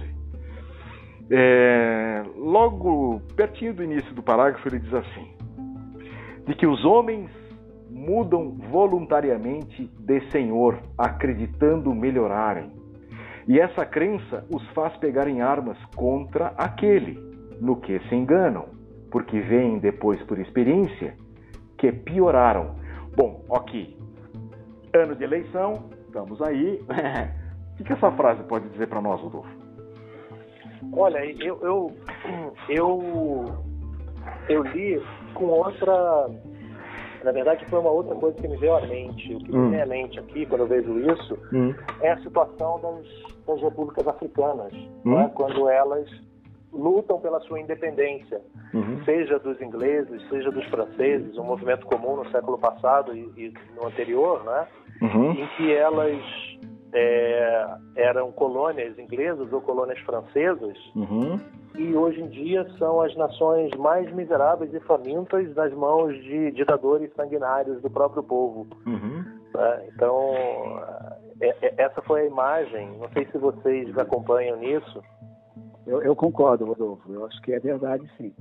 É, 1.29 2.23
logo 2.37 3.19
pertinho 3.35 3.73
do 3.73 3.83
início 3.83 4.13
do 4.13 4.21
parágrafo, 4.21 4.65
ele 4.69 4.79
diz 4.79 4.93
assim: 4.93 5.27
de 6.45 6.55
que 6.55 6.67
os 6.67 6.85
homens 6.85 7.29
mudam 7.89 8.57
voluntariamente 8.71 9.89
de 9.99 10.21
Senhor, 10.31 10.79
acreditando 10.97 11.93
melhorarem. 11.93 12.71
E 13.47 13.59
essa 13.59 13.85
crença 13.85 14.45
os 14.53 14.67
faz 14.71 14.95
pegarem 14.97 15.41
armas 15.41 15.77
contra 15.95 16.47
aquele 16.57 17.17
no 17.61 17.77
que 17.77 17.99
se 18.07 18.15
enganam, 18.15 18.65
porque 19.09 19.39
veem 19.39 19.79
depois 19.79 20.21
por 20.23 20.37
experiência 20.37 21.15
que 21.77 21.91
pioraram. 21.91 22.75
Bom, 23.15 23.43
ok. 23.49 23.97
Ano 24.93 25.15
de 25.15 25.23
eleição, 25.23 25.85
estamos 26.05 26.41
aí. 26.41 26.81
o 27.79 27.83
que 27.83 27.93
essa 27.93 28.11
frase 28.11 28.43
pode 28.43 28.67
dizer 28.69 28.87
para 28.87 29.01
nós, 29.01 29.21
Rodolfo? 29.21 29.49
Olha, 30.93 31.25
eu, 31.43 31.59
eu, 31.61 31.95
eu, 32.69 33.63
eu 34.49 34.63
li 34.63 35.01
com 35.33 35.45
outra. 35.45 36.29
Na 37.23 37.31
verdade, 37.31 37.65
foi 37.65 37.79
uma 37.79 37.89
outra 37.89 38.15
coisa 38.15 38.37
que 38.37 38.47
me 38.47 38.57
veio 38.57 38.75
à 38.75 38.81
mente. 38.81 39.33
O 39.33 39.39
que 39.39 39.55
hum. 39.55 39.65
me 39.65 39.71
vem 39.71 39.81
à 39.81 39.85
mente 39.85 40.19
aqui, 40.19 40.45
quando 40.45 40.61
eu 40.61 40.67
vejo 40.67 40.99
isso, 40.99 41.37
hum. 41.53 41.73
é 42.01 42.11
a 42.11 42.17
situação 42.19 42.79
das, 42.81 43.05
das 43.45 43.61
repúblicas 43.61 44.07
africanas, 44.07 44.73
hum. 45.05 45.15
né? 45.15 45.31
quando 45.35 45.69
elas 45.69 46.07
lutam 46.71 47.19
pela 47.19 47.39
sua 47.41 47.59
independência, 47.59 48.41
uhum. 48.73 49.03
seja 49.05 49.39
dos 49.39 49.59
ingleses, 49.61 50.21
seja 50.29 50.51
dos 50.51 50.65
franceses, 50.65 51.37
um 51.37 51.43
movimento 51.43 51.85
comum 51.87 52.17
no 52.17 52.29
século 52.29 52.57
passado 52.57 53.15
e, 53.15 53.21
e 53.37 53.53
no 53.75 53.87
anterior, 53.87 54.43
né? 54.43 54.67
Uhum. 55.01 55.31
em 55.31 55.47
que 55.55 55.73
elas 55.73 56.17
é, 56.97 57.77
eram 57.95 58.31
colônias 58.31 58.97
inglesas 58.97 59.51
ou 59.51 59.61
colônias 59.61 59.99
francesas, 59.99 60.77
uhum 60.95 61.39
e 61.77 61.95
hoje 61.95 62.21
em 62.21 62.27
dia 62.27 62.67
são 62.79 63.01
as 63.01 63.15
nações 63.15 63.71
mais 63.77 64.11
miseráveis 64.11 64.73
e 64.73 64.79
famintas 64.79 65.53
nas 65.55 65.71
mãos 65.73 66.11
de 66.23 66.51
ditadores 66.51 67.13
sanguinários 67.15 67.81
do 67.83 67.89
próprio 67.89 68.23
povo. 68.23 68.67
Uhum. 68.85 69.23
É, 69.55 69.87
então, 69.93 70.33
é, 71.39 71.55
é, 71.61 71.73
essa 71.77 72.01
foi 72.01 72.21
a 72.21 72.25
imagem. 72.25 72.97
Não 72.97 73.07
sei 73.09 73.27
se 73.27 73.37
vocês 73.37 73.95
acompanham 73.95 74.57
nisso. 74.57 75.03
Eu, 75.85 76.01
eu, 76.01 76.15
concordo, 76.15 76.65
Rodolfo. 76.65 77.13
Eu 77.13 77.25
acho 77.27 77.39
que 77.43 77.53
é 77.53 77.59
verdade, 77.59 78.09
sim. 78.17 78.33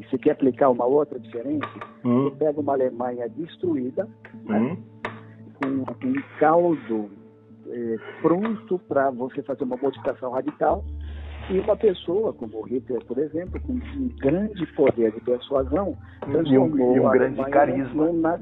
E 0.00 0.04
se 0.08 0.18
quer 0.18 0.32
aplicar 0.32 0.68
uma 0.68 0.84
outra 0.84 1.20
diferença, 1.20 1.66
uhum. 2.04 2.24
você 2.24 2.36
pega 2.36 2.60
uma 2.60 2.72
Alemanha 2.72 3.28
destruída, 3.28 4.08
né, 4.44 4.58
uhum. 4.58 4.76
com 5.54 5.68
um 6.08 6.14
caldo 6.40 7.21
é, 7.72 7.96
pronto 8.20 8.78
para 8.80 9.10
você 9.10 9.42
fazer 9.42 9.64
uma 9.64 9.76
modificação 9.76 10.32
radical, 10.32 10.84
e 11.50 11.58
uma 11.58 11.76
pessoa 11.76 12.32
como 12.32 12.58
o 12.58 12.62
Hitler, 12.62 13.04
por 13.04 13.18
exemplo, 13.18 13.60
com 13.60 13.72
um 13.72 14.08
grande 14.20 14.64
poder 14.74 15.12
de 15.12 15.20
persuasão, 15.20 15.96
transformou 16.20 16.78
e 16.78 16.90
um, 16.90 16.96
e 16.96 17.00
um 17.00 17.10
grande 17.10 17.44
carisma. 17.50 18.04
Uma, 18.04 18.40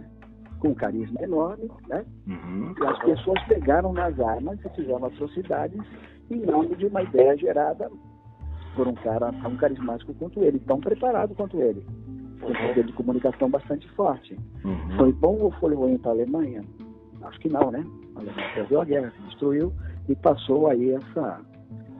com 0.59 0.69
um 0.69 0.75
carisma 0.75 1.23
enorme, 1.23 1.71
né? 1.89 2.05
Uhum. 2.27 2.75
As 2.87 2.99
pessoas 2.99 3.43
pegaram 3.45 3.93
nas 3.93 4.21
armas 4.21 4.59
e 4.65 4.69
fizeram 4.71 5.07
atrocidades 5.07 5.81
em 6.31 6.45
nome 6.45 6.77
de 6.77 6.87
uma 6.87 7.03
ideia 7.03 7.37
gerada 7.37 7.91
por 8.77 8.87
um 8.87 8.95
cara 8.95 9.33
tão 9.43 9.57
carismático 9.57 10.15
quanto 10.15 10.43
ele, 10.45 10.61
tão 10.61 10.79
preparado 10.79 11.35
quanto 11.35 11.61
ele, 11.61 11.85
com 12.41 12.49
um 12.49 12.69
poder 12.69 12.85
de 12.85 12.93
comunicação 12.93 13.49
bastante 13.49 13.89
forte. 13.93 14.37
Uhum. 14.65 14.97
Foi 14.97 15.13
bom 15.13 15.39
ou 15.41 15.51
foi 15.53 15.75
ruim 15.75 15.99
para 15.99 16.11
a 16.11 16.15
Alemanha? 16.15 16.63
Acho 17.23 17.41
que 17.41 17.49
não, 17.49 17.71
né? 17.71 17.85
A 18.17 18.21
Alemanha 18.21 18.55
perdeu 18.55 18.81
a 18.81 18.85
guerra, 18.85 19.13
se 19.17 19.23
destruiu 19.23 19.73
e 20.09 20.17
passou 20.17 20.69
aí 20.69 20.93
essa 20.93 21.41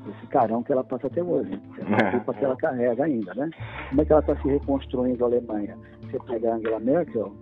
esse 0.09 0.27
carão 0.29 0.63
que 0.63 0.73
ela 0.73 0.83
passa 0.83 1.07
até 1.07 1.23
hoje. 1.23 1.61
É 1.79 2.07
a 2.07 2.11
culpa 2.13 2.35
que 2.35 2.45
ela 2.45 2.57
carrega 2.57 3.05
ainda, 3.05 3.35
né? 3.35 3.51
Como 3.91 4.01
é 4.01 4.05
que 4.05 4.13
ela 4.13 4.21
está 4.21 4.37
se 4.37 4.49
reconstruindo 4.49 5.25
a 5.25 5.29
Alemanha? 5.29 5.77
Você 6.03 6.19
pega 6.21 6.53
a 6.53 6.57
Angela 6.57 6.81
Merkel, 6.81 7.33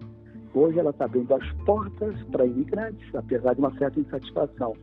hoje 0.55 0.79
ela 0.79 0.91
está 0.91 1.05
abrindo 1.05 1.33
as 1.35 1.53
portas 1.65 2.15
para 2.33 2.45
imigrantes, 2.45 3.15
apesar 3.15 3.55
de 3.55 3.61
uma 3.61 3.73
certa 3.79 4.01
insatisfação. 4.01 4.75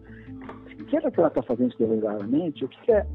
O 0.79 0.85
que 0.85 0.97
ela 0.97 1.07
está 1.07 1.41
fazendo 1.41 1.75
deliberadamente? 1.77 2.63
O 2.63 2.67
que, 2.67 2.91
a, 2.91 3.05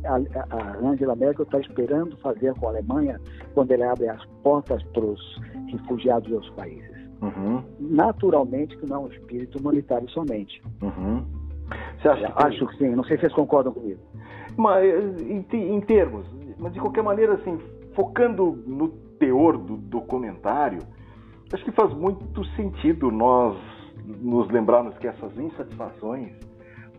a 0.51 0.77
Angela 0.79 1.15
Merkel 1.15 1.45
está 1.45 1.61
esperando 1.61 2.17
fazer 2.19 2.53
com 2.55 2.67
a 2.67 2.71
Alemanha 2.71 3.21
quando 3.55 3.71
ela 3.73 3.93
abre 3.93 4.09
as 4.09 4.25
portas 4.43 4.83
para 4.93 5.05
os 5.05 5.41
refugiados 5.71 6.29
dos 6.29 6.51
países? 6.51 6.90
Uhum. 7.23 7.63
Naturalmente 7.79 8.77
que 8.77 8.87
não 8.87 8.97
é 8.97 8.99
um 9.01 9.09
espírito 9.09 9.59
humanitário 9.59 10.09
somente. 10.11 10.63
Uhum. 10.83 11.25
Você 12.01 12.09
acha 12.09 12.27
que... 12.27 12.47
Acho 12.47 12.67
que 12.67 12.77
sim, 12.79 12.95
não 12.95 13.05
sei 13.05 13.17
se 13.17 13.23
vocês 13.23 13.35
concordam 13.35 13.73
comigo. 13.73 14.01
Mas, 14.57 15.21
em, 15.23 15.45
em 15.53 15.81
termos, 15.81 16.27
mas 16.59 16.73
de 16.73 16.81
qualquer 16.81 17.03
maneira, 17.03 17.35
assim, 17.35 17.59
focando 17.95 18.63
no 18.67 18.89
teor 19.19 19.57
do 19.57 19.77
documentário, 19.77 20.81
acho 21.53 21.65
que 21.65 21.73
faz 21.73 21.93
muito 21.95 22.45
sentido 22.57 23.11
nós 23.11 23.57
nos 24.05 24.49
lembrarmos 24.51 24.97
que 24.99 25.07
essas 25.07 25.37
insatisfações 25.39 26.33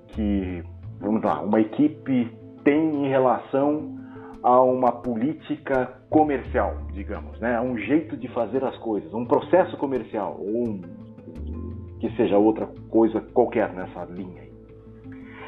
que, 0.10 0.64
vamos 1.00 1.22
lá, 1.24 1.42
uma 1.42 1.60
equipe 1.60 2.32
tem 2.64 3.06
em 3.06 3.10
relação 3.10 3.98
a 4.44 4.62
uma 4.62 4.92
política 4.92 6.01
comercial, 6.12 6.76
digamos, 6.92 7.40
né? 7.40 7.60
um 7.62 7.78
jeito 7.78 8.18
de 8.18 8.28
fazer 8.28 8.62
as 8.66 8.78
coisas, 8.80 9.14
um 9.14 9.26
processo 9.26 9.78
comercial, 9.78 10.36
ou 10.38 10.68
um, 10.68 10.82
que 12.02 12.14
seja 12.18 12.38
outra 12.38 12.68
coisa 12.90 13.22
qualquer 13.34 13.72
nessa 13.74 14.04
linha. 14.04 14.44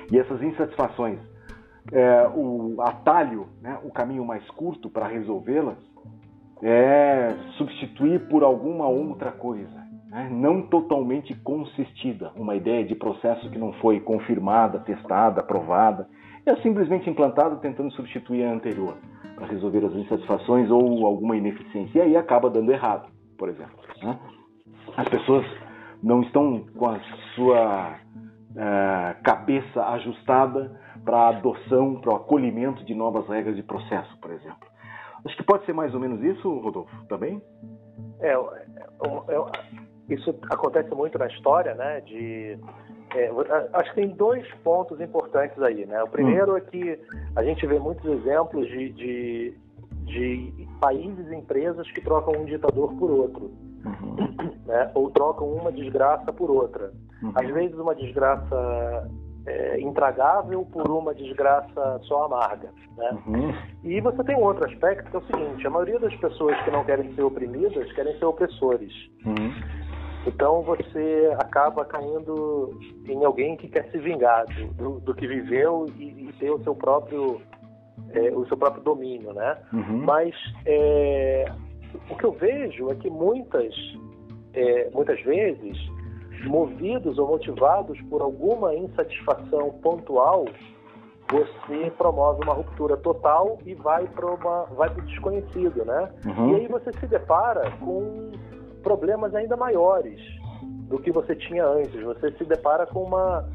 E 0.10 0.18
essas 0.18 0.42
insatisfações 0.42 1.20
é, 1.92 2.30
o 2.34 2.82
atalho, 2.82 3.48
né, 3.62 3.78
o 3.84 3.92
caminho 3.92 4.24
mais 4.24 4.50
curto 4.52 4.90
para 4.90 5.06
resolvê-las 5.06 5.78
é 6.62 7.36
substituir 7.58 8.22
por 8.30 8.42
alguma 8.42 8.88
outra 8.88 9.34
coisa. 9.34 9.84
né, 10.10 10.30
não 10.32 10.62
totalmente 10.62 11.36
consistida, 11.42 12.32
uma 12.38 12.56
ideia 12.56 12.86
de 12.86 12.96
processo 12.96 13.50
que 13.50 13.60
não 13.60 13.74
foi 13.74 14.00
confirmada, 14.00 14.80
testada, 14.80 15.42
aprovada, 15.42 16.08
é 16.46 16.56
simplesmente 16.58 17.10
implantada 17.10 17.58
tentando 17.58 17.92
substituir 17.92 18.46
a 18.46 18.54
anterior 18.54 18.96
para 19.36 19.48
resolver 19.48 19.86
as 19.86 19.94
insatisfações 19.94 20.70
ou 20.70 21.06
alguma 21.06 21.36
ineficiência. 21.36 22.00
E 22.00 22.02
aí 22.02 22.18
acaba 22.18 22.50
dando 22.50 22.72
errado, 22.72 23.10
por 23.38 23.50
exemplo. 23.50 23.78
Né? 24.02 24.20
As 24.96 25.08
pessoas 25.10 25.46
não 26.02 26.22
estão 26.22 26.66
com 26.78 26.90
a 26.90 27.00
sua 27.36 27.96
uh, 28.52 29.24
cabeça 29.24 29.84
ajustada 29.90 30.80
para 31.04 31.18
a 31.18 31.30
adoção, 31.30 31.96
para 32.00 32.14
o 32.14 32.16
acolhimento 32.16 32.84
de 32.86 32.94
novas 32.94 33.28
regras 33.28 33.56
de 33.56 33.64
processo, 33.64 34.18
por 34.20 34.32
exemplo. 34.32 34.68
Acho 35.26 35.38
que 35.38 35.44
pode 35.44 35.66
ser 35.66 35.74
mais 35.74 35.94
ou 35.94 36.00
menos 36.00 36.22
isso, 36.22 36.50
Rodolfo, 36.60 36.94
também? 37.08 37.42
É, 38.20 38.34
é, 38.34 38.36
é, 38.36 39.36
é 39.36 40.14
isso 40.14 40.36
acontece 40.50 40.94
muito 40.94 41.18
na 41.18 41.28
história, 41.28 41.74
né? 41.76 42.02
De 42.02 42.58
é, 43.16 43.32
acho 43.74 43.90
que 43.90 43.96
tem 43.96 44.10
dois 44.10 44.48
pontos 44.64 45.00
importantes 45.00 45.62
aí, 45.62 45.86
né? 45.86 46.02
O 46.04 46.08
primeiro 46.08 46.54
hum. 46.54 46.58
é 46.58 46.62
que 46.62 47.00
a 47.36 47.44
gente 47.44 47.66
vê 47.66 47.80
muitos 47.80 48.06
exemplos 48.06 48.68
de, 48.68 48.90
de, 48.94 49.58
de 50.06 50.68
países 50.80 51.32
e 51.32 51.36
empresas 51.36 51.90
que 51.92 52.02
trocam 52.02 52.42
um 52.42 52.46
ditador 52.46 52.94
por 52.96 53.12
outro, 53.12 53.52
uhum. 53.86 54.16
né? 54.66 54.92
Ou 54.96 55.12
trocam 55.12 55.48
uma 55.48 55.72
desgraça 55.72 56.32
por 56.34 56.50
outra. 56.50 56.92
Uhum. 57.22 57.32
Às 57.36 57.48
vezes 57.48 57.78
uma 57.78 57.96
desgraça 57.96 59.10
é, 59.46 59.80
intragável 59.80 60.66
por 60.72 60.90
uma 60.90 61.14
desgraça 61.14 62.00
só 62.04 62.26
amarga. 62.26 62.70
Né? 62.98 63.18
Uhum. 63.28 63.54
E 63.84 64.00
você 64.02 64.24
tem 64.24 64.36
um 64.36 64.44
outro 64.44 64.66
aspecto 64.66 65.10
que 65.10 65.16
é 65.16 65.20
o 65.20 65.26
seguinte: 65.26 65.68
a 65.68 65.70
maioria 65.70 66.00
das 66.00 66.16
pessoas 66.16 66.60
que 66.64 66.72
não 66.72 66.84
querem 66.84 67.14
ser 67.14 67.24
oprimidas 67.24 67.92
querem 67.94 68.18
ser 68.18 68.26
opressores. 68.26 68.94
Então 70.26 70.62
você 70.62 71.34
acaba 71.38 71.84
caindo 71.86 72.80
em 73.08 73.24
alguém 73.26 73.58
que 73.58 73.68
quer 73.68 73.90
se 73.92 73.98
vingar 73.98 74.46
do, 74.76 75.00
do 75.00 75.14
que 75.14 75.28
viveu 75.28 75.86
e, 75.98 76.30
e, 76.30 76.34
ter 76.40 76.50
o 76.50 76.64
seu 76.64 76.76
próprio 76.76 77.42
é, 78.12 78.32
o 78.32 78.46
seu 78.48 78.58
próprio 78.58 78.84
domínio, 78.84 79.34
né? 79.34 79.58
Uhum. 79.74 80.04
Mas 80.04 80.34
é, 80.66 81.46
o 82.10 82.16
que 82.16 82.24
eu 82.24 82.32
vejo 82.32 82.90
é 82.90 82.96
que 82.96 83.10
muitas 83.10 83.74
é, 84.54 84.90
muitas 84.92 85.22
vezes 85.22 85.78
movidos 86.46 87.18
ou 87.18 87.28
motivados 87.28 88.00
por 88.04 88.22
alguma 88.22 88.76
insatisfação 88.76 89.72
pontual, 89.82 90.46
você 91.30 91.92
promove 91.98 92.44
uma 92.44 92.54
ruptura 92.54 92.98
total 92.98 93.58
e 93.66 93.74
vai 93.74 94.06
para 94.08 94.26
uma 94.26 94.66
vai 94.66 94.90
para 94.90 95.04
o 95.04 95.06
desconhecido, 95.06 95.84
né? 95.86 96.10
Uhum. 96.26 96.52
E 96.52 96.56
aí 96.56 96.68
você 96.68 96.92
se 96.94 97.08
depara 97.08 97.72
com 97.80 98.32
problemas 98.84 99.34
ainda 99.34 99.58
maiores 99.58 100.20
do 100.88 101.00
que 101.00 101.12
você 101.12 101.36
tinha 101.36 101.66
antes. 101.66 102.00
Você 102.04 102.32
se 102.34 102.44
depara 102.44 102.86
com 102.86 103.02
uma 103.04 103.50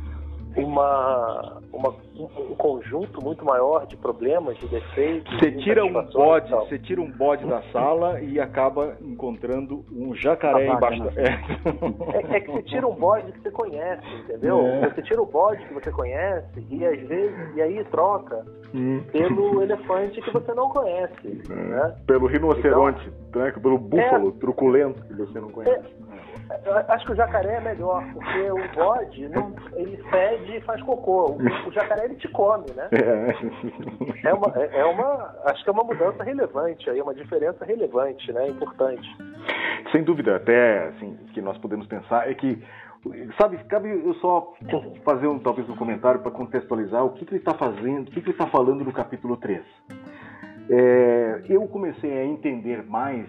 uma, 0.56 1.60
uma, 1.72 1.94
um 2.18 2.54
conjunto 2.56 3.22
muito 3.22 3.44
maior 3.44 3.86
de 3.86 3.96
problemas, 3.96 4.56
de 4.58 4.66
defeitos. 4.68 5.32
Você 5.38 5.52
tira 5.52 5.84
um 5.84 5.92
bode, 5.92 6.50
você 6.50 6.78
tira 6.78 7.00
um 7.00 7.10
bode 7.10 7.46
da 7.46 7.62
sala 7.72 8.20
e 8.20 8.40
acaba 8.40 8.96
encontrando 9.00 9.84
um 9.92 10.14
jacaré 10.14 10.66
embaixo 10.66 11.02
da... 11.04 11.22
é. 11.22 11.26
é. 12.14 12.36
é. 12.36 12.40
que 12.40 12.50
você 12.50 12.62
tira 12.62 12.86
um 12.86 12.94
bode 12.94 13.32
que 13.32 13.40
você 13.40 13.50
conhece, 13.50 14.06
entendeu? 14.24 14.60
É. 14.60 14.88
Você 14.88 15.02
tira 15.02 15.22
o 15.22 15.26
bode 15.26 15.64
que 15.66 15.74
você 15.74 15.90
conhece 15.90 16.66
e 16.70 16.84
às 16.84 17.00
vezes 17.00 17.56
e 17.56 17.62
aí 17.62 17.84
troca 17.84 18.44
hum. 18.74 19.02
pelo 19.12 19.62
elefante 19.62 20.20
que 20.20 20.30
você 20.32 20.52
não 20.54 20.68
conhece, 20.70 21.42
é. 21.50 21.54
né? 21.54 21.96
Pelo 22.06 22.26
rinoceronte, 22.26 23.10
então, 23.28 23.42
né? 23.42 23.52
pelo 23.52 23.78
búfalo 23.78 24.28
é. 24.30 24.40
truculento 24.40 25.04
que 25.06 25.14
você 25.14 25.40
não 25.40 25.50
conhece. 25.50 25.88
Eu 26.64 26.76
acho 26.88 27.06
que 27.06 27.12
o 27.12 27.16
jacaré 27.16 27.56
é 27.56 27.60
melhor, 27.60 28.04
porque 28.12 28.50
o 28.50 28.74
bode 28.74 29.28
não, 29.28 29.54
ele 29.74 29.96
fede 30.10 30.56
e 30.56 30.60
faz 30.62 30.82
cocô. 30.82 31.32
O, 31.32 31.68
o 31.68 31.72
jacaré 31.72 32.06
ele 32.06 32.16
te 32.16 32.28
come, 32.28 32.66
né? 32.74 32.88
É. 32.92 34.28
é 34.28 34.34
uma, 34.34 34.52
é, 34.56 34.80
é 34.80 34.84
uma. 34.84 35.34
Acho 35.44 35.62
que 35.62 35.70
é 35.70 35.72
uma 35.72 35.84
mudança 35.84 36.22
relevante 36.22 36.88
aí, 36.90 37.00
uma 37.00 37.14
diferença 37.14 37.64
relevante, 37.64 38.32
né? 38.32 38.48
Importante. 38.48 39.08
Sem 39.92 40.02
dúvida, 40.04 40.36
até 40.36 40.88
assim, 40.88 41.16
que 41.32 41.40
nós 41.40 41.56
podemos 41.58 41.86
pensar 41.86 42.30
é 42.30 42.34
que 42.34 42.62
sabe, 43.40 43.58
cabe 43.64 43.88
eu 43.88 44.14
só 44.14 44.54
fazer 45.04 45.26
um, 45.28 45.38
talvez 45.38 45.68
um 45.68 45.76
comentário 45.76 46.20
para 46.20 46.30
contextualizar 46.30 47.04
o 47.04 47.10
que, 47.10 47.24
que 47.24 47.32
ele 47.32 47.40
está 47.40 47.54
fazendo, 47.54 48.08
o 48.08 48.10
que, 48.10 48.20
que 48.20 48.26
ele 48.26 48.30
está 48.30 48.46
falando 48.46 48.84
no 48.84 48.92
capítulo 48.92 49.36
3. 49.36 49.62
É, 50.70 51.42
eu 51.48 51.66
comecei 51.68 52.12
a 52.18 52.24
entender 52.24 52.84
mais 52.84 53.26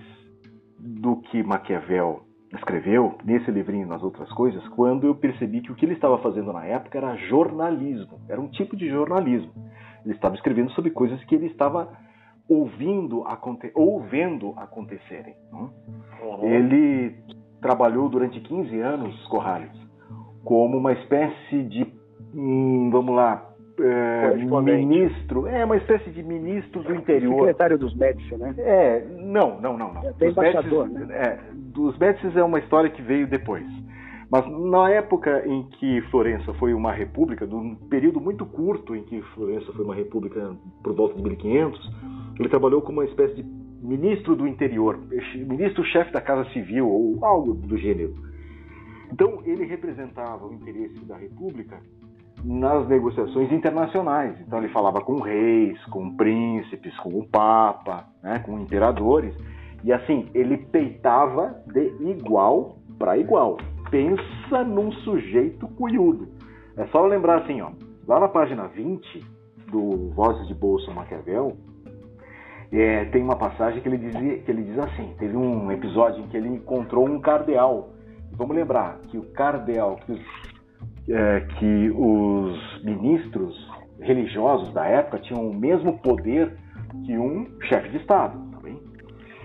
do 0.77 1.17
que 1.17 1.43
Maquiavel 1.43 2.23
escreveu 2.53 3.15
nesse 3.23 3.51
livrinho 3.51 3.85
e 3.85 3.89
nas 3.89 4.01
outras 4.01 4.29
coisas, 4.31 4.65
quando 4.69 5.05
eu 5.05 5.15
percebi 5.15 5.61
que 5.61 5.71
o 5.71 5.75
que 5.75 5.85
ele 5.85 5.93
estava 5.93 6.17
fazendo 6.19 6.51
na 6.51 6.65
época 6.65 6.97
era 6.97 7.15
jornalismo, 7.15 8.19
era 8.27 8.41
um 8.41 8.47
tipo 8.47 8.75
de 8.75 8.89
jornalismo. 8.89 9.51
Ele 10.03 10.15
estava 10.15 10.35
escrevendo 10.35 10.71
sobre 10.71 10.91
coisas 10.91 11.23
que 11.25 11.35
ele 11.35 11.47
estava 11.47 11.89
ouvindo 12.47 13.23
aconte 13.27 13.71
ou 13.75 14.01
vendo 14.01 14.53
acontecerem. 14.57 15.35
Uhum. 15.53 16.43
Ele 16.43 17.15
trabalhou 17.61 18.09
durante 18.09 18.39
15 18.39 18.79
anos, 18.79 19.27
Corrales, 19.27 19.71
como 20.43 20.77
uma 20.77 20.93
espécie 20.93 21.63
de, 21.63 21.85
hum, 22.33 22.89
vamos 22.91 23.15
lá, 23.15 23.49
é, 23.81 24.35
ministro, 24.35 25.47
é 25.47 25.63
uma 25.63 25.77
espécie 25.77 26.09
de 26.09 26.23
ministro 26.23 26.83
do 26.83 26.93
interior. 26.95 27.39
Secretário 27.39 27.77
dos 27.77 27.95
Médici, 27.95 28.35
né? 28.35 28.53
É, 28.57 29.05
não, 29.17 29.59
não, 29.61 29.77
não. 29.77 29.93
não. 29.93 30.03
É, 30.03 30.27
embaixador, 30.27 30.89
né? 30.89 31.07
É, 31.11 31.39
dos 31.73 31.97
Médicis 31.97 32.35
é 32.35 32.43
uma 32.43 32.59
história 32.59 32.89
que 32.89 33.01
veio 33.01 33.27
depois. 33.27 33.65
Mas 34.31 34.45
na 34.47 34.89
época 34.91 35.43
em 35.47 35.63
que 35.63 36.01
Florença 36.11 36.53
foi 36.53 36.73
uma 36.73 36.91
república, 36.91 37.47
num 37.47 37.75
período 37.75 38.21
muito 38.21 38.45
curto 38.45 38.95
em 38.95 39.03
que 39.03 39.21
Florença 39.33 39.71
foi 39.73 39.83
uma 39.83 39.95
república 39.95 40.55
por 40.83 40.93
volta 40.93 41.15
de 41.15 41.23
1500, 41.23 41.91
ele 42.39 42.49
trabalhou 42.49 42.81
como 42.81 42.99
uma 42.99 43.05
espécie 43.05 43.35
de 43.35 43.43
ministro 43.81 44.35
do 44.35 44.47
interior, 44.47 44.99
ministro-chefe 45.35 46.11
da 46.11 46.21
Casa 46.21 46.47
Civil 46.51 46.87
ou 46.87 47.25
algo 47.25 47.53
do 47.53 47.77
gênero. 47.77 48.13
Então 49.11 49.41
ele 49.45 49.65
representava 49.65 50.45
o 50.45 50.53
interesse 50.53 51.03
da 51.05 51.17
república 51.17 51.79
nas 52.43 52.87
negociações 52.87 53.51
internacionais. 53.51 54.39
Então 54.41 54.59
ele 54.59 54.69
falava 54.69 55.01
com 55.01 55.19
reis, 55.21 55.83
com 55.85 56.15
príncipes, 56.15 56.95
com 56.99 57.09
o 57.17 57.27
papa, 57.27 58.07
né, 58.21 58.39
com 58.39 58.59
imperadores. 58.59 59.35
E 59.83 59.93
assim, 59.93 60.29
ele 60.33 60.57
peitava 60.57 61.55
de 61.67 61.93
igual 62.09 62.77
para 62.97 63.17
igual. 63.17 63.57
Pensa 63.89 64.63
num 64.63 64.91
sujeito 64.91 65.67
cunhudo. 65.69 66.27
É 66.77 66.85
só 66.87 67.05
lembrar 67.05 67.39
assim, 67.39 67.61
ó, 67.61 67.71
lá 68.07 68.19
na 68.19 68.27
página 68.27 68.67
20 68.67 69.25
do 69.71 70.09
Vozes 70.13 70.47
de 70.47 70.53
Bolso 70.53 70.91
Maquiavel, 70.93 71.57
é, 72.71 73.05
tem 73.05 73.23
uma 73.23 73.35
passagem 73.35 73.81
que 73.81 73.89
ele, 73.89 73.97
dizia, 73.97 74.37
que 74.39 74.51
ele 74.51 74.63
diz 74.63 74.77
assim: 74.79 75.15
teve 75.17 75.35
um 75.35 75.71
episódio 75.71 76.23
em 76.23 76.27
que 76.27 76.37
ele 76.37 76.49
encontrou 76.49 77.07
um 77.07 77.19
cardeal. 77.19 77.89
Vamos 78.33 78.55
lembrar 78.55 78.99
que 79.09 79.17
o 79.17 79.23
cardeal, 79.31 79.95
que 80.05 80.11
os 80.11 80.21
é, 81.09 81.39
que 81.57 81.91
os 81.95 82.83
ministros 82.83 83.55
religiosos 83.99 84.71
da 84.73 84.85
época 84.85 85.19
tinham 85.19 85.49
o 85.49 85.53
mesmo 85.53 85.97
poder 85.99 86.55
que 87.05 87.17
um 87.17 87.47
chefe 87.63 87.89
de 87.89 87.97
Estado. 87.97 88.48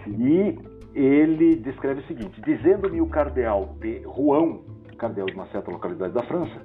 E 0.06 0.58
ele 0.94 1.56
descreve 1.56 2.00
o 2.00 2.06
seguinte: 2.06 2.40
dizendo-me 2.42 3.00
o 3.00 3.06
cardeal 3.06 3.74
de 3.80 4.02
Rouen, 4.04 4.60
cardeal 4.98 5.26
de 5.26 5.34
uma 5.34 5.46
certa 5.46 5.70
localidade 5.70 6.12
da 6.12 6.22
França, 6.22 6.60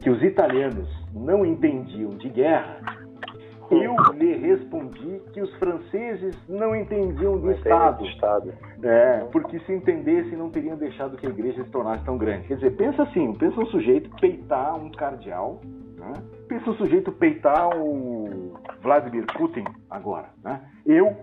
que 0.00 0.10
os 0.10 0.22
italianos 0.22 0.88
não 1.12 1.44
entendiam 1.44 2.10
de 2.10 2.28
guerra, 2.28 2.80
eu 3.70 3.96
lhe 4.12 4.36
respondi 4.36 5.20
que 5.32 5.40
os 5.40 5.54
franceses 5.56 6.36
não 6.48 6.76
entendiam 6.76 7.38
de 7.40 7.52
Estado. 7.52 8.04
Estado. 8.06 8.52
É, 8.82 9.24
porque 9.32 9.58
se 9.60 9.72
entendessem 9.72 10.36
não 10.36 10.50
teriam 10.50 10.76
deixado 10.76 11.16
que 11.16 11.26
a 11.26 11.30
igreja 11.30 11.64
se 11.64 11.70
tornasse 11.70 12.04
tão 12.04 12.18
grande. 12.18 12.48
Quer 12.48 12.56
dizer, 12.56 12.76
pensa 12.76 13.02
assim, 13.04 13.32
pensa 13.34 13.58
um 13.58 13.66
sujeito 13.66 14.10
peitar 14.20 14.76
um 14.76 14.90
cardeal, 14.90 15.60
né? 15.96 16.12
pensa 16.48 16.70
um 16.70 16.74
sujeito 16.74 17.12
peitar 17.12 17.70
o 17.76 18.52
Vladimir 18.82 19.24
Putin 19.32 19.64
agora. 19.88 20.28
Né? 20.44 20.60
Eu, 20.84 21.16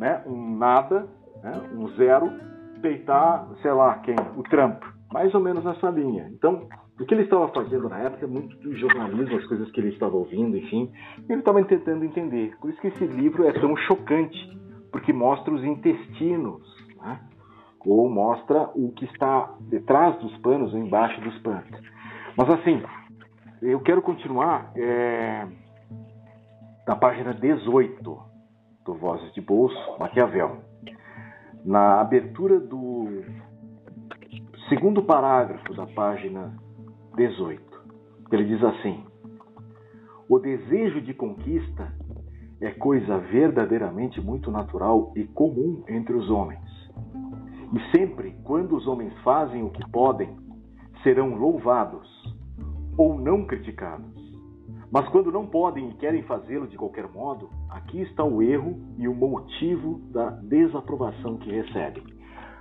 né, 0.00 0.22
um 0.26 0.56
nada, 0.56 1.06
né, 1.42 1.52
um 1.74 1.88
zero, 1.90 2.32
peitar, 2.80 3.46
sei 3.60 3.70
lá, 3.70 3.98
quem? 3.98 4.16
O 4.36 4.42
Trump. 4.42 4.82
Mais 5.12 5.34
ou 5.34 5.40
menos 5.40 5.62
nessa 5.62 5.90
linha. 5.90 6.30
Então, 6.32 6.66
o 6.98 7.04
que 7.04 7.12
ele 7.12 7.24
estava 7.24 7.48
fazendo 7.48 7.88
na 7.88 7.98
época 7.98 8.26
muito 8.26 8.56
do 8.58 8.74
jornalismo, 8.76 9.36
as 9.36 9.46
coisas 9.46 9.70
que 9.70 9.80
ele 9.80 9.90
estava 9.90 10.16
ouvindo, 10.16 10.56
enfim, 10.56 10.90
ele 11.28 11.40
estava 11.40 11.62
tentando 11.64 12.04
entender. 12.04 12.56
Por 12.60 12.70
isso 12.70 12.80
que 12.80 12.88
esse 12.88 13.06
livro 13.06 13.46
é 13.46 13.52
tão 13.52 13.76
chocante, 13.76 14.58
porque 14.90 15.12
mostra 15.12 15.52
os 15.52 15.62
intestinos, 15.62 16.62
né? 16.96 17.20
ou 17.84 18.08
mostra 18.08 18.70
o 18.74 18.92
que 18.92 19.04
está 19.04 19.54
detrás 19.60 20.18
dos 20.20 20.36
panos 20.38 20.72
embaixo 20.74 21.20
dos 21.20 21.38
panos. 21.40 21.80
Mas 22.36 22.48
assim, 22.50 22.82
eu 23.60 23.80
quero 23.80 24.00
continuar 24.00 24.70
é, 24.76 25.46
na 26.86 26.96
página 26.96 27.34
18 27.34 28.29
do 28.84 28.94
Vozes 28.94 29.32
de 29.34 29.40
Bolso, 29.40 29.98
Maquiavel. 29.98 30.58
Na 31.64 32.00
abertura 32.00 32.58
do 32.58 33.22
segundo 34.68 35.02
parágrafo 35.02 35.74
da 35.74 35.86
página 35.86 36.56
18. 37.16 37.62
Ele 38.32 38.44
diz 38.44 38.62
assim: 38.64 39.04
O 40.28 40.38
desejo 40.38 41.00
de 41.00 41.12
conquista 41.12 41.92
é 42.60 42.70
coisa 42.70 43.18
verdadeiramente 43.18 44.20
muito 44.20 44.50
natural 44.50 45.12
e 45.16 45.24
comum 45.24 45.84
entre 45.88 46.14
os 46.14 46.30
homens. 46.30 46.60
E 47.72 47.96
sempre 47.96 48.36
quando 48.44 48.76
os 48.76 48.86
homens 48.86 49.12
fazem 49.22 49.62
o 49.62 49.70
que 49.70 49.88
podem, 49.90 50.36
serão 51.02 51.34
louvados 51.34 52.08
ou 52.96 53.18
não 53.18 53.44
criticados. 53.46 54.20
Mas 54.90 55.08
quando 55.08 55.30
não 55.30 55.46
podem 55.46 55.90
e 55.90 55.94
querem 55.94 56.22
fazê-lo 56.22 56.66
de 56.66 56.76
qualquer 56.76 57.08
modo, 57.08 57.48
aqui 57.70 58.02
está 58.02 58.24
o 58.24 58.42
erro 58.42 58.78
e 58.98 59.08
o 59.08 59.14
motivo 59.14 60.00
da 60.10 60.30
desaprovação 60.30 61.36
que 61.38 61.50
recebem. 61.50 62.02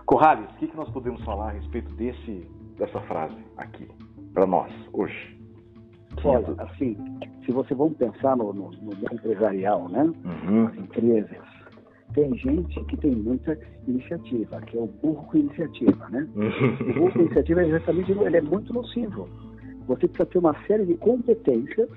Corrales, 0.05 0.49
o 0.51 0.57
que 0.57 0.75
nós 0.75 0.89
podemos 0.89 1.23
falar 1.23 1.49
a 1.49 1.51
respeito 1.51 1.93
desse, 1.95 2.47
dessa 2.77 2.99
frase 3.01 3.37
aqui, 3.57 3.87
para 4.33 4.45
nós, 4.45 4.71
hoje? 4.93 5.37
Olha, 6.23 6.55
assim, 6.59 6.97
se 7.45 7.51
você 7.51 7.73
vamos 7.75 7.95
pensar 7.97 8.35
no, 8.35 8.51
no, 8.51 8.71
no 8.71 8.93
empresarial, 9.13 9.87
né? 9.89 10.03
Uhum. 10.03 10.65
As 10.67 10.77
empresas, 10.77 11.37
tem 12.13 12.35
gente 12.35 12.83
que 12.85 12.97
tem 12.97 13.15
muita 13.15 13.57
iniciativa, 13.87 14.59
que 14.61 14.77
é 14.77 14.81
o 14.81 14.87
burro 14.87 15.27
com 15.27 15.37
iniciativa, 15.37 16.09
né? 16.09 16.27
Uhum. 16.35 16.89
O 16.89 16.93
burro 16.93 17.13
com 17.13 17.19
iniciativa 17.19 17.61
é 17.61 17.67
exatamente, 17.67 18.11
ele 18.11 18.37
é 18.37 18.41
muito 18.41 18.73
nocivo. 18.73 19.29
Você 19.87 20.07
precisa 20.07 20.25
ter 20.25 20.39
uma 20.39 20.55
série 20.65 20.85
de 20.85 20.95
competências 20.97 21.89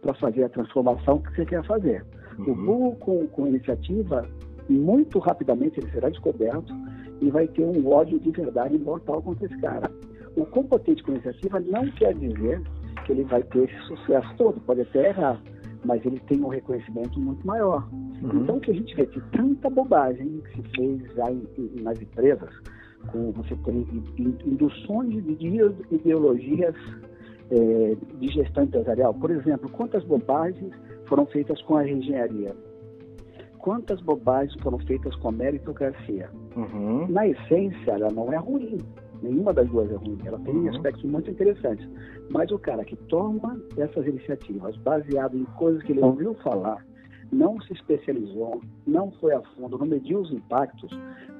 para 0.00 0.14
fazer 0.14 0.44
a 0.44 0.48
transformação 0.48 1.20
que 1.20 1.34
você 1.34 1.46
quer 1.46 1.64
fazer. 1.64 2.04
Uhum. 2.38 2.52
O 2.52 2.54
burro 2.54 2.96
com, 2.96 3.26
com 3.28 3.46
iniciativa, 3.46 4.26
muito 4.68 5.18
rapidamente 5.18 5.78
ele 5.78 5.90
será 5.90 6.08
descoberto 6.08 6.72
e 7.20 7.30
vai 7.30 7.46
ter 7.48 7.62
um 7.62 7.86
ódio 7.88 8.18
de 8.18 8.30
verdade 8.30 8.78
mortal 8.78 9.22
contra 9.22 9.46
esse 9.46 9.58
cara. 9.58 9.90
O 10.36 10.44
competente 10.46 11.02
com 11.02 11.12
iniciativa 11.12 11.60
não 11.60 11.86
quer 11.92 12.14
dizer 12.14 12.60
que 13.04 13.12
ele 13.12 13.24
vai 13.24 13.42
ter 13.42 13.64
esse 13.64 13.78
sucesso 13.86 14.28
todo, 14.36 14.60
pode 14.60 14.80
até 14.80 15.08
errar, 15.08 15.40
mas 15.84 16.04
ele 16.04 16.18
tem 16.20 16.42
um 16.42 16.48
reconhecimento 16.48 17.20
muito 17.20 17.46
maior. 17.46 17.88
Uhum. 18.22 18.42
Então, 18.42 18.56
o 18.56 18.60
que 18.60 18.70
a 18.70 18.74
gente 18.74 18.94
vê 18.96 19.06
de 19.06 19.20
tanta 19.30 19.70
bobagem 19.70 20.42
que 20.50 20.62
se 20.62 20.68
fez 20.76 21.14
já 21.14 21.30
em, 21.30 21.46
em, 21.58 21.82
nas 21.82 22.00
empresas, 22.00 22.50
com 23.12 23.32
você 23.32 23.54
tem 23.64 23.86
induções 24.46 25.10
de 25.10 25.36
ideologias 25.90 26.74
é, 27.50 27.96
de 28.18 28.28
gestão 28.28 28.64
empresarial. 28.64 29.12
Por 29.14 29.30
exemplo, 29.30 29.68
quantas 29.70 30.02
bobagens 30.04 30.72
foram 31.06 31.26
feitas 31.26 31.60
com 31.62 31.76
a 31.76 31.88
engenharia? 31.88 32.54
Quantas 33.58 34.00
bobagens 34.02 34.60
foram 34.62 34.78
feitas 34.80 35.14
com 35.16 35.28
a 35.28 35.32
meritocracia? 35.32 36.28
Uhum. 36.54 37.06
Na 37.08 37.26
essência, 37.26 37.92
ela 37.92 38.10
não 38.10 38.32
é 38.32 38.36
ruim. 38.36 38.78
Nenhuma 39.22 39.54
das 39.54 39.66
duas 39.68 39.90
é 39.90 39.94
ruim. 39.94 40.18
Ela 40.24 40.38
tem 40.40 40.54
uhum. 40.54 40.68
aspectos 40.68 41.02
muito 41.04 41.30
interessantes. 41.30 41.88
Mas 42.28 42.50
o 42.50 42.58
cara 42.58 42.84
que 42.84 42.96
toma 42.96 43.58
essas 43.78 44.06
iniciativas 44.06 44.76
baseado 44.76 45.36
em 45.36 45.44
coisas 45.56 45.82
que 45.82 45.92
ele 45.92 46.02
ouviu 46.02 46.34
falar, 46.34 46.84
não 47.32 47.60
se 47.62 47.72
especializou, 47.72 48.60
não 48.86 49.10
foi 49.12 49.34
a 49.34 49.40
fundo, 49.56 49.78
não 49.78 49.86
mediu 49.86 50.20
os 50.20 50.30
impactos, 50.30 50.90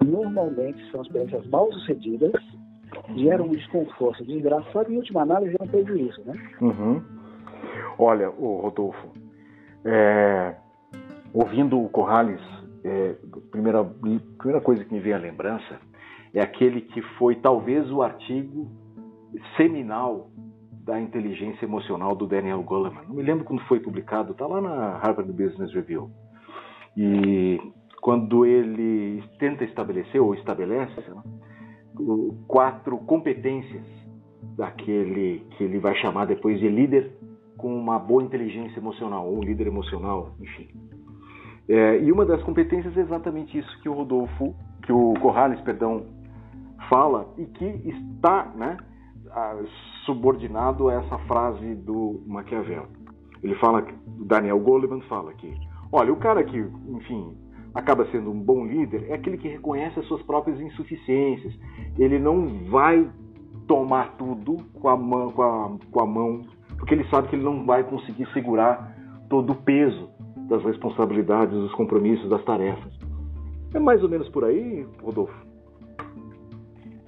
normalmente 0.03 0.83
são 0.91 1.03
experiências 1.03 1.47
mal 1.49 1.71
sucedidas, 1.73 2.33
geram 3.17 3.47
um 3.47 3.51
desconforto 3.51 4.25
desgraçado 4.25 4.91
e, 4.91 4.95
em 4.95 4.99
última 4.99 5.23
análise, 5.23 5.57
é 5.59 5.63
um 5.63 5.69
prejuízo, 5.69 6.23
né? 6.25 6.35
Uhum. 6.61 7.03
Olha, 7.99 8.31
o 8.31 8.61
Rodolfo, 8.63 9.09
é, 9.85 10.55
ouvindo 11.33 11.81
o 11.81 11.89
Corrales, 11.89 12.41
é, 12.85 13.15
primeira, 13.51 13.85
primeira 14.39 14.61
coisa 14.61 14.85
que 14.85 14.93
me 14.93 15.01
veio 15.01 15.17
à 15.17 15.19
lembrança 15.19 15.81
é 16.33 16.41
aquele 16.41 16.81
que 16.81 17.01
foi 17.17 17.37
talvez 17.37 17.91
o 17.91 18.03
artigo 18.03 18.71
seminal 19.57 20.31
da 20.85 21.01
inteligência 21.01 21.65
emocional 21.65 22.15
do 22.15 22.27
Daniel 22.27 22.63
Goleman. 22.63 23.05
Não 23.09 23.15
me 23.15 23.23
lembro 23.23 23.45
quando 23.45 23.63
foi 23.63 23.81
publicado, 23.81 24.33
está 24.33 24.47
lá 24.47 24.61
na 24.61 24.99
Harvard 24.99 25.33
Business 25.33 25.73
Review. 25.73 26.11
E 26.97 27.59
quando 28.01 28.45
ele 28.45 29.23
tenta 29.39 29.65
estabelecer 29.65 30.21
ou 30.21 30.35
estabelece 30.35 31.01
né, 31.01 31.23
quatro 32.47 32.99
competências 32.99 33.85
daquele 34.57 35.47
que 35.57 35.65
ele 35.65 35.79
vai 35.79 35.95
chamar 35.97 36.27
depois 36.27 36.61
de 36.61 36.69
líder 36.69 37.11
com 37.57 37.75
uma 37.75 37.99
boa 37.99 38.23
inteligência 38.23 38.79
emocional, 38.79 39.27
ou 39.27 39.39
um 39.39 39.43
líder 39.43 39.67
emocional, 39.67 40.35
enfim. 40.41 40.69
É, 41.69 41.99
e 41.99 42.13
uma 42.13 42.27
das 42.27 42.43
competências 42.43 42.97
é 42.97 43.01
exatamente 43.01 43.57
isso 43.57 43.81
que 43.81 43.89
o 43.89 43.95
Rodolfo, 43.95 44.55
que 44.83 44.93
o 44.93 45.15
Corrales, 45.21 45.61
perdão, 45.63 46.07
fala 46.89 47.33
e 47.39 47.47
que 47.47 47.65
está 47.65 48.53
né, 48.55 48.77
subordinado 50.05 50.89
a 50.89 50.95
essa 50.95 51.19
frase 51.21 51.75
do 51.75 52.23
Maquiavel. 52.27 52.87
Ele 53.43 53.55
fala, 53.57 53.87
Daniel 54.27 54.59
Goleman 54.59 55.01
fala 55.03 55.33
que, 55.35 55.55
olha, 55.93 56.13
o 56.13 56.17
cara 56.17 56.43
que, 56.45 56.59
enfim, 56.89 57.37
acaba 57.75 58.07
sendo 58.11 58.31
um 58.31 58.41
bom 58.41 58.65
líder 58.65 59.07
é 59.11 59.15
aquele 59.15 59.37
que 59.37 59.49
reconhece 59.49 59.99
as 59.99 60.07
suas 60.07 60.23
próprias 60.23 60.61
insuficiências. 60.61 61.53
Ele 61.99 62.19
não 62.19 62.65
vai 62.71 63.09
tomar 63.67 64.17
tudo 64.17 64.59
com 64.75 64.89
a 64.89 64.97
mão, 64.97 65.31
com 65.33 65.43
a, 65.43 65.77
com 65.91 66.01
a 66.01 66.07
mão 66.07 66.43
porque 66.85 66.97
ele 66.97 67.09
sabe 67.09 67.29
que 67.29 67.37
ele 67.37 67.43
não 67.43 67.65
vai 67.65 67.83
conseguir 67.83 68.31
segurar 68.35 68.95
todo 69.31 69.55
o 69.55 69.57
peso 69.57 70.11
das 70.51 70.63
responsabilidades, 70.63 71.55
dos 71.55 71.73
compromissos, 71.73 72.29
das 72.29 72.45
tarefas. 72.45 72.93
É 73.73 73.79
mais 73.79 74.03
ou 74.03 74.09
menos 74.11 74.29
por 74.29 74.45
aí, 74.45 74.87
Rodolfo? 75.03 75.35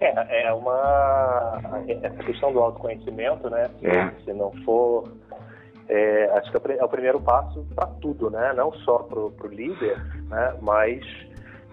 É, 0.00 0.46
é 0.46 0.52
uma. 0.54 1.60
Essa 2.02 2.22
questão 2.24 2.54
do 2.54 2.60
autoconhecimento, 2.60 3.50
né? 3.50 3.70
É. 3.82 4.08
Se 4.24 4.32
não 4.32 4.50
for. 4.64 5.12
É, 5.90 6.24
acho 6.38 6.50
que 6.50 6.72
é 6.72 6.82
o 6.82 6.88
primeiro 6.88 7.20
passo 7.20 7.62
para 7.74 7.86
tudo, 8.00 8.30
né? 8.30 8.54
Não 8.56 8.72
só 8.72 9.00
para 9.00 9.18
o 9.18 9.48
líder, 9.50 10.02
né? 10.30 10.56
Mas 10.62 11.04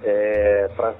é, 0.03 0.67
pra, 0.75 0.93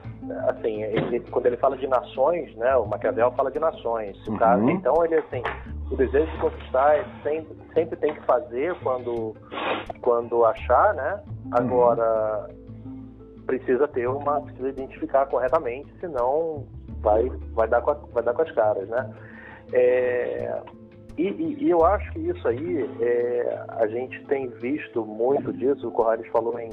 assim, 0.48 0.84
ele, 0.84 1.20
quando 1.20 1.48
ele 1.48 1.58
fala 1.58 1.76
de 1.76 1.86
nações, 1.86 2.56
né? 2.56 2.78
O 2.78 2.86
Maquiavel 2.86 3.32
fala 3.34 3.52
de 3.52 3.60
nações. 3.60 4.16
Uhum. 4.26 4.38
Cara, 4.38 4.72
então 4.72 5.04
ele 5.04 5.16
assim, 5.16 5.44
o 5.94 5.96
desejo 5.96 6.26
de 6.26 6.38
conquistar 6.40 6.96
é 6.96 7.06
sempre, 7.22 7.56
sempre 7.72 7.96
tem 7.98 8.14
que 8.16 8.22
fazer 8.26 8.76
quando 8.82 9.36
quando 10.02 10.44
achar, 10.44 10.94
né? 10.96 11.22
Agora 11.52 12.50
precisa 13.46 13.88
ter 13.88 14.08
uma, 14.08 14.42
precisa 14.42 14.70
identificar 14.70 15.28
corretamente, 15.28 15.88
senão 16.00 16.66
vai, 17.02 17.30
vai, 17.52 17.68
dar, 17.68 17.82
com 17.82 17.92
a, 17.92 17.94
vai 17.94 18.24
dar 18.24 18.34
com 18.34 18.42
as 18.42 18.52
caras, 18.52 18.90
né? 18.90 19.14
É, 19.72 20.62
e, 21.18 21.28
e, 21.28 21.64
e, 21.66 21.70
eu 21.70 21.86
acho 21.86 22.12
que 22.12 22.20
isso 22.20 22.48
aí, 22.48 22.90
é, 23.00 23.66
a 23.70 23.86
gente 23.88 24.26
tem 24.26 24.48
visto 24.48 25.06
muito 25.06 25.54
disso, 25.54 25.88
o 25.88 25.92
Corrales 25.92 26.28
falou 26.30 26.58
em, 26.60 26.72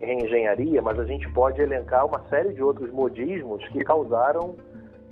em 0.00 0.24
engenharia, 0.24 0.80
mas 0.80 0.98
a 0.98 1.04
gente 1.04 1.28
pode 1.32 1.60
elencar 1.60 2.06
uma 2.06 2.22
série 2.28 2.54
de 2.54 2.62
outros 2.62 2.90
modismos 2.90 3.66
que 3.68 3.84
causaram, 3.84 4.56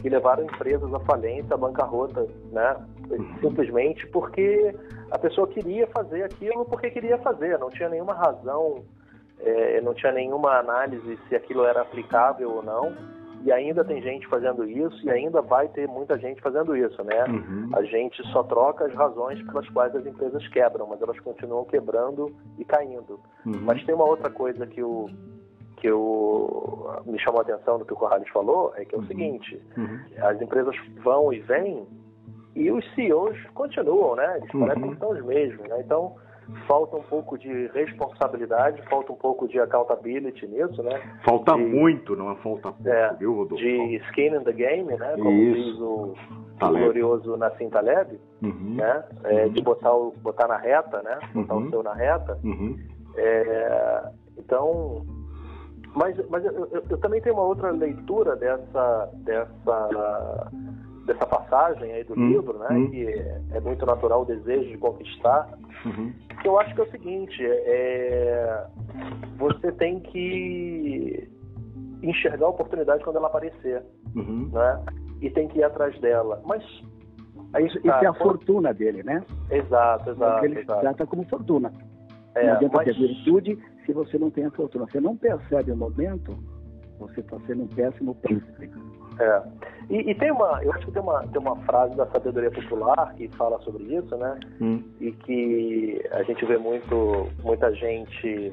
que 0.00 0.08
levaram 0.08 0.44
empresas 0.44 0.92
à 0.92 1.00
falência, 1.00 1.54
à 1.54 1.56
bancarrota, 1.56 2.26
né? 2.52 2.76
Simplesmente 3.40 4.06
porque 4.08 4.74
a 5.10 5.18
pessoa 5.18 5.46
queria 5.48 5.86
fazer 5.88 6.22
aquilo 6.22 6.64
porque 6.64 6.90
queria 6.90 7.18
fazer, 7.18 7.58
não 7.58 7.70
tinha 7.70 7.88
nenhuma 7.88 8.14
razão, 8.14 8.84
é, 9.40 9.80
não 9.80 9.94
tinha 9.94 10.12
nenhuma 10.12 10.58
análise 10.58 11.18
se 11.28 11.34
aquilo 11.34 11.64
era 11.64 11.82
aplicável 11.82 12.50
ou 12.50 12.62
não 12.62 12.94
e 13.42 13.50
ainda 13.50 13.84
tem 13.84 14.02
gente 14.02 14.26
fazendo 14.26 14.68
isso 14.68 15.04
e 15.04 15.10
ainda 15.10 15.40
vai 15.40 15.68
ter 15.68 15.88
muita 15.88 16.18
gente 16.18 16.40
fazendo 16.42 16.76
isso, 16.76 17.02
né? 17.02 17.24
Uhum. 17.24 17.70
A 17.74 17.82
gente 17.82 18.22
só 18.32 18.42
troca 18.42 18.84
as 18.84 18.94
razões 18.94 19.42
pelas 19.46 19.68
quais 19.70 19.94
as 19.96 20.04
empresas 20.04 20.46
quebram, 20.48 20.86
mas 20.86 21.00
elas 21.00 21.18
continuam 21.20 21.64
quebrando 21.64 22.34
e 22.58 22.64
caindo. 22.64 23.18
Uhum. 23.46 23.60
Mas 23.62 23.82
tem 23.84 23.94
uma 23.94 24.04
outra 24.04 24.30
coisa 24.30 24.66
que 24.66 24.82
o 24.82 25.08
que 25.80 25.86
eu, 25.86 27.00
me 27.06 27.18
chamou 27.18 27.40
a 27.40 27.42
atenção 27.42 27.78
do 27.78 27.84
que 27.84 27.92
o 27.92 27.96
Corrales 27.96 28.28
falou, 28.28 28.72
é 28.76 28.84
que 28.84 28.94
é 28.94 28.98
o 28.98 29.00
uhum. 29.00 29.06
seguinte, 29.06 29.62
uhum. 29.76 29.98
as 30.22 30.40
empresas 30.40 30.76
vão 31.02 31.32
e 31.32 31.40
vêm 31.40 31.86
e 32.54 32.70
os 32.70 32.84
CEOs 32.94 33.38
continuam, 33.54 34.16
né? 34.16 34.36
Eles 34.36 34.50
parecem 34.52 34.90
que 34.90 34.98
são 34.98 35.10
os 35.10 35.24
mesmos, 35.24 35.68
né? 35.68 35.80
Então, 35.80 36.16
falta 36.66 36.96
um 36.96 37.02
pouco 37.02 37.38
de 37.38 37.68
responsabilidade, 37.68 38.82
falta 38.90 39.12
um 39.12 39.16
pouco 39.16 39.48
de 39.48 39.58
accountability 39.58 40.46
nisso, 40.46 40.82
né? 40.82 41.00
Falta 41.24 41.54
de, 41.54 41.62
muito, 41.62 42.14
não 42.16 42.32
é 42.32 42.34
falta 42.36 42.72
pouco, 42.72 42.88
é, 42.88 43.14
viu, 43.14 43.34
Rodolfo? 43.34 43.64
De 43.64 43.96
skin 44.08 44.34
in 44.34 44.44
the 44.44 44.52
game, 44.52 44.94
né? 44.96 45.14
Como 45.16 45.30
Isso. 45.30 45.62
diz 45.62 45.80
o, 45.80 46.14
o 46.60 46.68
glorioso 46.68 47.36
Nassim 47.36 47.70
Taleb, 47.70 48.18
uhum. 48.42 48.74
né? 48.74 49.04
É, 49.24 49.44
uhum. 49.46 49.52
De 49.52 49.62
botar, 49.62 49.94
o, 49.94 50.12
botar 50.20 50.48
na 50.48 50.56
reta, 50.56 51.00
né? 51.02 51.18
Botar 51.32 51.54
uhum. 51.54 51.66
o 51.66 51.70
seu 51.70 51.82
na 51.82 51.94
reta. 51.94 52.38
Uhum. 52.44 52.76
É, 53.16 54.10
então, 54.36 55.06
mas, 55.94 56.16
mas 56.28 56.44
eu, 56.44 56.52
eu, 56.52 56.82
eu, 56.88 56.98
também 56.98 57.20
tenho 57.20 57.34
uma 57.34 57.44
outra 57.44 57.70
leitura 57.70 58.36
dessa, 58.36 59.10
dessa 59.14 60.50
dessa 61.06 61.26
passagem 61.26 61.92
aí 61.92 62.04
do 62.04 62.14
uhum. 62.14 62.28
livro, 62.28 62.58
né? 62.58 62.68
Uhum. 62.70 62.90
Que 62.90 63.06
é, 63.06 63.40
é, 63.52 63.60
muito 63.60 63.84
natural 63.84 64.22
o 64.22 64.24
desejo 64.24 64.68
de 64.68 64.78
conquistar. 64.78 65.48
Uhum. 65.84 66.12
Que 66.40 66.48
eu 66.48 66.58
acho 66.60 66.74
que 66.74 66.80
é 66.80 66.84
o 66.84 66.90
seguinte, 66.90 67.44
é, 67.44 68.66
você 69.36 69.72
tem 69.72 70.00
que 70.00 71.28
enxergar 72.02 72.46
a 72.46 72.50
oportunidade 72.50 73.02
quando 73.02 73.16
ela 73.16 73.26
aparecer, 73.26 73.82
uhum. 74.14 74.50
né? 74.52 74.84
e 75.20 75.30
tem 75.30 75.48
que 75.48 75.58
ir 75.58 75.64
atrás 75.64 75.98
dela. 76.00 76.40
Mas 76.44 76.62
isso, 77.58 77.78
isso 77.78 77.88
é 77.88 78.06
a 78.06 78.14
fortuna 78.14 78.72
dele, 78.72 79.02
né? 79.02 79.22
Exato, 79.50 80.10
exato. 80.10 80.44
Ele 80.44 80.60
exato. 80.60 80.80
trata 80.80 81.06
como 81.06 81.24
fortuna. 81.24 81.72
É, 82.34 82.46
não 82.46 82.54
adianta 82.54 82.76
mas... 82.76 82.84
ter 82.86 82.94
virtude 82.94 83.58
se 83.90 83.92
você 83.92 84.18
não 84.18 84.30
tem 84.30 84.44
a 84.44 84.50
fortuna. 84.50 84.86
Você 84.86 85.00
não 85.00 85.16
percebe 85.16 85.72
o 85.72 85.76
momento, 85.76 86.36
você 86.98 87.20
está 87.20 87.38
sendo 87.46 87.64
um 87.64 87.66
péssimo 87.66 88.14
príncipe. 88.14 88.70
É. 89.18 89.42
E, 89.90 90.10
e, 90.10 90.14
tem 90.14 90.30
uma, 90.30 90.62
eu 90.62 90.72
acho 90.72 90.86
que 90.86 90.92
tem 90.92 91.02
uma, 91.02 91.26
tem 91.26 91.40
uma 91.40 91.56
frase 91.64 91.96
da 91.96 92.06
sabedoria 92.06 92.50
popular 92.50 93.12
que 93.16 93.28
fala 93.36 93.60
sobre 93.62 93.82
isso, 93.82 94.16
né? 94.16 94.38
Hum. 94.60 94.82
E 95.00 95.12
que 95.12 96.00
a 96.12 96.22
gente 96.22 96.44
vê 96.46 96.56
muito, 96.56 97.28
muita 97.42 97.74
gente 97.74 98.52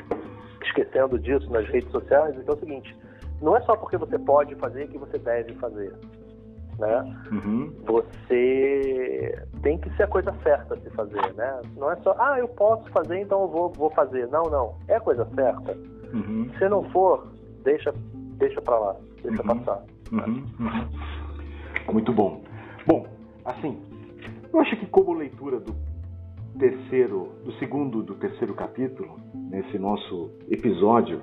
esquecendo 0.63 1.19
disso 1.19 1.49
nas 1.51 1.65
redes 1.67 1.89
sociais, 1.91 2.35
então 2.37 2.55
é 2.55 2.57
o 2.57 2.59
seguinte, 2.59 2.97
não 3.41 3.55
é 3.55 3.61
só 3.61 3.77
porque 3.77 3.95
você 3.95 4.17
pode 4.17 4.55
fazer 4.55 4.87
que 4.87 4.97
você 4.97 5.17
deve 5.19 5.53
fazer. 5.53 5.93
Né? 6.77 7.15
Uhum. 7.31 7.73
Você 7.85 9.47
tem 9.63 9.77
que 9.79 9.89
ser 9.95 10.03
a 10.03 10.07
coisa 10.07 10.31
certa 10.43 10.75
a 10.75 10.77
se 10.77 10.89
fazer, 10.91 11.33
né? 11.33 11.61
Não 11.75 11.91
é 11.91 11.95
só, 11.97 12.15
ah, 12.19 12.37
eu 12.37 12.47
posso 12.49 12.87
fazer, 12.91 13.19
então 13.19 13.41
eu 13.41 13.47
vou, 13.47 13.69
vou 13.69 13.89
fazer. 13.91 14.27
Não, 14.27 14.43
não. 14.43 14.75
É 14.87 14.95
a 14.95 15.01
coisa 15.01 15.27
certa. 15.33 15.75
Uhum. 16.13 16.49
Se 16.57 16.69
não 16.69 16.83
for, 16.91 17.27
deixa, 17.63 17.93
deixa 18.37 18.61
para 18.61 18.77
lá, 18.77 18.95
deixa 19.23 19.41
uhum. 19.41 19.59
passar. 19.59 19.83
Uhum. 20.11 20.45
Uhum. 20.59 21.93
Muito 21.93 22.13
bom. 22.13 22.43
Bom, 22.85 23.07
assim, 23.43 23.81
eu 24.53 24.59
acho 24.59 24.77
que 24.77 24.85
como 24.85 25.13
leitura 25.13 25.59
do 25.59 25.75
terceiro, 26.57 27.31
do 27.43 27.51
segundo, 27.53 28.03
do 28.03 28.15
terceiro 28.15 28.53
capítulo, 28.53 29.17
nesse 29.33 29.77
nosso 29.77 30.31
episódio, 30.49 31.21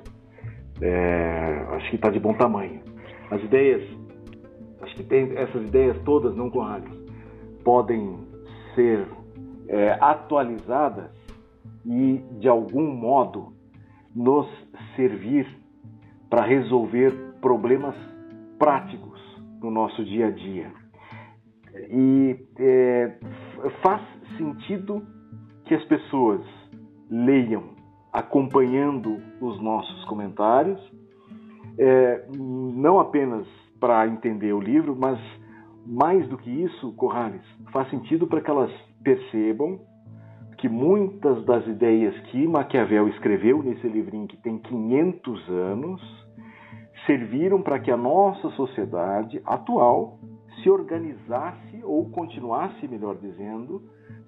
é, 0.80 1.66
acho 1.70 1.90
que 1.90 1.96
está 1.96 2.10
de 2.10 2.18
bom 2.18 2.34
tamanho. 2.34 2.80
As 3.30 3.42
ideias, 3.42 3.82
acho 4.84 4.96
que 4.96 5.14
essas 5.36 5.62
ideias 5.62 5.98
todas, 6.04 6.36
não 6.36 6.50
Conrades, 6.50 6.92
podem 7.64 8.18
ser 8.74 9.06
é, 9.68 9.96
atualizadas 10.00 11.10
e, 11.84 12.22
de 12.38 12.48
algum 12.48 12.94
modo, 12.94 13.52
nos 14.14 14.46
servir 14.94 15.46
para 16.28 16.44
resolver 16.44 17.12
problemas 17.40 17.94
práticos 18.58 19.20
no 19.60 19.70
nosso 19.70 20.04
dia 20.04 20.28
a 20.28 20.30
dia. 20.30 20.70
E 21.90 22.36
é, 22.58 23.18
faz 23.82 24.02
sentido 24.36 25.02
que 25.64 25.74
as 25.74 25.84
pessoas 25.84 26.42
leiam 27.10 27.74
acompanhando 28.12 29.20
os 29.40 29.60
nossos 29.60 30.04
comentários, 30.04 30.80
é, 31.78 32.26
não 32.38 33.00
apenas 33.00 33.46
para 33.84 34.08
entender 34.08 34.50
o 34.54 34.60
livro, 34.60 34.96
mas 34.98 35.20
mais 35.84 36.26
do 36.28 36.38
que 36.38 36.48
isso, 36.48 36.90
Corrales, 36.94 37.42
faz 37.70 37.90
sentido 37.90 38.26
para 38.26 38.40
que 38.40 38.48
elas 38.48 38.72
percebam 39.02 39.78
que 40.56 40.70
muitas 40.70 41.44
das 41.44 41.66
ideias 41.66 42.18
que 42.30 42.48
Maquiavel 42.48 43.08
escreveu 43.08 43.62
nesse 43.62 43.86
livrinho 43.86 44.26
que 44.26 44.38
tem 44.38 44.56
500 44.56 45.48
anos 45.50 46.00
serviram 47.04 47.60
para 47.60 47.78
que 47.78 47.90
a 47.90 47.96
nossa 47.98 48.48
sociedade 48.52 49.42
atual 49.44 50.18
se 50.62 50.70
organizasse 50.70 51.82
ou 51.82 52.08
continuasse, 52.08 52.88
melhor 52.88 53.16
dizendo, 53.16 53.82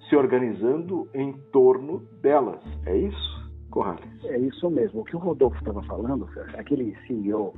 se 0.07 0.15
organizando 0.15 1.09
em 1.15 1.33
torno 1.51 2.03
delas. 2.21 2.61
É 2.85 2.95
isso, 2.95 3.51
Corrales? 3.71 4.23
É 4.25 4.37
isso 4.37 4.69
mesmo. 4.69 5.01
O 5.01 5.03
que 5.03 5.15
o 5.15 5.19
Rodolfo 5.19 5.57
estava 5.57 5.81
falando, 5.81 6.29
aquele 6.53 6.95
CEO 7.07 7.55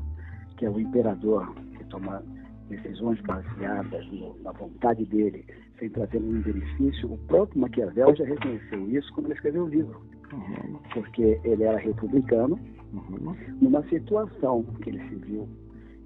que 0.56 0.66
é 0.66 0.70
o 0.70 0.80
imperador 0.80 1.54
que 1.90 1.92
toma 1.92 2.24
decisões 2.70 3.20
baseadas 3.22 4.06
na 4.44 4.52
vontade 4.52 5.04
dele, 5.06 5.44
sem 5.80 5.90
trazer 5.90 6.20
nenhum 6.20 6.42
benefício, 6.42 7.12
o 7.12 7.18
próprio 7.18 7.62
Maquiavel 7.62 8.16
já 8.16 8.26
reconheceu 8.26 8.90
isso 8.92 9.12
quando 9.14 9.28
ele 9.28 9.34
escreveu 9.34 9.64
o 9.64 9.68
livro. 9.68 10.02
Uhum. 10.32 10.80
Porque 10.94 11.42
ele 11.44 11.64
era 11.64 11.80
republicano, 11.80 12.60
uhum. 12.94 13.36
numa 13.60 13.84
situação 13.90 14.64
que 14.84 14.90
ele 14.90 15.10
se 15.10 15.16
viu 15.16 15.50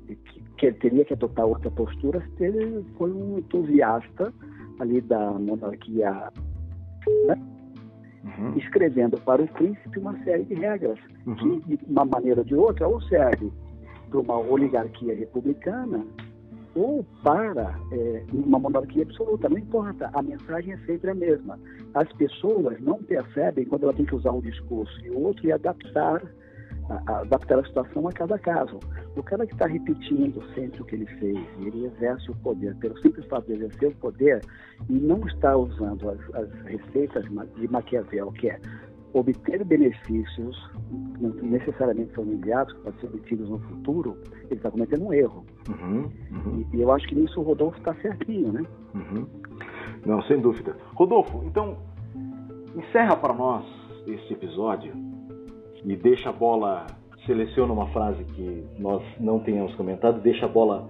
que, 0.08 0.16
que 0.58 0.66
ele 0.66 0.78
teria 0.78 1.06
que 1.06 1.14
adotar 1.14 1.46
outra 1.46 1.70
postura, 1.72 2.24
ele 2.40 2.86
foi 2.98 3.12
um 3.12 3.40
entusiasta 3.40 4.34
ali 4.80 5.02
da 5.02 5.32
monarquia, 5.32 6.32
né? 7.28 7.36
uhum. 8.24 8.58
escrevendo 8.58 9.20
para 9.22 9.42
o 9.42 9.48
príncipe 9.48 10.00
uma 10.00 10.18
série 10.24 10.44
de 10.44 10.54
regras, 10.54 11.00
que 11.38 11.78
de 11.78 11.86
uma 11.88 12.06
maneira 12.06 12.42
ou 12.42 12.46
de 12.46 12.56
outra 12.56 12.88
ou 12.88 13.02
serve 13.04 13.52
para 14.14 14.20
uma 14.20 14.38
oligarquia 14.38 15.16
republicana 15.16 16.06
ou 16.76 17.06
para 17.24 17.76
é, 17.92 18.24
uma 18.32 18.60
monarquia 18.60 19.04
absoluta, 19.04 19.50
não 19.50 19.58
importa, 19.58 20.10
a 20.14 20.22
mensagem 20.22 20.74
é 20.74 20.78
sempre 20.86 21.12
a 21.12 21.16
mesma. 21.16 21.60
As 21.94 22.12
pessoas 22.14 22.80
não 22.82 23.02
percebem 23.04 23.66
quando 23.66 23.84
ela 23.84 23.94
tem 23.94 24.06
que 24.06 24.16
usar 24.16 24.32
um 24.32 24.42
discurso 24.42 24.94
e 25.04 25.10
outro 25.12 25.46
e 25.46 25.52
adaptar 25.52 26.22
adaptar 27.08 27.60
a 27.60 27.64
situação 27.64 28.08
a 28.08 28.12
cada 28.12 28.38
caso. 28.38 28.78
O 29.16 29.24
cara 29.24 29.48
que 29.48 29.54
está 29.54 29.68
repetindo 29.68 30.44
sempre 30.54 30.82
o 30.82 30.86
que 30.86 30.96
ele 30.96 31.06
fez, 31.06 31.40
ele 31.60 31.86
exerce 31.86 32.30
o 32.30 32.36
poder, 32.36 32.76
pelo 32.76 32.98
simples 33.00 33.26
fato 33.28 33.46
de 33.46 33.54
exercer 33.54 33.90
o 33.90 33.96
poder, 33.96 34.42
e 34.90 34.94
não 34.94 35.26
está 35.28 35.56
usando 35.56 36.10
as, 36.10 36.20
as 36.36 36.52
receitas 36.66 37.24
de 37.56 37.72
Maquiavel, 37.72 38.32
que 38.34 38.50
é 38.50 38.60
obter 39.14 39.64
benefícios 39.64 40.70
não 41.20 41.30
necessariamente 41.42 42.14
são 42.14 42.24
imediatos, 42.24 42.74
que 42.74 42.82
podem 42.82 43.00
ser 43.00 43.08
obtidos 43.08 43.50
no 43.50 43.60
futuro, 43.60 44.18
ele 44.46 44.56
está 44.56 44.72
cometendo 44.72 45.06
um 45.06 45.14
erro. 45.14 45.46
Uhum, 45.70 46.10
uhum. 46.32 46.66
E, 46.72 46.78
e, 46.78 46.82
eu 46.82 46.92
acho 46.92 47.08
que 47.08 47.16
nisso 47.16 47.40
o 47.40 47.44
Rodolfo 47.44 47.78
está 47.78 47.94
certinho, 47.96 48.52
né? 48.52 48.64
Uhum. 48.94 49.26
Não, 50.06 50.22
sem 50.24 50.40
dúvida. 50.42 50.76
Rodolfo, 50.96 51.44
então, 51.46 51.78
encerra 52.76 53.16
para 53.16 53.34
nós 53.34 53.66
este 54.08 54.34
episódio 54.34 54.94
e 55.86 55.96
deixa 55.96 56.30
a 56.30 56.34
bola, 56.34 56.88
seleciona 57.26 57.72
uma 57.72 57.88
frase 57.88 58.24
que 58.24 58.66
nós 58.80 59.04
não 59.20 59.40
tenhamos 59.40 59.74
comentado, 59.76 60.22
deixa 60.22 60.46
a 60.46 60.50
bola 60.50 60.90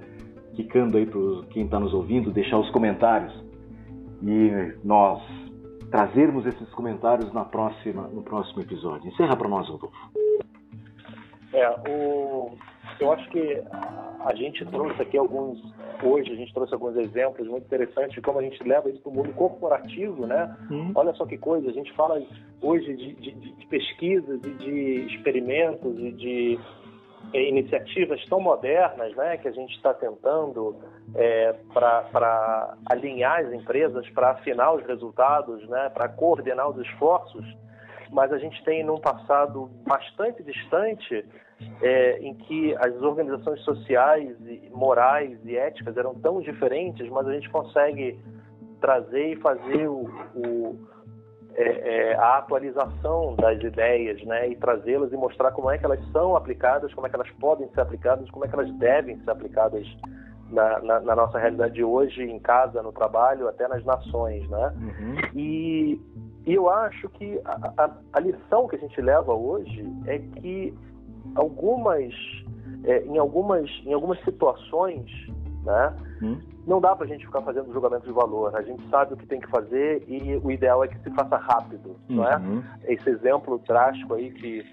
quicando 0.55 0.97
aí 0.97 1.05
para 1.05 1.19
quem 1.49 1.65
está 1.65 1.79
nos 1.79 1.93
ouvindo, 1.93 2.31
deixar 2.31 2.57
os 2.59 2.69
comentários 2.71 3.33
e 4.21 4.73
nós 4.83 5.21
trazermos 5.93 6.43
esses 6.47 6.67
comentários 6.71 7.31
na 7.31 7.45
próxima, 7.45 8.07
no 8.07 8.23
próximo 8.23 8.63
episódio. 8.63 9.07
Encerra 9.11 9.35
para 9.35 9.47
nós, 9.47 9.69
Rodolfo. 9.69 9.95
É, 11.53 11.69
o, 11.87 12.57
eu 12.99 13.13
acho 13.13 13.29
que 13.29 13.61
a 14.25 14.33
gente 14.33 14.65
trouxe 14.65 14.99
aqui 14.99 15.15
alguns, 15.15 15.61
hoje 16.01 16.31
a 16.31 16.35
gente 16.35 16.51
trouxe 16.51 16.73
alguns 16.73 16.97
exemplos 16.97 17.47
muito 17.47 17.65
interessantes 17.65 18.15
de 18.15 18.21
como 18.21 18.39
a 18.39 18.41
gente 18.41 18.63
leva 18.67 18.89
isso 18.89 19.01
para 19.01 19.11
o 19.11 19.13
mundo 19.13 19.33
corporativo, 19.33 20.25
né? 20.25 20.57
Hum. 20.71 20.91
Olha 20.95 21.13
só 21.13 21.27
que 21.27 21.37
coisa, 21.37 21.69
a 21.69 21.73
gente 21.73 21.93
fala 21.93 22.19
hoje 22.59 22.95
de, 22.95 23.13
de, 23.13 23.31
de 23.31 23.65
pesquisas 23.67 24.41
e 24.43 24.49
de 24.49 25.15
experimentos 25.15 25.95
e 25.99 26.11
de 26.11 26.59
iniciativas 27.33 28.23
tão 28.27 28.39
modernas, 28.39 29.15
né? 29.15 29.37
Que 29.37 29.47
a 29.47 29.51
gente 29.51 29.75
está 29.75 29.93
tentando 29.93 30.75
é, 31.15 31.55
para 31.73 32.75
alinhar 32.89 33.39
as 33.39 33.53
empresas, 33.53 34.07
para 34.09 34.31
afinar 34.31 34.73
os 34.73 34.85
resultados, 34.85 35.67
né? 35.67 35.89
Para 35.93 36.09
coordenar 36.09 36.69
os 36.69 36.77
esforços 36.85 37.45
mas 38.13 38.31
a 38.31 38.37
gente 38.37 38.63
tem 38.63 38.83
num 38.83 38.99
passado 38.99 39.71
bastante 39.87 40.43
distante 40.43 41.25
é, 41.81 42.19
em 42.19 42.35
que 42.35 42.75
as 42.75 42.93
organizações 43.01 43.59
sociais, 43.61 44.37
e 44.41 44.69
morais 44.71 45.37
e 45.43 45.57
éticas 45.57 45.97
eram 45.97 46.13
tão 46.15 46.39
diferentes, 46.39 47.09
mas 47.09 47.27
a 47.27 47.33
gente 47.33 47.49
consegue 47.49 48.19
trazer 48.79 49.33
e 49.33 49.35
fazer 49.37 49.87
o, 49.87 50.07
o 50.35 50.79
é, 51.55 52.11
é, 52.11 52.15
a 52.15 52.37
atualização 52.37 53.35
das 53.35 53.61
ideias, 53.61 54.23
né, 54.23 54.49
e 54.49 54.55
trazê-las 54.55 55.11
e 55.11 55.17
mostrar 55.17 55.51
como 55.51 55.69
é 55.69 55.77
que 55.77 55.85
elas 55.85 55.99
são 56.11 56.35
aplicadas, 56.35 56.93
como 56.93 57.07
é 57.07 57.09
que 57.09 57.15
elas 57.15 57.29
podem 57.39 57.67
ser 57.69 57.81
aplicadas, 57.81 58.29
como 58.31 58.45
é 58.45 58.47
que 58.47 58.55
elas 58.55 58.71
devem 58.73 59.19
ser 59.19 59.31
aplicadas 59.31 59.87
na, 60.49 60.79
na, 60.79 60.99
na 60.99 61.15
nossa 61.15 61.37
realidade 61.39 61.73
de 61.73 61.83
hoje, 61.83 62.23
em 62.23 62.39
casa, 62.39 62.81
no 62.81 62.91
trabalho, 62.91 63.47
até 63.47 63.67
nas 63.67 63.83
nações, 63.83 64.47
né? 64.49 64.73
Uhum. 64.77 65.15
E, 65.35 66.01
e 66.45 66.53
eu 66.53 66.69
acho 66.69 67.09
que 67.09 67.41
a, 67.43 67.83
a, 67.83 67.91
a, 68.13 68.19
lição 68.19 68.67
que 68.67 68.75
a 68.75 68.79
gente 68.79 68.99
leva 69.01 69.33
hoje 69.33 69.85
é 70.05 70.19
que 70.19 70.73
algumas, 71.35 72.13
é, 72.83 73.03
em, 73.05 73.17
algumas, 73.17 73.69
em 73.85 73.93
algumas 73.93 74.23
situações, 74.23 75.09
né, 75.63 75.93
hum. 76.21 76.39
não 76.67 76.79
dá 76.79 76.95
para 76.95 77.05
a 77.05 77.07
gente 77.07 77.25
ficar 77.25 77.41
fazendo 77.41 77.71
julgamento 77.71 78.05
de 78.05 78.11
valor. 78.11 78.55
A 78.55 78.61
gente 78.61 78.87
sabe 78.89 79.13
o 79.13 79.17
que 79.17 79.25
tem 79.25 79.39
que 79.39 79.49
fazer 79.49 80.03
e 80.07 80.35
o 80.43 80.51
ideal 80.51 80.83
é 80.83 80.87
que 80.87 80.99
se 80.99 81.09
faça 81.11 81.37
rápido, 81.37 81.95
uhum. 82.09 82.15
não 82.17 82.27
é? 82.27 82.37
Uhum. 82.37 82.63
Esse 82.85 83.09
exemplo 83.09 83.61
drástico 83.67 84.13
aí 84.13 84.31
que, 84.31 84.65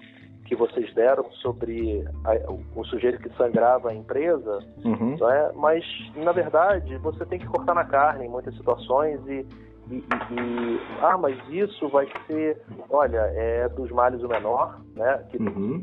que 0.45 0.55
vocês 0.55 0.93
deram 0.93 1.29
sobre 1.33 2.05
a, 2.23 2.51
o, 2.75 2.83
sujeito 2.85 3.19
que 3.19 3.35
sangrava 3.37 3.89
a 3.89 3.93
empresa, 3.93 4.59
uhum. 4.83 5.17
não 5.19 5.31
é? 5.31 5.51
Mas, 5.53 5.83
na 6.15 6.31
verdade, 6.31 6.97
você 6.97 7.25
tem 7.25 7.39
que 7.39 7.47
cortar 7.47 7.73
na 7.73 7.85
carne 7.85 8.25
em 8.25 8.29
muitas 8.29 8.55
situações 8.55 9.19
e 9.27 9.45
e, 9.89 9.97
e, 9.97 10.79
ah, 11.01 11.17
mas 11.17 11.37
isso 11.49 11.89
vai 11.89 12.07
ser, 12.25 12.61
olha, 12.89 13.19
é 13.35 13.67
dos 13.67 13.91
males 13.91 14.23
o 14.23 14.27
menor, 14.27 14.79
né? 14.95 15.21
Que 15.29 15.37
uhum. 15.37 15.81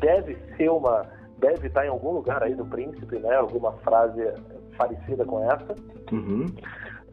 deve 0.00 0.36
ser 0.56 0.70
uma 0.70 1.06
deve 1.44 1.66
estar 1.68 1.84
em 1.84 1.90
algum 1.90 2.12
lugar 2.12 2.42
aí 2.42 2.54
do 2.54 2.64
Príncipe, 2.64 3.18
né? 3.18 3.34
Alguma 3.36 3.72
frase 3.78 4.22
parecida 4.78 5.24
com 5.24 5.44
essa. 5.44 5.74
Uhum. 6.10 6.46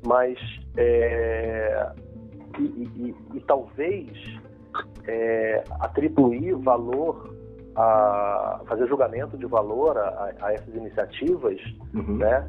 Mas 0.05 0.38
é, 0.77 1.91
e, 2.57 2.63
e, 2.63 3.15
e, 3.36 3.39
talvez 3.41 4.09
é, 5.05 5.63
atribuir 5.82 6.55
valor 6.55 7.36
a 7.75 8.61
fazer 8.67 8.88
julgamento 8.88 9.38
de 9.38 9.45
valor 9.45 9.97
a, 9.97 10.34
a 10.41 10.53
essas 10.53 10.73
iniciativas, 10.73 11.59
uhum. 11.93 12.17
né? 12.17 12.47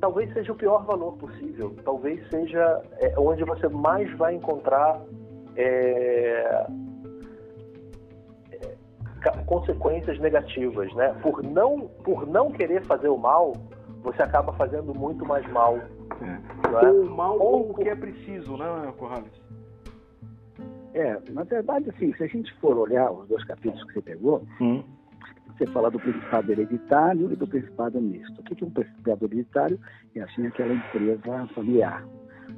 Talvez 0.00 0.32
seja 0.34 0.52
o 0.52 0.56
pior 0.56 0.84
valor 0.84 1.16
possível. 1.16 1.74
Talvez 1.84 2.20
seja 2.28 2.82
é, 2.98 3.14
onde 3.18 3.42
você 3.44 3.68
mais 3.68 4.10
vai 4.18 4.34
encontrar 4.34 5.00
é, 5.56 6.66
consequências 9.46 10.18
negativas, 10.18 10.92
né? 10.94 11.14
Por 11.22 11.42
não, 11.42 11.88
por 12.04 12.26
não 12.26 12.50
querer 12.50 12.84
fazer 12.84 13.08
o 13.08 13.16
mal, 13.16 13.52
você 14.02 14.22
acaba 14.22 14.52
fazendo 14.54 14.94
muito 14.94 15.24
mais 15.26 15.46
mal. 15.50 15.76
É. 15.76 16.84
É? 16.84 16.90
Ou 16.90 17.02
o 17.02 17.10
mal 17.10 17.38
ou 17.38 17.70
o 17.70 17.74
que 17.74 17.88
é 17.88 17.94
preciso, 17.94 18.56
né, 18.56 18.66
Corrales? 18.96 19.32
É, 20.92 21.18
na 21.30 21.42
verdade, 21.42 21.90
assim, 21.90 22.14
se 22.14 22.22
a 22.22 22.26
gente 22.26 22.52
for 22.60 22.76
olhar 22.78 23.10
os 23.10 23.26
dois 23.28 23.44
capítulos 23.44 23.84
que 23.84 23.94
você 23.94 24.02
pegou, 24.02 24.44
hum. 24.60 24.82
você 25.48 25.66
fala 25.66 25.90
do 25.90 25.98
principado 25.98 26.52
hereditário 26.52 27.32
e 27.32 27.36
do 27.36 27.46
principado 27.46 28.00
misto. 28.00 28.40
O 28.40 28.44
que 28.44 28.62
é 28.62 28.66
um 28.66 28.70
principado 28.70 29.24
hereditário? 29.24 29.80
É 30.14 30.20
assim 30.20 30.46
aquela 30.46 30.72
empresa 30.72 31.48
familiar 31.54 32.04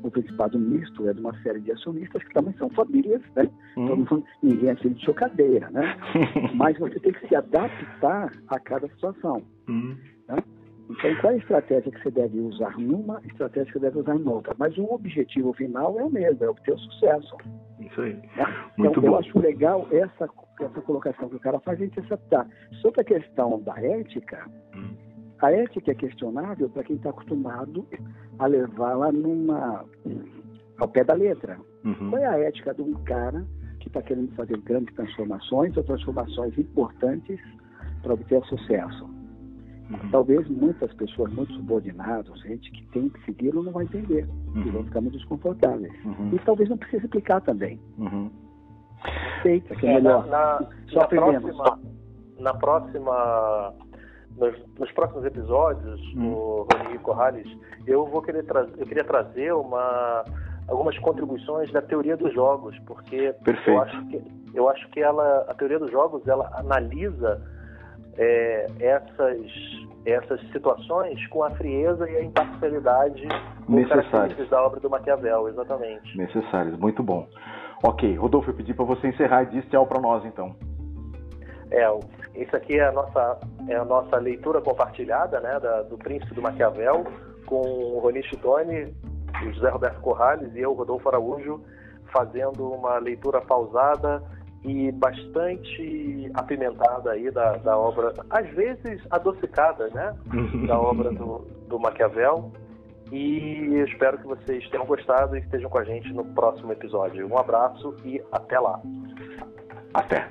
o 0.02 0.10
Principado 0.10 0.58
Misto 0.58 1.08
é 1.08 1.12
de 1.12 1.20
uma 1.20 1.36
série 1.42 1.60
de 1.60 1.72
acionistas 1.72 2.22
que 2.22 2.32
também 2.32 2.54
são 2.54 2.68
famílias, 2.70 3.22
né? 3.34 3.48
Hum. 3.76 4.02
Então, 4.02 4.24
ninguém 4.42 4.70
é 4.70 4.76
filho 4.76 4.94
de 4.94 5.04
chocadeira, 5.04 5.70
né? 5.70 5.96
Mas 6.54 6.78
você 6.78 6.98
tem 7.00 7.12
que 7.12 7.28
se 7.28 7.34
adaptar 7.34 8.32
a 8.48 8.60
cada 8.60 8.88
situação. 8.88 9.42
Hum. 9.68 9.96
Né? 10.28 10.36
Então, 10.88 11.14
qual 11.16 11.32
é 11.32 11.34
a 11.34 11.38
estratégia 11.38 11.90
que 11.90 12.00
você 12.00 12.10
deve 12.10 12.38
usar 12.38 12.78
numa, 12.78 13.20
estratégia 13.24 13.66
que 13.66 13.72
você 13.72 13.80
deve 13.80 13.98
usar 13.98 14.14
em 14.14 14.26
outra? 14.26 14.54
Mas 14.56 14.76
o 14.78 14.84
objetivo 14.84 15.52
final 15.52 15.98
é 15.98 16.04
o 16.04 16.10
mesmo, 16.10 16.44
é 16.44 16.48
obter 16.48 16.74
o 16.74 16.78
sucesso. 16.78 17.36
Isso 17.80 18.00
aí. 18.00 18.14
Né? 18.14 18.70
Muito 18.76 19.00
então, 19.00 19.02
bom. 19.02 19.08
eu 19.08 19.16
acho 19.16 19.38
legal 19.38 19.88
essa, 19.90 20.28
essa 20.60 20.80
colocação 20.82 21.28
que 21.28 21.36
o 21.36 21.40
cara 21.40 21.58
faz, 21.60 21.80
a 21.80 21.84
gente 21.84 21.98
adaptar. 21.98 22.46
Sobre 22.80 23.00
a 23.00 23.04
questão 23.04 23.60
da 23.62 23.74
ética. 23.82 24.48
A 25.40 25.52
ética 25.52 25.90
é 25.92 25.94
questionável 25.94 26.68
para 26.70 26.82
quem 26.84 26.96
está 26.96 27.10
acostumado 27.10 27.86
a 28.38 28.46
levá-la 28.46 29.12
numa 29.12 29.84
ao 30.78 30.88
pé 30.88 31.04
da 31.04 31.14
letra. 31.14 31.58
Uhum. 31.84 32.10
Qual 32.10 32.18
é 32.18 32.26
a 32.26 32.38
ética 32.38 32.74
de 32.74 32.82
um 32.82 32.94
cara 33.04 33.44
que 33.80 33.88
está 33.88 34.02
querendo 34.02 34.34
fazer 34.34 34.58
grandes 34.58 34.94
transformações 34.94 35.76
ou 35.76 35.82
transformações 35.84 36.56
importantes 36.58 37.40
para 38.02 38.14
obter 38.14 38.42
sucesso? 38.44 39.04
Uhum. 39.90 40.10
Talvez 40.10 40.48
muitas 40.48 40.92
pessoas 40.94 41.32
muito 41.32 41.52
subordinadas, 41.54 42.40
gente 42.40 42.70
que 42.72 42.84
tem 42.88 43.08
que 43.08 43.24
segui-lo, 43.24 43.62
não 43.62 43.72
vai 43.72 43.84
entender 43.84 44.26
Uhum. 44.54 44.62
e 44.66 44.70
vão 44.70 44.84
ficar 44.84 45.00
muito 45.00 45.16
desconfortáveis. 45.16 45.92
Uhum. 46.04 46.30
E 46.34 46.38
talvez 46.40 46.68
não 46.68 46.76
precise 46.76 47.04
explicar 47.04 47.40
também. 47.42 47.78
Uhum. 47.98 48.30
Aceita 49.38 49.76
que 49.76 49.86
é, 49.86 49.90
É, 49.90 49.94
na, 49.94 50.00
melhor. 50.00 50.26
na, 50.26 50.58
Só 50.88 50.98
na 50.98 51.04
aprendemos. 51.04 51.56
próxima, 51.56 51.78
na 52.40 52.54
próxima 52.54 53.74
nos, 54.38 54.54
nos 54.78 54.92
próximos 54.92 55.24
episódios, 55.24 56.00
Hum. 56.16 56.32
o 56.32 56.66
Rony 56.72 56.98
Corrales, 56.98 57.46
eu 57.86 58.06
vou 58.06 58.22
querer 58.22 58.44
trazer, 58.44 58.72
eu 58.78 58.86
queria 58.86 59.04
trazer 59.04 59.52
uma 59.52 60.24
algumas 60.68 60.98
contribuições 60.98 61.70
da 61.70 61.80
teoria 61.80 62.16
dos 62.16 62.34
jogos, 62.34 62.76
porque 62.86 63.32
Perfeito. 63.44 63.70
eu 63.70 63.80
acho 63.82 64.06
que 64.08 64.22
eu 64.54 64.68
acho 64.68 64.88
que 64.90 65.00
ela 65.00 65.44
a 65.48 65.54
teoria 65.54 65.78
dos 65.78 65.90
jogos 65.92 66.26
ela 66.26 66.50
analisa 66.54 67.40
é, 68.18 68.66
essas 68.80 69.40
essas 70.04 70.40
situações 70.52 71.24
com 71.28 71.42
a 71.42 71.50
frieza 71.50 72.08
e 72.08 72.16
a 72.16 72.22
imparcialidade 72.22 73.26
Necessárias. 73.68 74.48
da 74.48 74.62
obra 74.64 74.78
do 74.78 74.88
Maquiavel, 74.88 75.48
exatamente. 75.48 76.16
Necessários, 76.16 76.78
muito 76.78 77.02
bom. 77.02 77.26
Ok, 77.84 78.14
Rodolfo, 78.16 78.50
eu 78.50 78.54
pedi 78.54 78.72
para 78.72 78.84
você 78.84 79.08
encerrar 79.08 79.42
e 79.42 79.46
diz 79.46 79.64
tchau 79.68 79.84
para 79.86 80.00
nós 80.00 80.24
então. 80.24 80.54
É, 81.70 81.84
isso 82.34 82.54
aqui 82.56 82.78
é 82.78 82.86
a 82.86 82.92
nossa, 82.92 83.38
é 83.68 83.74
a 83.74 83.84
nossa 83.84 84.16
leitura 84.16 84.60
compartilhada, 84.60 85.40
né, 85.40 85.58
da- 85.58 85.82
do 85.82 85.98
Príncipe 85.98 86.34
do 86.34 86.42
Maquiavel, 86.42 87.04
com 87.46 87.60
o 87.60 87.98
Rony 87.98 88.22
Chitone, 88.24 88.94
o 89.44 89.52
José 89.52 89.68
Roberto 89.68 90.00
Corrales 90.00 90.54
e 90.54 90.60
eu, 90.60 90.72
Rodolfo 90.72 91.08
Araújo, 91.08 91.60
fazendo 92.12 92.70
uma 92.72 92.98
leitura 92.98 93.40
pausada 93.40 94.22
e 94.64 94.90
bastante 94.92 96.30
apimentada 96.34 97.12
aí 97.12 97.30
da, 97.30 97.56
da 97.58 97.76
obra, 97.76 98.12
às 98.30 98.48
vezes 98.50 99.00
adocicada, 99.10 99.88
né, 99.88 100.14
da 100.66 100.78
obra 100.78 101.10
do, 101.10 101.38
do 101.68 101.78
Maquiavel. 101.78 102.52
E 103.12 103.84
espero 103.88 104.18
que 104.18 104.26
vocês 104.26 104.68
tenham 104.68 104.84
gostado 104.84 105.36
e 105.36 105.40
estejam 105.40 105.70
com 105.70 105.78
a 105.78 105.84
gente 105.84 106.12
no 106.12 106.24
próximo 106.24 106.72
episódio. 106.72 107.24
Um 107.28 107.38
abraço 107.38 107.94
e 108.04 108.20
até 108.32 108.58
lá. 108.58 108.80
Até. 109.94 110.28